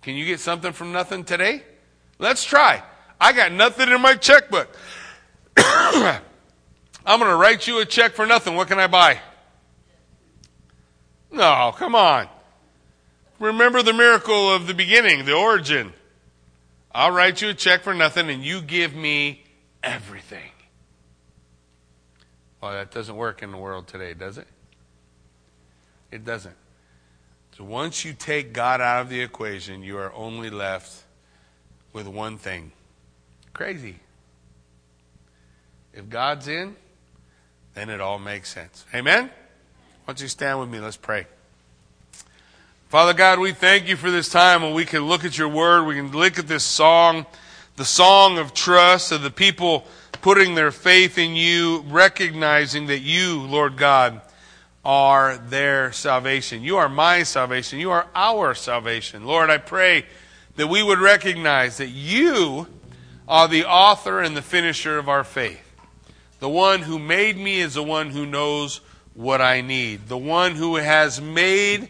Can 0.00 0.14
you 0.14 0.24
get 0.24 0.40
something 0.40 0.72
from 0.72 0.92
nothing 0.92 1.24
today? 1.24 1.62
Let's 2.18 2.44
try. 2.44 2.82
I 3.22 3.32
got 3.32 3.52
nothing 3.52 3.88
in 3.88 4.00
my 4.00 4.16
checkbook. 4.16 4.68
I'm 5.56 6.20
going 7.06 7.30
to 7.30 7.36
write 7.36 7.68
you 7.68 7.78
a 7.78 7.84
check 7.84 8.14
for 8.14 8.26
nothing. 8.26 8.56
What 8.56 8.66
can 8.66 8.80
I 8.80 8.88
buy? 8.88 9.20
No, 11.30 11.72
come 11.76 11.94
on. 11.94 12.26
Remember 13.38 13.80
the 13.80 13.92
miracle 13.92 14.52
of 14.52 14.66
the 14.66 14.74
beginning, 14.74 15.24
the 15.24 15.36
origin. 15.36 15.92
I'll 16.92 17.12
write 17.12 17.40
you 17.40 17.50
a 17.50 17.54
check 17.54 17.82
for 17.82 17.94
nothing 17.94 18.28
and 18.28 18.42
you 18.42 18.60
give 18.60 18.92
me 18.92 19.44
everything. 19.84 20.50
Well, 22.60 22.72
that 22.72 22.90
doesn't 22.90 23.14
work 23.14 23.40
in 23.44 23.52
the 23.52 23.56
world 23.56 23.86
today, 23.86 24.14
does 24.14 24.36
it? 24.36 24.48
It 26.10 26.24
doesn't. 26.24 26.56
So 27.56 27.62
once 27.62 28.04
you 28.04 28.14
take 28.14 28.52
God 28.52 28.80
out 28.80 29.02
of 29.02 29.10
the 29.10 29.20
equation, 29.20 29.84
you 29.84 29.96
are 29.98 30.12
only 30.12 30.50
left 30.50 31.04
with 31.92 32.08
one 32.08 32.36
thing 32.36 32.72
Crazy. 33.54 33.96
If 35.92 36.08
God's 36.08 36.48
in, 36.48 36.76
then 37.74 37.90
it 37.90 38.00
all 38.00 38.18
makes 38.18 38.48
sense. 38.48 38.84
Amen? 38.94 39.24
Why 39.24 39.30
don't 40.06 40.20
you 40.20 40.28
stand 40.28 40.58
with 40.58 40.68
me? 40.68 40.80
Let's 40.80 40.96
pray. 40.96 41.26
Father 42.88 43.14
God, 43.14 43.38
we 43.38 43.52
thank 43.52 43.88
you 43.88 43.96
for 43.96 44.10
this 44.10 44.28
time 44.28 44.62
when 44.62 44.74
we 44.74 44.84
can 44.84 45.06
look 45.06 45.24
at 45.24 45.38
your 45.38 45.48
word. 45.48 45.86
We 45.86 45.94
can 45.94 46.12
look 46.12 46.38
at 46.38 46.48
this 46.48 46.64
song, 46.64 47.24
the 47.76 47.84
song 47.84 48.38
of 48.38 48.52
trust 48.52 49.12
of 49.12 49.22
the 49.22 49.30
people 49.30 49.86
putting 50.20 50.54
their 50.54 50.70
faith 50.70 51.18
in 51.18 51.34
you, 51.34 51.84
recognizing 51.88 52.86
that 52.86 53.00
you, 53.00 53.40
Lord 53.40 53.76
God, 53.76 54.20
are 54.84 55.38
their 55.38 55.92
salvation. 55.92 56.62
You 56.62 56.76
are 56.76 56.88
my 56.88 57.22
salvation. 57.22 57.78
You 57.78 57.90
are 57.90 58.06
our 58.14 58.54
salvation. 58.54 59.24
Lord, 59.24 59.50
I 59.50 59.58
pray 59.58 60.04
that 60.56 60.66
we 60.66 60.82
would 60.82 60.98
recognize 60.98 61.78
that 61.78 61.88
you 61.88 62.66
are 63.32 63.48
the 63.48 63.64
author 63.64 64.20
and 64.20 64.36
the 64.36 64.42
finisher 64.42 64.98
of 64.98 65.08
our 65.08 65.24
faith. 65.24 65.72
The 66.38 66.50
one 66.50 66.82
who 66.82 66.98
made 66.98 67.38
me 67.38 67.60
is 67.60 67.72
the 67.72 67.82
one 67.82 68.10
who 68.10 68.26
knows 68.26 68.82
what 69.14 69.40
I 69.40 69.62
need. 69.62 70.06
The 70.08 70.18
one 70.18 70.54
who 70.54 70.76
has 70.76 71.18
made 71.18 71.88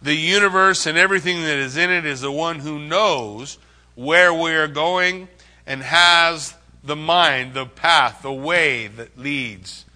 the 0.00 0.14
universe 0.14 0.86
and 0.86 0.96
everything 0.96 1.42
that 1.42 1.58
is 1.58 1.76
in 1.76 1.90
it 1.90 2.06
is 2.06 2.20
the 2.20 2.30
one 2.30 2.60
who 2.60 2.78
knows 2.78 3.58
where 3.96 4.32
we 4.32 4.52
are 4.52 4.68
going 4.68 5.26
and 5.66 5.82
has 5.82 6.54
the 6.84 6.94
mind, 6.94 7.54
the 7.54 7.66
path, 7.66 8.22
the 8.22 8.32
way 8.32 8.86
that 8.86 9.18
leads 9.18 9.86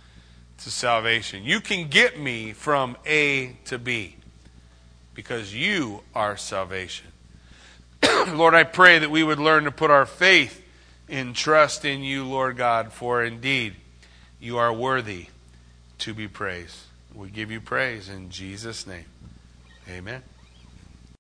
to 0.64 0.68
salvation. 0.68 1.44
You 1.44 1.60
can 1.60 1.86
get 1.86 2.18
me 2.18 2.52
from 2.52 2.96
A 3.06 3.56
to 3.66 3.78
B 3.78 4.16
because 5.14 5.54
you 5.54 6.00
are 6.12 6.36
salvation. 6.36 7.06
Lord, 8.02 8.54
I 8.54 8.64
pray 8.64 8.98
that 8.98 9.12
we 9.12 9.22
would 9.22 9.38
learn 9.38 9.62
to 9.62 9.70
put 9.70 9.92
our 9.92 10.04
faith 10.04 10.57
in 11.08 11.32
trust 11.32 11.84
in 11.84 12.02
you, 12.02 12.24
Lord 12.24 12.56
God, 12.56 12.92
for 12.92 13.24
indeed 13.24 13.74
you 14.40 14.58
are 14.58 14.72
worthy 14.72 15.26
to 15.98 16.14
be 16.14 16.28
praised. 16.28 16.76
We 17.14 17.30
give 17.30 17.50
you 17.50 17.60
praise 17.60 18.08
in 18.08 18.30
Jesus' 18.30 18.86
name. 18.86 19.06
Amen. 19.88 20.22